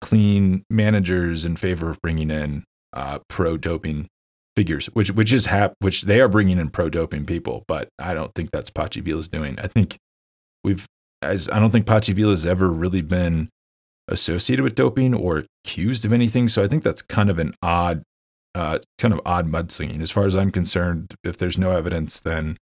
clean 0.00 0.62
managers 0.70 1.44
in 1.44 1.56
favor 1.56 1.90
of 1.90 2.00
bringing 2.00 2.30
in 2.30 2.62
uh, 2.92 3.18
pro 3.28 3.56
doping 3.56 4.06
figures, 4.56 4.86
which 4.86 5.10
which 5.12 5.32
is 5.32 5.46
hap- 5.46 5.74
which 5.80 6.02
they 6.02 6.20
are 6.20 6.28
bringing 6.28 6.58
in 6.58 6.70
pro 6.70 6.88
doping 6.88 7.26
people, 7.26 7.64
but 7.68 7.88
I 7.98 8.14
don't 8.14 8.34
think 8.34 8.50
that's 8.50 8.70
Patxi 8.70 9.02
Vila's 9.02 9.28
doing. 9.28 9.58
I 9.60 9.68
think 9.68 9.96
we've 10.64 10.86
as 11.22 11.48
I 11.50 11.60
don't 11.60 11.70
think 11.70 11.86
Patxi 11.86 12.14
Vila 12.14 12.30
has 12.30 12.46
ever 12.46 12.68
really 12.68 13.02
been 13.02 13.48
associated 14.08 14.62
with 14.62 14.74
doping 14.74 15.14
or 15.14 15.44
accused 15.64 16.04
of 16.04 16.12
anything. 16.12 16.48
So 16.48 16.62
I 16.62 16.68
think 16.68 16.82
that's 16.82 17.02
kind 17.02 17.30
of 17.30 17.38
an 17.38 17.54
odd, 17.62 18.02
uh, 18.54 18.78
kind 18.98 19.12
of 19.12 19.20
odd 19.26 19.50
mudslinging. 19.50 20.00
As 20.00 20.10
far 20.10 20.24
as 20.24 20.36
I'm 20.36 20.50
concerned, 20.50 21.14
if 21.24 21.36
there's 21.36 21.58
no 21.58 21.72
evidence, 21.72 22.20
then 22.20 22.56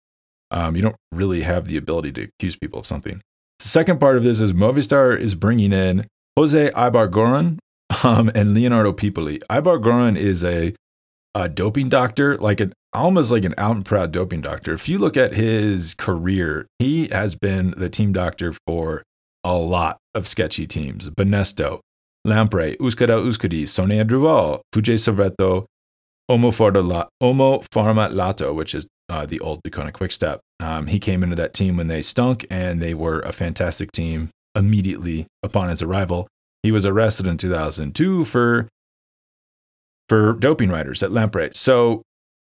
um, 0.52 0.76
you 0.76 0.82
don't 0.82 0.96
really 1.12 1.42
have 1.42 1.68
the 1.68 1.78
ability 1.78 2.12
to 2.14 2.24
accuse 2.24 2.56
people 2.56 2.80
of 2.80 2.86
something. 2.86 3.22
The 3.60 3.66
second 3.66 4.00
part 4.00 4.18
of 4.18 4.24
this 4.24 4.42
is 4.42 4.54
Movistar 4.54 5.18
is 5.20 5.36
bringing 5.36 5.74
in 5.74 6.06
Jose 6.38 6.72
Ibarguren 6.72 7.58
um, 8.04 8.32
and 8.36 8.54
Leonardo 8.54 8.94
Piepoli. 8.94 9.40
Ibarguren 9.50 10.18
is 10.18 10.44
a, 10.44 10.76
a 11.34 11.50
doping 11.50 11.90
doctor, 11.90 12.38
like 12.38 12.60
an 12.60 12.74
almost 12.94 13.32
like 13.32 13.46
an 13.46 13.54
out 13.58 13.76
and 13.76 13.86
proud 13.86 14.12
doping 14.12 14.42
doctor. 14.42 14.74
If 14.74 14.90
you 14.90 14.98
look 14.98 15.16
at 15.18 15.34
his 15.34 15.94
career, 15.94 16.68
he 16.80 17.08
has 17.08 17.36
been 17.36 17.74
the 17.78 17.90
team 17.90 18.14
doctor 18.14 18.54
for 18.68 19.04
a 19.44 19.54
lot 19.54 19.98
of 20.14 20.28
sketchy 20.28 20.68
teams. 20.68 21.10
Banesto, 21.10 21.80
Lampre, 22.28 22.78
Euskaltel 22.78 23.26
Euskadi, 23.26 23.64
Saunier 23.64 24.08
Duval, 24.08 24.62
Fuji 24.74 24.96
Servetto, 24.96 25.66
Omo, 26.30 26.52
Pharma 27.22 28.12
Lato, 28.12 28.54
which 28.54 28.76
is 28.76 28.88
uh, 29.10 29.26
the 29.26 29.40
old 29.40 29.62
Deceuninck 29.64 29.94
Quickstep. 29.94 30.40
Um, 30.60 30.88
he 30.88 31.00
came 31.00 31.24
into 31.24 31.36
that 31.36 31.54
team 31.54 31.78
when 31.78 31.88
they 31.88 32.02
stunk, 32.02 32.46
and 32.50 32.82
they 32.82 32.94
were 32.94 33.20
a 33.22 33.34
fantastic 33.34 33.92
team 33.92 34.30
immediately 34.56 35.28
upon 35.44 35.70
his 35.70 35.82
arrival. 35.82 36.28
He 36.64 36.72
was 36.72 36.86
arrested 36.86 37.28
in 37.28 37.38
2002 37.38 38.26
for 38.26 38.68
for 40.12 40.34
doping 40.34 40.70
riders 40.70 41.02
at 41.04 41.12
Lampre. 41.12 41.56
So 41.56 42.02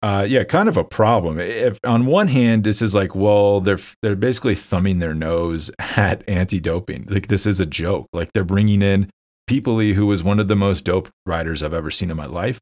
uh, 0.01 0.25
yeah, 0.25 0.45
kind 0.45 0.69
of 0.69 0.77
a 0.77 0.83
problem. 0.85 1.39
If 1.39 1.77
on 1.83 2.05
one 2.05 2.29
hand, 2.29 2.63
this 2.63 2.81
is 2.81 2.95
like, 2.95 3.15
well, 3.15 3.59
they're 3.59 3.79
they're 4.01 4.15
basically 4.15 4.55
thumbing 4.55 4.99
their 4.99 5.13
nose 5.13 5.69
at 5.97 6.23
anti-doping. 6.29 7.07
Like 7.09 7.27
this 7.27 7.45
is 7.45 7.59
a 7.59 7.65
joke. 7.65 8.07
Like 8.13 8.31
they're 8.31 8.45
bringing 8.45 8.81
in 8.81 9.09
Piepoli, 9.49 9.93
who 9.93 10.05
was 10.05 10.23
one 10.23 10.39
of 10.39 10.47
the 10.47 10.55
most 10.55 10.85
dope 10.85 11.09
riders 11.25 11.61
I've 11.61 11.73
ever 11.73 11.91
seen 11.91 12.09
in 12.09 12.15
my 12.15 12.27
life, 12.27 12.61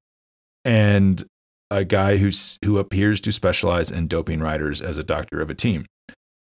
and 0.65 1.23
a 1.69 1.85
guy 1.85 2.17
who's 2.17 2.57
who 2.65 2.79
appears 2.79 3.21
to 3.21 3.31
specialize 3.31 3.91
in 3.91 4.07
doping 4.07 4.39
riders 4.39 4.81
as 4.81 4.97
a 4.97 5.03
doctor 5.03 5.41
of 5.41 5.51
a 5.51 5.55
team. 5.55 5.85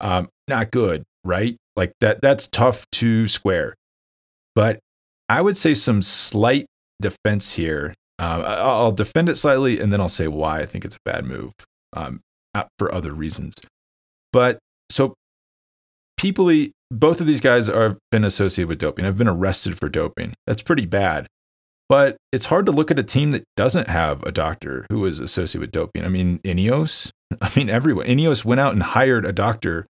Um, 0.02 0.28
not 0.50 0.72
good, 0.72 1.04
right? 1.24 1.56
Like 1.78 1.94
that. 2.02 2.22
That's 2.22 2.48
tough 2.50 2.86
to 2.94 3.30
square. 3.30 3.76
But 4.56 4.80
I 5.30 5.42
would 5.42 5.56
say 5.56 5.74
some 5.74 6.02
slight 6.02 6.66
defense 7.00 7.54
here. 7.54 7.94
Uh, 8.22 8.44
I'll 8.62 8.92
defend 8.92 9.30
it 9.30 9.36
slightly, 9.36 9.80
and 9.80 9.92
then 9.92 10.00
I'll 10.00 10.08
say 10.08 10.28
why 10.28 10.60
I 10.60 10.66
think 10.68 10.86
it's 10.86 10.96
a 10.96 11.00
bad 11.04 11.26
move 11.26 11.54
um, 11.94 12.22
for 12.78 12.94
other 12.94 13.14
reasons. 13.14 13.56
But 14.32 14.60
so, 14.92 15.16
people, 16.18 16.52
both 16.92 17.20
of 17.20 17.26
these 17.26 17.42
guys 17.42 17.66
have 17.66 17.98
been 18.12 18.24
associated 18.24 18.70
with 18.70 18.78
doping. 18.78 19.06
Have 19.06 19.18
been 19.18 19.28
arrested 19.28 19.80
for 19.80 19.90
doping. 19.90 20.34
That's 20.46 20.62
pretty 20.62 20.86
bad. 20.86 21.26
But 21.90 22.16
it's 22.32 22.46
hard 22.46 22.68
to 22.68 22.72
look 22.72 22.92
at 22.92 23.00
a 23.00 23.04
team 23.04 23.32
that 23.32 23.44
doesn't 23.58 23.88
have 23.88 24.22
a 24.24 24.32
doctor 24.32 24.86
who 24.92 25.04
is 25.06 25.20
associated 25.20 25.62
with 25.62 25.72
doping. 25.72 26.06
I 26.06 26.08
mean, 26.08 26.40
Ineos, 26.40 27.10
I 27.42 27.50
mean, 27.56 27.72
everyone. 27.72 28.06
Ineos 28.06 28.46
went 28.46 28.62
out 28.62 28.74
and 28.74 28.84
hired 28.84 29.26
a 29.26 29.34
doctor 29.34 29.88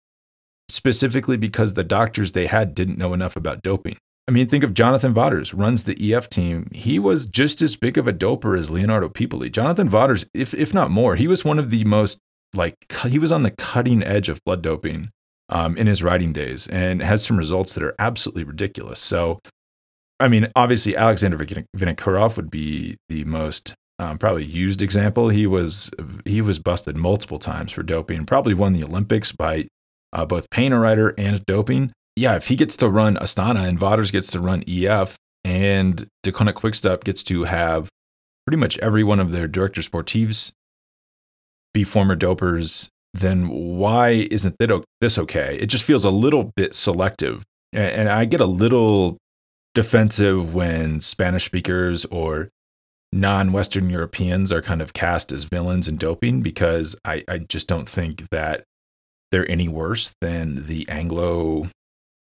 specifically 0.70 1.36
because 1.36 1.74
the 1.74 1.84
doctors 1.84 2.32
they 2.32 2.48
had 2.48 2.74
didn't 2.74 2.98
know 2.98 3.14
enough 3.14 3.36
about 3.36 3.62
doping. 3.62 3.98
I 4.28 4.32
mean, 4.32 4.48
think 4.48 4.64
of 4.64 4.74
Jonathan 4.74 5.14
Vaughters, 5.14 5.54
runs 5.54 5.84
the 5.84 6.14
EF 6.14 6.30
team. 6.30 6.70
He 6.74 7.00
was 7.00 7.26
just 7.26 7.62
as 7.62 7.76
big 7.76 7.98
of 7.98 8.08
a 8.08 8.14
doper 8.14 8.58
as 8.58 8.72
Leonardo 8.72 9.10
Piepoli. 9.10 9.52
Jonathan 9.52 9.90
Vaughters, 9.90 10.26
if, 10.34 10.54
if 10.54 10.74
not 10.74 10.92
more, 10.92 11.16
he 11.16 11.28
was 11.28 11.44
one 11.44 11.60
of 11.60 11.70
the 11.70 11.84
most, 11.84 12.20
like, 12.54 12.76
he 13.08 13.20
was 13.20 13.32
on 13.32 13.44
the 13.44 13.52
cutting 13.52 14.04
edge 14.04 14.30
of 14.30 14.44
blood 14.46 14.62
doping 14.62 15.10
um, 15.50 15.76
in 15.76 15.88
his 15.88 16.04
riding 16.04 16.34
days 16.34 16.68
and 16.68 17.02
has 17.02 17.26
some 17.26 17.38
results 17.38 17.74
that 17.74 17.84
are 17.84 17.96
absolutely 18.00 18.44
ridiculous. 18.44 19.00
So 19.00 19.42
I 20.22 20.28
mean, 20.28 20.48
obviously 20.56 20.96
Alexander 20.96 21.38
Vinokurov 21.38 22.38
would 22.38 22.52
be 22.52 22.96
the 23.10 23.24
most 23.26 23.74
um, 23.98 24.20
probably 24.20 24.46
used 24.46 24.82
example. 24.82 25.30
He 25.30 25.48
was 25.48 25.90
he 26.26 26.42
was 26.42 26.60
busted 26.60 26.96
multiple 26.96 27.40
times 27.40 27.72
for 27.72 27.82
doping. 27.82 28.26
Probably 28.26 28.54
won 28.54 28.74
the 28.74 28.84
Olympics 28.84 29.32
by 29.32 29.68
uh, 30.14 30.26
both 30.26 30.50
paying 30.52 30.74
a 30.74 30.80
rider 30.80 31.16
and 31.18 31.44
doping. 31.48 31.92
Yeah, 32.16 32.36
if 32.36 32.48
he 32.48 32.56
gets 32.56 32.78
to 32.78 32.90
run 32.90 33.16
Astana 33.18 33.68
and 33.68 33.80
Vaughters 33.80 34.12
gets 34.12 34.32
to 34.32 34.40
run 34.40 34.64
EF 34.68 35.16
and 35.44 36.08
Deceuninck 36.24 36.56
Quickstep 36.56 37.04
gets 37.04 37.24
to 37.24 37.46
have 37.46 37.90
pretty 38.46 38.60
much 38.60 38.78
every 38.80 39.04
one 39.04 39.20
of 39.20 39.32
their 39.32 39.48
director 39.48 39.82
sportives 39.82 40.52
be 41.74 41.84
former 41.84 42.16
dopers, 42.16 42.90
then 43.14 43.48
why 43.48 44.28
isn't 44.30 44.56
this 45.00 45.18
okay? 45.18 45.58
It 45.60 45.68
just 45.68 45.84
feels 45.84 46.04
a 46.04 46.10
little 46.10 46.52
bit 46.56 46.76
selective. 46.76 47.44
And 47.74 48.10
I 48.10 48.26
get 48.26 48.42
a 48.42 48.46
little 48.46 49.18
defensive 49.74 50.54
when 50.54 51.00
Spanish 51.00 51.46
speakers 51.46 52.04
or 52.06 52.50
non 53.14 53.54
Western 53.54 53.90
Europeans 53.90 54.52
are 54.52 54.62
kind 54.62 54.82
of 54.82 54.94
cast 54.94 55.32
as 55.32 55.46
villains 55.46 55.88
in 55.88 55.96
doping 55.98 56.42
because 56.42 56.96
I, 57.06 57.24
I 57.28 57.40
just 57.40 57.68
don't 57.68 57.88
think 57.88 58.30
that 58.32 58.64
they're 59.32 59.50
any 59.50 59.70
worse 59.70 60.14
than 60.20 60.68
the 60.68 60.88
Anglo 60.90 61.68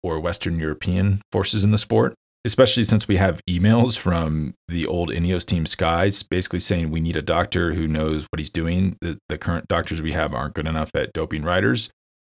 or 0.03 0.21
Western 0.21 0.59
European 0.59 1.21
forces 1.33 1.65
in 1.65 1.71
the 1.71 1.79
sport, 1.79 2.15
especially 2.45 2.85
since 2.85 3.07
we 3.07 3.17
have 3.17 3.41
emails 3.49 3.99
from 3.99 4.55
the 4.69 4.87
old 4.87 5.11
Ineos 5.11 5.45
team 5.45 5.67
Skies 5.67 6.23
basically 6.23 6.59
saying 6.59 6.91
we 6.91 7.01
need 7.01 7.17
a 7.17 7.23
doctor 7.23 7.75
who 7.75 7.87
knows 7.87 8.27
what 8.31 8.39
he's 8.39 8.51
doing. 8.51 8.97
The, 9.01 9.19
the 9.29 9.39
current 9.39 9.69
doctors 9.69 10.01
we 10.01 10.13
have 10.13 10.35
aren't 10.35 10.55
good 10.55 10.67
enough 10.67 10.91
at 10.95 11.13
doping 11.13 11.43
riders. 11.43 11.91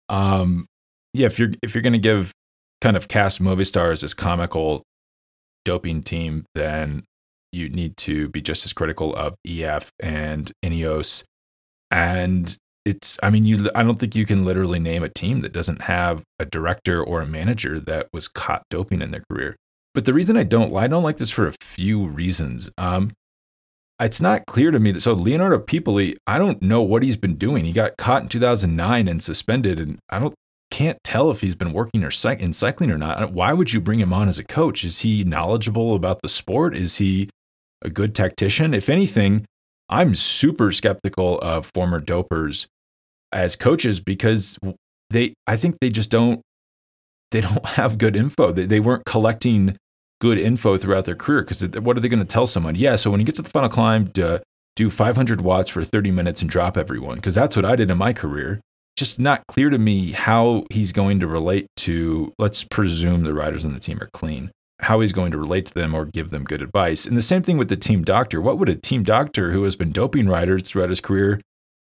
Um, 0.09 0.67
yeah, 1.13 1.27
if 1.27 1.39
you're 1.39 1.51
if 1.63 1.73
you're 1.73 1.81
going 1.81 1.93
to 1.93 1.99
give 1.99 2.31
kind 2.81 2.97
of 2.97 3.07
cast 3.07 3.41
Movistar 3.41 3.91
as 3.91 4.01
this 4.01 4.13
comical 4.13 4.83
doping 5.63 6.03
team, 6.03 6.45
then 6.53 7.03
you 7.51 7.69
need 7.69 7.97
to 7.97 8.27
be 8.29 8.41
just 8.41 8.65
as 8.65 8.73
critical 8.73 9.15
of 9.15 9.35
EF 9.47 9.89
and 9.99 10.51
Ineos. 10.63 11.23
And 11.89 12.55
it's, 12.85 13.17
I 13.23 13.31
mean, 13.31 13.45
you, 13.45 13.69
I 13.73 13.83
don't 13.83 13.99
think 13.99 14.15
you 14.15 14.25
can 14.25 14.45
literally 14.45 14.79
name 14.79 15.03
a 15.03 15.09
team 15.09 15.41
that 15.41 15.53
doesn't 15.53 15.81
have 15.83 16.23
a 16.39 16.45
director 16.45 17.03
or 17.03 17.21
a 17.21 17.25
manager 17.25 17.79
that 17.79 18.07
was 18.13 18.27
caught 18.27 18.63
doping 18.69 19.01
in 19.01 19.11
their 19.11 19.23
career. 19.29 19.55
But 19.95 20.05
the 20.05 20.13
reason 20.13 20.37
I 20.37 20.43
don't, 20.43 20.75
I 20.75 20.87
don't 20.87 21.03
like 21.03 21.17
this 21.17 21.31
for 21.31 21.47
a 21.47 21.53
few 21.61 22.05
reasons. 22.05 22.69
Um, 22.77 23.11
it's 23.99 24.21
not 24.21 24.45
clear 24.45 24.71
to 24.71 24.79
me 24.79 24.91
that 24.91 25.01
so 25.01 25.13
Leonardo 25.13 25.57
Piepoli, 25.57 26.15
I 26.27 26.37
don't 26.37 26.61
know 26.61 26.81
what 26.81 27.01
he's 27.01 27.17
been 27.17 27.35
doing. 27.35 27.65
He 27.65 27.71
got 27.71 27.97
caught 27.97 28.23
in 28.23 28.29
2009 28.29 29.07
and 29.07 29.23
suspended, 29.23 29.79
and 29.79 29.99
I 30.09 30.19
don't 30.19 30.35
can't 30.69 31.01
tell 31.03 31.31
if 31.31 31.39
he's 31.39 31.55
been 31.55 31.71
working 31.71 32.03
or 32.03 32.11
in 32.33 32.51
cycling 32.51 32.91
or 32.91 32.97
not. 32.97 33.31
Why 33.31 33.53
would 33.53 33.71
you 33.71 33.79
bring 33.79 33.99
him 33.99 34.11
on 34.11 34.27
as 34.27 34.37
a 34.37 34.43
coach? 34.43 34.83
Is 34.83 34.99
he 34.99 35.23
knowledgeable 35.23 35.95
about 35.95 36.21
the 36.21 36.27
sport? 36.27 36.75
Is 36.75 36.97
he 36.97 37.29
a 37.81 37.89
good 37.89 38.13
tactician? 38.13 38.73
If 38.73 38.89
anything, 38.89 39.45
I'm 39.87 40.15
super 40.15 40.73
skeptical 40.73 41.39
of 41.39 41.71
former 41.73 42.01
dopers 42.01 42.67
as 43.35 43.55
coaches 43.55 43.99
because 43.99 44.57
they 45.09 45.33
I 45.45 45.57
think 45.57 45.77
they 45.79 45.89
just 45.89 46.09
don't 46.09 46.41
they 47.31 47.41
don't 47.41 47.65
have 47.69 47.97
good 47.97 48.15
info. 48.15 48.51
They, 48.51 48.65
they 48.65 48.79
weren't 48.79 49.05
collecting 49.05 49.77
good 50.21 50.37
info 50.37 50.77
throughout 50.77 51.05
their 51.05 51.15
career 51.15 51.41
because 51.41 51.61
what 51.81 51.97
are 51.97 51.99
they 51.99 52.07
going 52.07 52.21
to 52.21 52.25
tell 52.25 52.47
someone? 52.47 52.75
Yeah, 52.75 52.95
so 52.95 53.11
when 53.11 53.19
you 53.19 53.25
get 53.25 53.35
to 53.35 53.41
the 53.41 53.49
final 53.49 53.69
climb, 53.69 54.07
to 54.13 54.41
do 54.75 54.89
500 54.89 55.41
watts 55.41 55.69
for 55.69 55.83
30 55.83 56.11
minutes 56.11 56.41
and 56.41 56.49
drop 56.49 56.77
everyone 56.77 57.15
because 57.15 57.35
that's 57.35 57.55
what 57.55 57.65
I 57.65 57.75
did 57.75 57.91
in 57.91 57.97
my 57.97 58.13
career 58.13 58.61
just 58.95 59.19
not 59.19 59.45
clear 59.47 59.69
to 59.69 59.77
me 59.77 60.11
how 60.11 60.65
he's 60.71 60.91
going 60.91 61.19
to 61.19 61.27
relate 61.27 61.67
to, 61.77 62.33
let's 62.39 62.63
presume 62.63 63.23
the 63.23 63.33
riders 63.33 63.65
on 63.65 63.73
the 63.73 63.79
team 63.79 64.01
are 64.01 64.09
clean, 64.13 64.51
how 64.79 65.01
he's 65.01 65.11
going 65.11 65.31
to 65.31 65.37
relate 65.37 65.65
to 65.65 65.73
them 65.73 65.93
or 65.93 66.05
give 66.05 66.29
them 66.29 66.43
good 66.43 66.61
advice. 66.61 67.05
And 67.05 67.17
the 67.17 67.21
same 67.21 67.43
thing 67.43 67.57
with 67.57 67.69
the 67.69 67.77
team 67.77 68.03
doctor. 68.03 68.41
What 68.41 68.57
would 68.57 68.69
a 68.69 68.75
team 68.75 69.03
doctor 69.03 69.51
who 69.51 69.63
has 69.63 69.75
been 69.75 69.91
doping 69.91 70.29
riders 70.29 70.63
throughout 70.63 70.89
his 70.89 71.01
career 71.01 71.41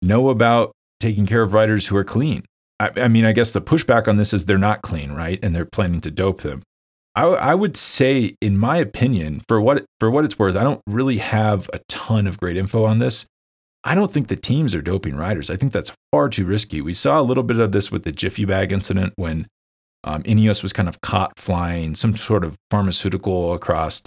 know 0.02 0.28
about 0.28 0.72
taking 1.00 1.26
care 1.26 1.42
of 1.42 1.54
riders 1.54 1.86
who 1.86 1.96
are 1.96 2.04
clean? 2.04 2.44
I, 2.80 2.90
I 2.96 3.08
mean, 3.08 3.24
I 3.24 3.32
guess 3.32 3.52
the 3.52 3.60
pushback 3.60 4.08
on 4.08 4.16
this 4.16 4.32
is 4.32 4.44
they're 4.44 4.58
not 4.58 4.82
clean, 4.82 5.12
right? 5.12 5.38
And 5.42 5.54
they're 5.54 5.64
planning 5.64 6.00
to 6.02 6.10
dope 6.10 6.42
them. 6.42 6.62
I, 7.14 7.26
I 7.26 7.54
would 7.54 7.76
say, 7.76 8.36
in 8.40 8.58
my 8.58 8.76
opinion, 8.76 9.42
for 9.48 9.60
what 9.60 9.84
for 9.98 10.10
what 10.10 10.24
it's 10.24 10.38
worth, 10.38 10.56
I 10.56 10.62
don't 10.62 10.80
really 10.86 11.18
have 11.18 11.68
a 11.72 11.80
ton 11.88 12.26
of 12.26 12.38
great 12.38 12.56
info 12.56 12.84
on 12.84 13.00
this. 13.00 13.26
I 13.84 13.94
don't 13.94 14.10
think 14.10 14.28
the 14.28 14.36
teams 14.36 14.74
are 14.74 14.82
doping 14.82 15.16
riders. 15.16 15.50
I 15.50 15.56
think 15.56 15.72
that's 15.72 15.92
far 16.12 16.28
too 16.28 16.44
risky. 16.44 16.80
We 16.80 16.94
saw 16.94 17.20
a 17.20 17.22
little 17.22 17.42
bit 17.42 17.58
of 17.58 17.72
this 17.72 17.90
with 17.90 18.04
the 18.04 18.12
Jiffy 18.12 18.44
Bag 18.44 18.70
incident 18.72 19.14
when 19.16 19.46
um, 20.04 20.22
Ineos 20.24 20.62
was 20.62 20.72
kind 20.72 20.88
of 20.88 21.00
caught 21.00 21.38
flying 21.38 21.94
some 21.94 22.16
sort 22.16 22.44
of 22.44 22.56
pharmaceutical 22.70 23.52
across, 23.52 24.02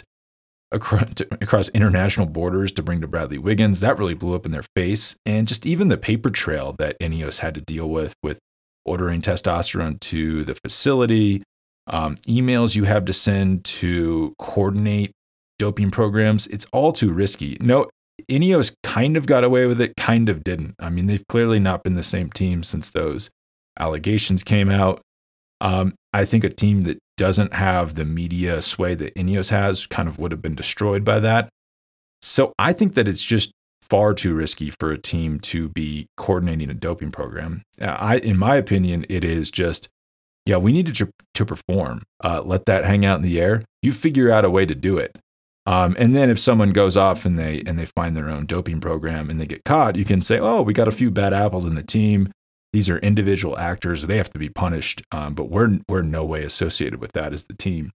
across 0.72 1.22
across 1.32 1.70
international 1.70 2.26
borders 2.26 2.72
to 2.74 2.84
bring 2.84 3.02
to 3.02 3.08
Bradley 3.08 3.38
Wiggins. 3.38 3.82
That 3.82 3.98
really 3.98 4.14
blew 4.14 4.36
up 4.36 4.46
in 4.46 4.52
their 4.52 4.66
face, 4.76 5.16
and 5.26 5.48
just 5.48 5.66
even 5.66 5.90
the 5.90 5.98
paper 5.98 6.30
trail 6.30 6.74
that 6.80 7.00
Ineos 7.00 7.40
had 7.40 7.56
to 7.56 7.62
deal 7.62 7.90
with 7.90 8.14
with 8.24 8.40
ordering 8.86 9.22
testosterone 9.22 10.00
to 10.00 10.44
the 10.44 10.56
facility, 10.56 11.44
um, 11.88 12.16
emails 12.28 12.76
you 12.76 12.86
have 12.86 13.06
to 13.06 13.14
send 13.14 13.64
to 13.64 14.34
coordinate 14.40 15.12
doping 15.60 15.92
programs. 15.92 16.48
It's 16.48 16.66
all 16.74 16.92
too 16.92 17.12
risky. 17.12 17.58
No, 17.62 17.88
Ineos 18.30 18.74
kind 18.84 19.18
of 19.18 19.26
got 19.26 19.44
away 19.44 19.68
with 19.68 19.80
it, 19.82 19.94
kind 19.98 20.30
of 20.30 20.44
didn't. 20.44 20.76
I 20.80 20.90
mean, 20.90 21.08
they've 21.08 21.26
clearly 21.28 21.60
not 21.60 21.84
been 21.84 21.96
the 21.96 22.04
same 22.04 22.30
team 22.30 22.64
since 22.64 22.90
those 22.90 23.30
allegations 23.80 24.44
came 24.44 24.70
out. 24.70 25.02
Um, 25.60 25.94
I 26.14 26.26
think 26.26 26.44
a 26.44 26.50
team 26.50 26.84
that 26.84 26.98
doesn't 27.22 27.54
have 27.54 27.94
the 27.94 28.04
media 28.04 28.60
sway 28.64 28.96
that 28.96 29.14
Ineos 29.14 29.52
has 29.52 29.86
kind 29.86 30.10
of 30.10 30.18
would 30.18 30.32
have 30.32 30.42
been 30.42 30.56
destroyed 30.56 31.06
by 31.06 31.20
that. 31.20 31.50
So 32.24 32.52
I 32.58 32.74
think 32.74 32.96
that 32.96 33.08
it's 33.08 33.24
just 33.24 33.52
far 33.80 34.16
too 34.16 34.34
risky 34.34 34.72
for 34.72 34.92
a 34.92 34.98
team 34.98 35.40
to 35.42 35.70
be 35.70 36.08
coordinating 36.18 36.72
a 36.72 36.74
doping 36.74 37.12
program. 37.12 37.62
Uh, 37.80 37.96
I, 38.00 38.18
in 38.18 38.40
my 38.40 38.56
opinion, 38.56 39.06
it 39.08 39.24
is 39.24 39.52
just, 39.52 39.88
yeah, 40.48 40.58
we 40.58 40.72
need 40.72 40.92
to 40.96 41.10
to 41.36 41.46
perform. 41.46 42.02
Uh, 42.24 42.42
let 42.44 42.66
that 42.66 42.86
hang 42.86 43.06
out 43.06 43.18
in 43.18 43.24
the 43.24 43.40
air. 43.40 43.64
You 43.84 43.92
figure 43.94 44.32
out 44.32 44.44
a 44.44 44.50
way 44.50 44.66
to 44.66 44.74
do 44.74 44.98
it. 44.98 45.16
Um, 45.68 45.96
and 46.00 46.16
then 46.16 46.32
if 46.32 46.40
someone 46.40 46.72
goes 46.72 46.98
off 46.98 47.24
and 47.24 47.38
they 47.38 47.62
and 47.68 47.78
they 47.78 47.86
find 47.86 48.18
their 48.18 48.30
own 48.30 48.48
doping 48.48 48.82
program 48.82 49.30
and 49.30 49.40
they 49.40 49.46
get 49.46 49.64
caught, 49.64 49.96
you 49.96 50.06
can 50.06 50.24
say, 50.24 50.40
"Oh, 50.40 50.64
we 50.64 50.74
got 50.74 50.88
a 50.88 50.92
few 50.92 51.12
bad 51.12 51.34
apples 51.34 51.68
in 51.68 51.76
the 51.76 51.84
team. 51.84 52.32
These 52.74 52.90
are 52.90 52.98
individual 53.00 53.58
actors; 53.58 54.04
they 54.04 54.18
have 54.18 54.30
to 54.32 54.40
be 54.40 54.50
punished." 54.50 55.02
Um, 55.12 55.34
but 55.34 55.50
we're 55.50 55.80
we're 55.88 56.02
no 56.02 56.24
way 56.26 56.44
associated 56.44 57.00
with 57.00 57.14
that 57.14 57.34
as 57.34 57.46
the 57.46 57.54
team. 57.54 57.92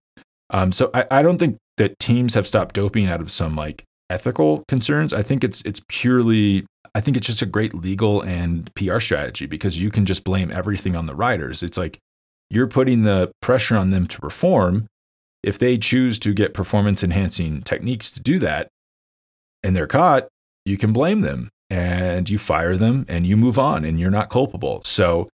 Um, 0.51 0.73
so 0.73 0.91
I, 0.95 1.07
I 1.11 1.23
don't 1.23 1.39
think 1.39 1.59
that 1.77 1.99
teams 1.99 2.35
have 2.35 2.47
stopped 2.47 2.75
doping 2.75 3.07
out 3.07 3.21
of 3.21 3.31
some 3.31 3.57
like 3.57 3.85
ethical 4.11 4.65
concerns. 4.69 5.13
I 5.13 5.23
think 5.23 5.45
it's 5.45 5.63
it's 5.63 5.83
purely 5.89 6.67
I 6.95 7.01
think 7.01 7.17
it's 7.17 7.27
just 7.27 7.43
a 7.43 7.47
great 7.47 7.75
legal 7.75 8.23
and 8.23 8.73
PR 8.75 9.01
strategy 9.01 9.47
because 9.47 9.81
you 9.81 9.91
can 9.91 10.07
just 10.07 10.25
blame 10.25 10.51
everything 10.55 10.97
on 10.97 11.07
the 11.07 11.15
riders. 11.15 11.63
It's 11.63 11.77
like 11.77 11.99
you're 12.49 12.69
putting 12.69 13.03
the 13.03 13.31
pressure 13.43 13.77
on 13.77 13.91
them 13.91 14.07
to 14.07 14.21
perform 14.21 14.87
if 15.43 15.59
they 15.59 15.77
choose 15.79 16.19
to 16.21 16.33
get 16.33 16.55
performance 16.55 17.05
enhancing 17.05 17.63
techniques 17.63 18.11
to 18.13 18.21
do 18.21 18.39
that 18.39 18.69
and 19.63 19.77
they're 19.77 19.87
caught, 19.87 20.29
you 20.65 20.77
can 20.77 20.93
blame 20.93 21.21
them 21.21 21.51
and 21.71 22.29
you 22.31 22.39
fire 22.39 22.77
them 22.77 23.05
and 23.09 23.27
you 23.27 23.37
move 23.37 23.59
on 23.59 23.85
and 23.85 23.99
you're 23.99 24.11
not 24.11 24.31
culpable. 24.31 24.83
So 24.85 25.29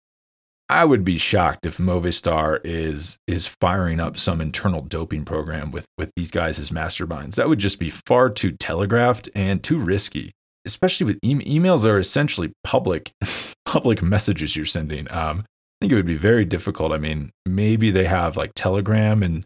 I 0.70 0.84
would 0.84 1.02
be 1.02 1.16
shocked 1.16 1.64
if 1.64 1.78
Movistar 1.78 2.60
is 2.64 3.16
is 3.26 3.46
firing 3.60 4.00
up 4.00 4.18
some 4.18 4.40
internal 4.40 4.82
doping 4.82 5.24
program 5.24 5.70
with 5.70 5.86
with 5.96 6.10
these 6.16 6.30
guys 6.30 6.58
as 6.58 6.70
masterminds. 6.70 7.36
That 7.36 7.48
would 7.48 7.58
just 7.58 7.78
be 7.78 7.90
far 7.90 8.28
too 8.28 8.52
telegraphed 8.52 9.28
and 9.34 9.62
too 9.62 9.78
risky. 9.78 10.30
especially 10.66 11.06
with 11.06 11.18
e- 11.22 11.58
emails 11.58 11.86
are 11.86 11.98
essentially 11.98 12.52
public 12.64 13.10
public 13.64 14.02
messages 14.02 14.54
you're 14.56 14.66
sending. 14.66 15.10
Um, 15.10 15.40
I 15.40 15.44
think 15.80 15.92
it 15.92 15.96
would 15.96 16.06
be 16.06 16.16
very 16.16 16.44
difficult. 16.44 16.92
I 16.92 16.98
mean, 16.98 17.30
maybe 17.46 17.90
they 17.90 18.04
have 18.04 18.36
like 18.36 18.50
Telegram 18.54 19.22
and 19.22 19.44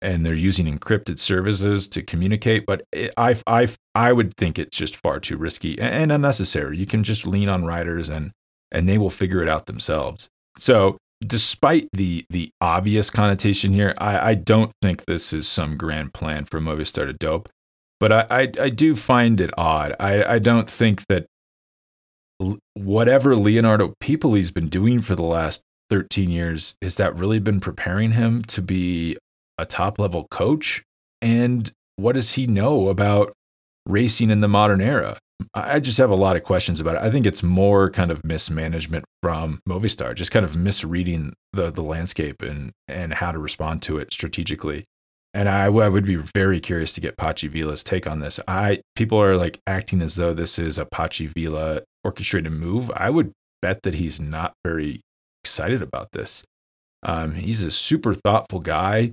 and 0.00 0.24
they're 0.24 0.34
using 0.34 0.66
encrypted 0.66 1.18
services 1.18 1.88
to 1.88 2.02
communicate, 2.02 2.64
but 2.66 2.84
it, 2.92 3.12
I 3.16 3.36
I 3.46 3.68
I 3.94 4.12
would 4.12 4.34
think 4.36 4.58
it's 4.58 4.76
just 4.76 4.96
far 4.96 5.20
too 5.20 5.36
risky 5.36 5.78
and, 5.78 5.94
and 5.94 6.12
unnecessary. 6.12 6.78
You 6.78 6.86
can 6.86 7.02
just 7.04 7.26
lean 7.26 7.48
on 7.48 7.64
writers 7.64 8.08
and 8.08 8.32
and 8.70 8.88
they 8.88 8.98
will 8.98 9.10
figure 9.10 9.42
it 9.42 9.48
out 9.48 9.66
themselves. 9.66 10.28
So 10.58 10.98
despite 11.20 11.88
the 11.92 12.24
the 12.30 12.50
obvious 12.60 13.10
connotation 13.10 13.72
here, 13.72 13.94
I, 13.98 14.30
I 14.30 14.34
don't 14.34 14.72
think 14.82 15.04
this 15.04 15.32
is 15.32 15.48
some 15.48 15.76
grand 15.76 16.14
plan 16.14 16.44
for 16.44 16.60
Movistar 16.60 17.06
to 17.06 17.12
dope. 17.12 17.48
But 18.00 18.12
I, 18.12 18.26
I, 18.30 18.52
I 18.60 18.70
do 18.70 18.94
find 18.94 19.40
it 19.40 19.50
odd. 19.58 19.94
I, 19.98 20.22
I 20.22 20.38
don't 20.38 20.70
think 20.70 21.04
that 21.08 21.26
whatever 22.74 23.34
Leonardo 23.34 23.94
Piepoli's 24.00 24.52
been 24.52 24.68
doing 24.68 25.00
for 25.00 25.16
the 25.16 25.24
last 25.24 25.62
13 25.90 26.30
years, 26.30 26.76
is 26.80 26.96
that 26.96 27.16
really 27.16 27.40
been 27.40 27.58
preparing 27.58 28.12
him 28.12 28.44
to 28.44 28.62
be 28.62 29.16
a 29.58 29.66
top 29.66 29.98
level 29.98 30.26
coach? 30.30 30.82
And 31.20 31.70
what 31.96 32.14
does 32.14 32.32
he 32.32 32.46
know 32.46 32.88
about 32.88 33.32
racing 33.86 34.30
in 34.30 34.40
the 34.40 34.48
modern 34.48 34.80
era? 34.80 35.18
I 35.54 35.78
just 35.78 35.98
have 35.98 36.10
a 36.10 36.16
lot 36.16 36.36
of 36.36 36.42
questions 36.42 36.80
about 36.80 36.96
it. 36.96 37.02
I 37.02 37.10
think 37.10 37.24
it's 37.24 37.42
more 37.42 37.90
kind 37.90 38.10
of 38.10 38.24
mismanagement 38.24 39.04
from 39.22 39.60
Movistar, 39.68 40.14
just 40.14 40.32
kind 40.32 40.44
of 40.44 40.56
misreading 40.56 41.32
the 41.52 41.70
the 41.70 41.82
landscape 41.82 42.42
and 42.42 42.72
and 42.88 43.14
how 43.14 43.30
to 43.30 43.38
respond 43.38 43.82
to 43.82 43.98
it 43.98 44.12
strategically. 44.12 44.84
And 45.34 45.48
I, 45.48 45.66
I 45.66 45.88
would 45.88 46.06
be 46.06 46.16
very 46.16 46.58
curious 46.58 46.92
to 46.94 47.00
get 47.00 47.16
Patxi 47.16 47.48
Vila's 47.48 47.84
take 47.84 48.06
on 48.06 48.18
this. 48.20 48.40
I 48.48 48.80
people 48.96 49.22
are 49.22 49.36
like 49.36 49.60
acting 49.66 50.02
as 50.02 50.16
though 50.16 50.34
this 50.34 50.58
is 50.58 50.78
a 50.78 50.84
Patxi 50.86 51.28
Vila 51.28 51.82
orchestrated 52.02 52.52
move. 52.52 52.90
I 52.96 53.10
would 53.10 53.32
bet 53.62 53.82
that 53.82 53.94
he's 53.94 54.20
not 54.20 54.54
very 54.64 55.02
excited 55.44 55.82
about 55.82 56.08
this. 56.12 56.44
Um, 57.04 57.34
he's 57.34 57.62
a 57.62 57.70
super 57.70 58.12
thoughtful 58.12 58.60
guy, 58.60 59.12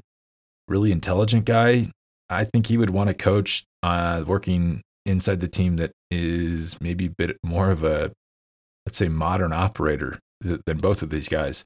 really 0.68 0.92
intelligent 0.92 1.46
guy. 1.46 1.92
I 2.30 2.44
think 2.44 2.68
he 2.68 2.78
would 2.78 2.90
want 2.90 3.10
to 3.10 3.14
coach 3.14 3.64
uh, 3.84 4.24
working 4.26 4.82
inside 5.06 5.40
the 5.40 5.48
team 5.48 5.76
that 5.78 5.92
is 6.10 6.80
maybe 6.82 7.06
a 7.06 7.14
bit 7.18 7.38
more 7.44 7.70
of 7.70 7.84
a, 7.84 8.12
let's 8.86 8.98
say, 8.98 9.08
modern 9.08 9.54
operator 9.54 10.20
than 10.42 10.78
both 10.78 11.02
of 11.02 11.10
these 11.10 11.30
guys. 11.30 11.64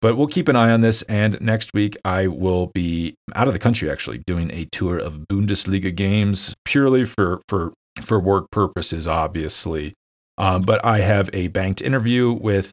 But 0.00 0.16
we'll 0.16 0.28
keep 0.28 0.48
an 0.48 0.54
eye 0.54 0.70
on 0.70 0.80
this. 0.80 1.02
And 1.02 1.40
next 1.40 1.72
week, 1.74 1.96
I 2.04 2.28
will 2.28 2.66
be 2.72 3.14
out 3.34 3.48
of 3.48 3.52
the 3.52 3.58
country 3.58 3.90
actually 3.90 4.18
doing 4.26 4.50
a 4.52 4.66
tour 4.66 4.98
of 4.98 5.26
Bundesliga 5.28 5.94
games 5.94 6.54
purely 6.64 7.04
for, 7.04 7.40
for, 7.48 7.72
for 8.00 8.20
work 8.20 8.50
purposes, 8.52 9.08
obviously. 9.08 9.94
Um, 10.36 10.62
but 10.62 10.84
I 10.84 11.00
have 11.00 11.28
a 11.32 11.48
banked 11.48 11.82
interview 11.82 12.32
with 12.32 12.70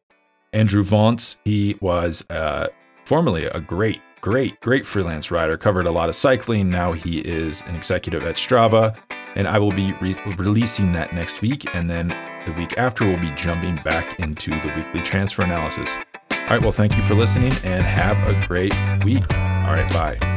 Andrew 0.54 0.84
Vontz. 0.84 1.38
He 1.46 1.78
was 1.82 2.24
uh, 2.30 2.68
formerly 3.06 3.46
a 3.46 3.60
great, 3.60 4.02
great, 4.26 4.60
great 4.62 4.88
freelance 4.88 5.30
rider, 5.30 5.56
covered 5.56 5.86
a 5.86 5.92
lot 5.92 6.10
of 6.10 6.16
cycling. 6.16 6.68
Now 6.68 6.94
he 6.94 7.20
is 7.20 7.62
an 7.68 7.76
executive 7.76 8.24
at 8.24 8.38
Strava 8.38 8.98
and 9.36 9.48
I 9.48 9.60
will 9.60 9.72
be 9.72 9.94
re- 10.02 10.18
releasing 10.36 10.94
that 10.94 11.14
next 11.14 11.44
week. 11.44 11.76
And 11.76 11.88
then 11.88 12.08
the 12.48 12.54
week 12.54 12.76
after, 12.76 13.06
we'll 13.06 13.22
be 13.22 13.32
jumping 13.36 13.76
back 13.84 14.20
into 14.20 14.50
the 14.50 14.74
weekly 14.76 15.02
transfer 15.02 15.44
analysis. 15.44 16.00
All 16.32 16.48
right, 16.50 16.62
well, 16.62 16.72
thank 16.72 16.98
you 16.98 17.04
for 17.04 17.14
listening 17.14 17.54
and 17.64 17.86
have 17.86 18.18
a 18.28 18.48
great 18.48 18.74
week. 19.04 19.32
All 19.32 19.74
right, 19.74 19.88
bye. 19.94 20.35